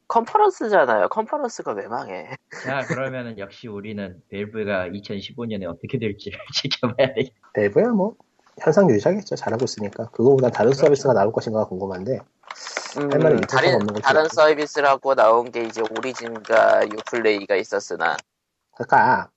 [0.08, 1.08] 컨퍼런스잖아요.
[1.08, 2.36] 컨퍼런스가 왜 망해?
[2.64, 7.36] 자, 그러면은 역시 우리는 벨브가 2015년에 어떻게 될지를 지켜봐야 되겠다.
[7.54, 8.16] 밸브야 뭐
[8.60, 9.36] 현상 유지하겠죠.
[9.36, 10.10] 잘하고 있으니까.
[10.10, 12.20] 그거보다 다른 서비스가 나올 것인가 궁금한데
[12.98, 13.94] 음, 할 말은 다른, 없는.
[14.02, 18.16] 다른 서비스라고 나온 게 이제 오리진과 유플레이가 있었으나,
[18.76, 19.30] 그러니까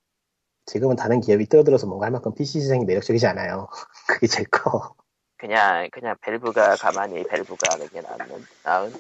[0.66, 3.68] 지금은 다른 기업이 뛰어들어서 뭔가 할 만큼 PC 시장이 매력적이지 않아요.
[4.08, 4.94] 그게 제일 커.
[5.38, 8.94] 그냥, 그냥 벨브가 가만히 벨브가 하는 게 나은, 나은.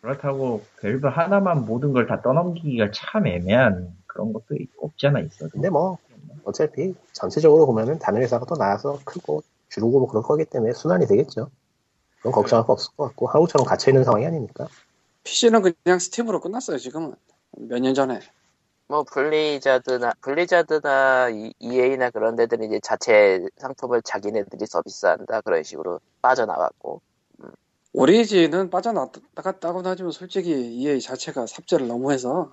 [0.00, 5.50] 그렇다고 밸브 하나만 모든 걸 다 떠넘기기가 참 애매한 그런 것도 있- 없지 않아 있어도.
[5.50, 5.98] 근데 뭐
[6.44, 11.50] 어차피 전체적으로 보면은 다른 회사가 또 나와서 크고 주르고 뭐 그럴 거기 때문에 순환이 되겠죠.
[12.18, 14.66] 그건 걱정할 거 없을 것 같고 한국처럼 갇혀 있는 상황이 아니니까.
[15.24, 17.14] PC는 그냥 스팀으로 끝났어요, 지금은.
[17.52, 18.20] 몇 년 전에.
[18.88, 25.42] 뭐, 블리자드나, 블리자드나 이- EA나 그런 데들은 이제 자체 상품을 자기네들이 서비스한다.
[25.42, 27.00] 그런 식으로 빠져나왔고.
[27.92, 32.52] 오리진은 빠져나갔다고 하지만 솔직히 EA 자체가 삽질을 너무 해서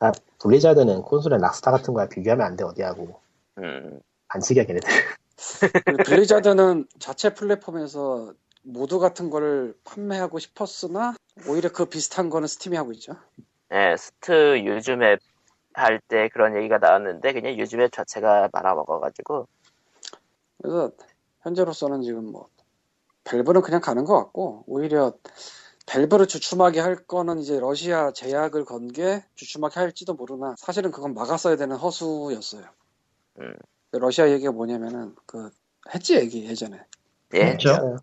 [0.00, 0.10] 아,
[0.40, 3.20] 블리자드는 콘솔의 락스타 같은 거야 비교하면 안 돼 어디하고
[3.58, 4.88] 음, 반칙이야 걔네들.
[6.04, 11.14] 블리자드는 자체 플랫폼에서 모드 같은 거를 판매하고 싶었으나
[11.48, 13.16] 오히려 그 비슷한 거는 스팀이 하고 있죠.
[13.72, 15.18] 예, 스타 use map
[15.74, 19.46] 할때 그런 얘기가 나왔는데, 그냥 use map 자체가 말아먹어가지고,
[20.60, 20.90] 그래서
[21.42, 22.48] 현재로서는 지금 뭐
[23.24, 25.14] 밸브는 그냥 가는 것 같고 오히려
[25.86, 31.56] 밸브를 주춤하게 할 거는 이제 러시아 제약을 건 게 주춤하게 할지도 모르나 사실은 그건 막았어야
[31.56, 32.64] 되는 허수였어요.
[33.40, 33.54] 음.
[33.92, 35.50] 러시아 얘기가 뭐냐면은 그
[35.94, 36.78] 했지 얘기 예전에
[37.34, 37.96] 예, 그렇죠.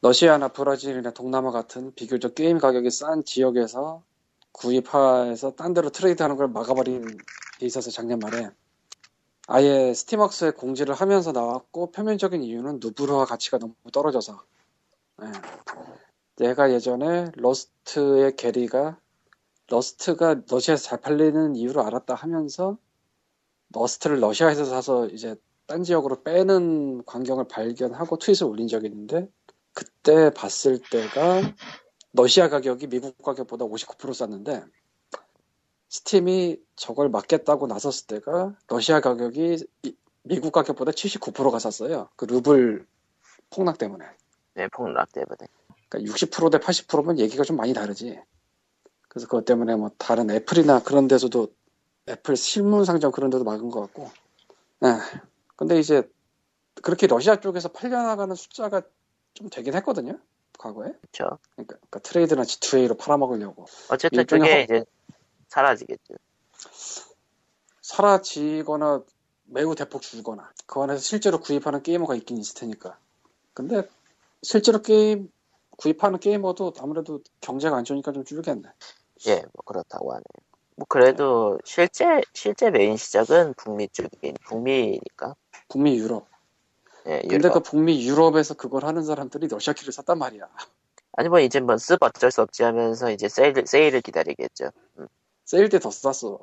[0.00, 4.02] 러시아나 브라질이나 동남아 같은 비교적 게임 가격이 싼 지역에서
[4.52, 7.04] 구입해서 딴 데로 트레이드하는 걸 막아버린
[7.58, 8.48] 게 있어서 작년 말에
[9.50, 14.44] 아예 스팀웍스에 공지를 하면서 나왔고 표면적인 이유는 루블화 가치가 너무 떨어져서
[15.22, 15.26] 예.
[16.36, 19.00] 내가 예전에 러스트의 게리가
[19.68, 22.76] 러스트가 러시아에서 잘 팔리는 이유를 알았다 하면서
[23.72, 25.34] 러스트를 러시아에서 사서 이제
[25.66, 29.30] 딴 지역으로 빼는 광경을 발견하고 트윗을 올린 적이 있는데
[29.72, 31.40] 그때 봤을 때가
[32.12, 34.62] 러시아 가격이 미국 가격보다 59% 쌌는데
[35.88, 42.08] 스팀이 저걸 막겠다고 나섰을 때가 러시아 가격이 이- 미국 가격보다 79%가 쌌어요.
[42.16, 42.86] 그 루블
[43.50, 44.04] 폭락 때문에.
[44.54, 45.36] 네, 폭락 때문에.
[45.88, 48.20] 그러니까 60%대 80%면 얘기가 좀 많이 다르지.
[49.08, 51.48] 그래서 그것 때문에 뭐 다른 애플이나 그런 데서도
[52.08, 54.10] 애플 실문 상점 그런 데도 막은 것 같고.
[54.80, 54.88] 네.
[55.56, 56.02] 근데 이제
[56.82, 58.82] 그렇게 러시아 쪽에서 팔려나가는 숫자가
[59.32, 60.18] 좀 되긴 했거든요.
[60.58, 60.92] 과거에.
[61.00, 61.24] 그쵸.
[61.54, 63.64] 그러니까, 그러니까 트레이드나 G2A로 팔아먹으려고.
[63.90, 64.84] 어쨌든 그게 허- 이제
[65.48, 66.14] 사라지겠죠.
[67.82, 69.02] 사라지거나
[69.44, 72.98] 매우 대폭 줄거나 그 안에서 실제로 구입하는 게이머가 있긴 있을 테니까.
[73.54, 73.88] 근데
[74.42, 75.30] 실제로 게임
[75.78, 78.68] 구입하는 게이머도 아무래도 경제가 안 좋으니까 좀 줄겠네.
[79.26, 80.24] 예, 뭐 그렇다고 하네요.
[80.76, 85.34] 뭐 그래도 실제 실제 메인 시장은 북미 쪽인 북미니까.
[85.68, 86.28] 북미 유럽.
[87.06, 87.54] 예, 근데 유럽.
[87.54, 90.48] 그 북미 유럽에서 그걸 하는 사람들이 러시아 키를 샀단 말이야.
[91.12, 94.70] 아니 뭐 이제 뭐습 어쩔 수 없지 하면서 이제 세일 세일을 기다리겠죠.
[95.48, 96.40] 세일 때 더 쌌어.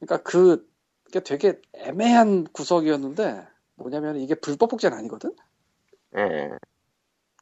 [0.00, 3.46] 그러니까 그게 되게 애매한 구석이었는데
[3.76, 5.34] 뭐냐면 이게 불법 복제는 아니거든.
[6.18, 6.50] 예.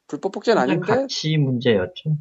[0.07, 2.15] 불법 복제는 아닌데 가치 문제였죠.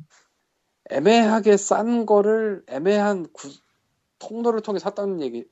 [0.90, 3.54] 애매하게 싼 거를 애매한 구-
[4.18, 5.48] 통로를 통해 샀다는 얘기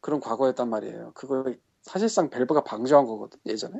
[0.00, 1.12] 그런 과거였단 말이에요.
[1.14, 1.44] 그거
[1.82, 3.78] 사실상 벨브가 방조한 거거든 예전에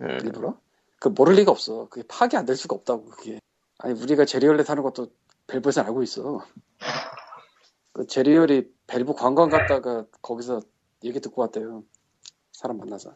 [0.00, 0.58] 음, 일부러
[1.00, 1.88] 그 모를 리가 없어.
[1.90, 3.40] 그게 파악이 안 될 수가 없다고 그게.
[3.78, 5.08] 아니 우리가 제리얼렛 하는 것도
[5.48, 6.40] 벨브에서 알고 있어.
[7.96, 10.60] 그 제리얼이 벨브 관광 갔다가 거기서
[11.02, 11.82] 얘기 듣고 왔대요.
[12.52, 13.14] 사람 만나서.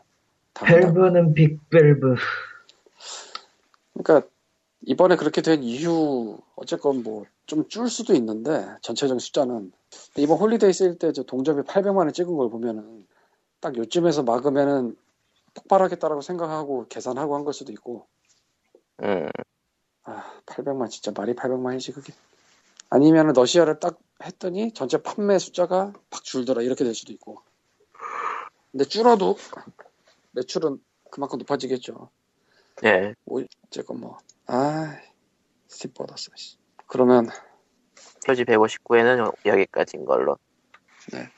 [0.54, 2.14] 밸브는 빅밸브.
[3.92, 4.26] 그러니까
[4.86, 9.72] 이번에 그렇게 된 이유 어쨌건 뭐 좀 줄 수도 있는데 전체적인 숫자는
[10.16, 13.06] 이번 holiday 세일 때 저 동접이 800만을 찍은 걸 보면은
[13.60, 14.96] 딱 요쯤에서 막으면은
[15.54, 18.06] 폭발하겠다라고 생각하고 계산하고 한 걸 수도 있고
[19.02, 19.28] 음,
[20.04, 22.12] 아 800만 진짜 말이 800만이지 그게
[22.88, 27.42] 아니면은 러시아를 딱 했더니 전체 판매 숫자가 팍 줄더라 이렇게 될 수도 있고
[28.70, 29.36] 근데 줄어도
[30.32, 30.78] 매출은
[31.10, 32.10] 그만큼 높아지겠죠
[32.84, 33.14] 예.
[33.26, 35.00] 어쨌건 뭐아
[35.94, 36.56] 뻗었어 씨.
[36.86, 37.28] 그러면
[38.26, 40.36] 표지 159에는 여기까지인 걸로.
[41.12, 41.28] 네.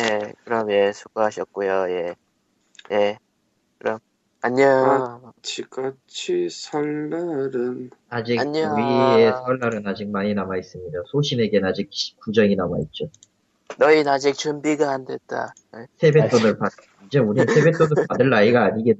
[0.00, 1.90] 예, 그럼 예, 수고하셨고요.
[1.90, 2.14] 예.
[2.92, 3.18] 예.
[3.78, 3.98] 그럼
[4.42, 5.32] 안녕.
[5.70, 8.72] 같이 설 날은 아직 안녕.
[8.74, 10.98] 우리의 설날은 아직 많이 남아 있습니다.
[11.06, 11.90] 소신에겐 아직
[12.22, 13.08] 구정이 남아 있죠.
[13.78, 15.52] 너희는 아직 준비가 안 됐다.
[15.76, 15.86] 예.
[15.96, 16.72] 세뱃돈을 받.
[17.06, 18.98] 이제 우리 세뱃돈을 받을 나이가 아니겠.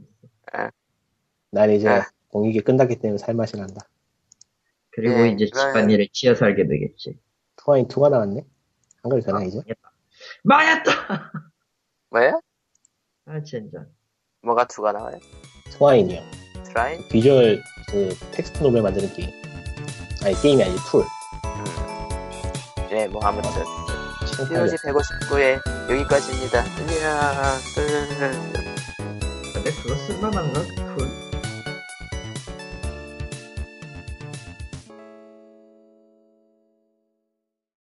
[1.51, 2.07] 난 이제 아.
[2.29, 3.87] 공익이 끝났기 때문에 살맛이 난다.
[4.91, 7.19] 그리고 네, 이제 그러면- 집안일에 치여 살게 되겠지.
[7.57, 8.45] 투아인 2가 나왔네?
[9.03, 9.61] 한글 되나 아, 이제?
[10.43, 10.93] 망했다.
[10.93, 11.33] 망했다.
[12.11, 12.41] 뭐야?
[13.27, 13.87] 아 진짜.
[14.47, 15.19] 뭐가 투가 나와요?
[15.73, 16.23] 투아인이요.
[16.65, 17.09] 트라이?
[17.09, 17.61] 비주얼
[17.91, 19.31] 그 텍스트 노벨 만드는 게임.
[20.25, 21.05] 아니 게임이 아니지 툴.
[22.89, 23.51] 네, 뭐 아무튼
[24.49, 25.61] POG 159회
[25.91, 26.61] 여기까지입니다.
[26.61, 27.59] 안녕.
[27.75, 29.53] 끝.
[29.53, 30.61] 근데 그거 쓸만한가?
[30.95, 31.26] 그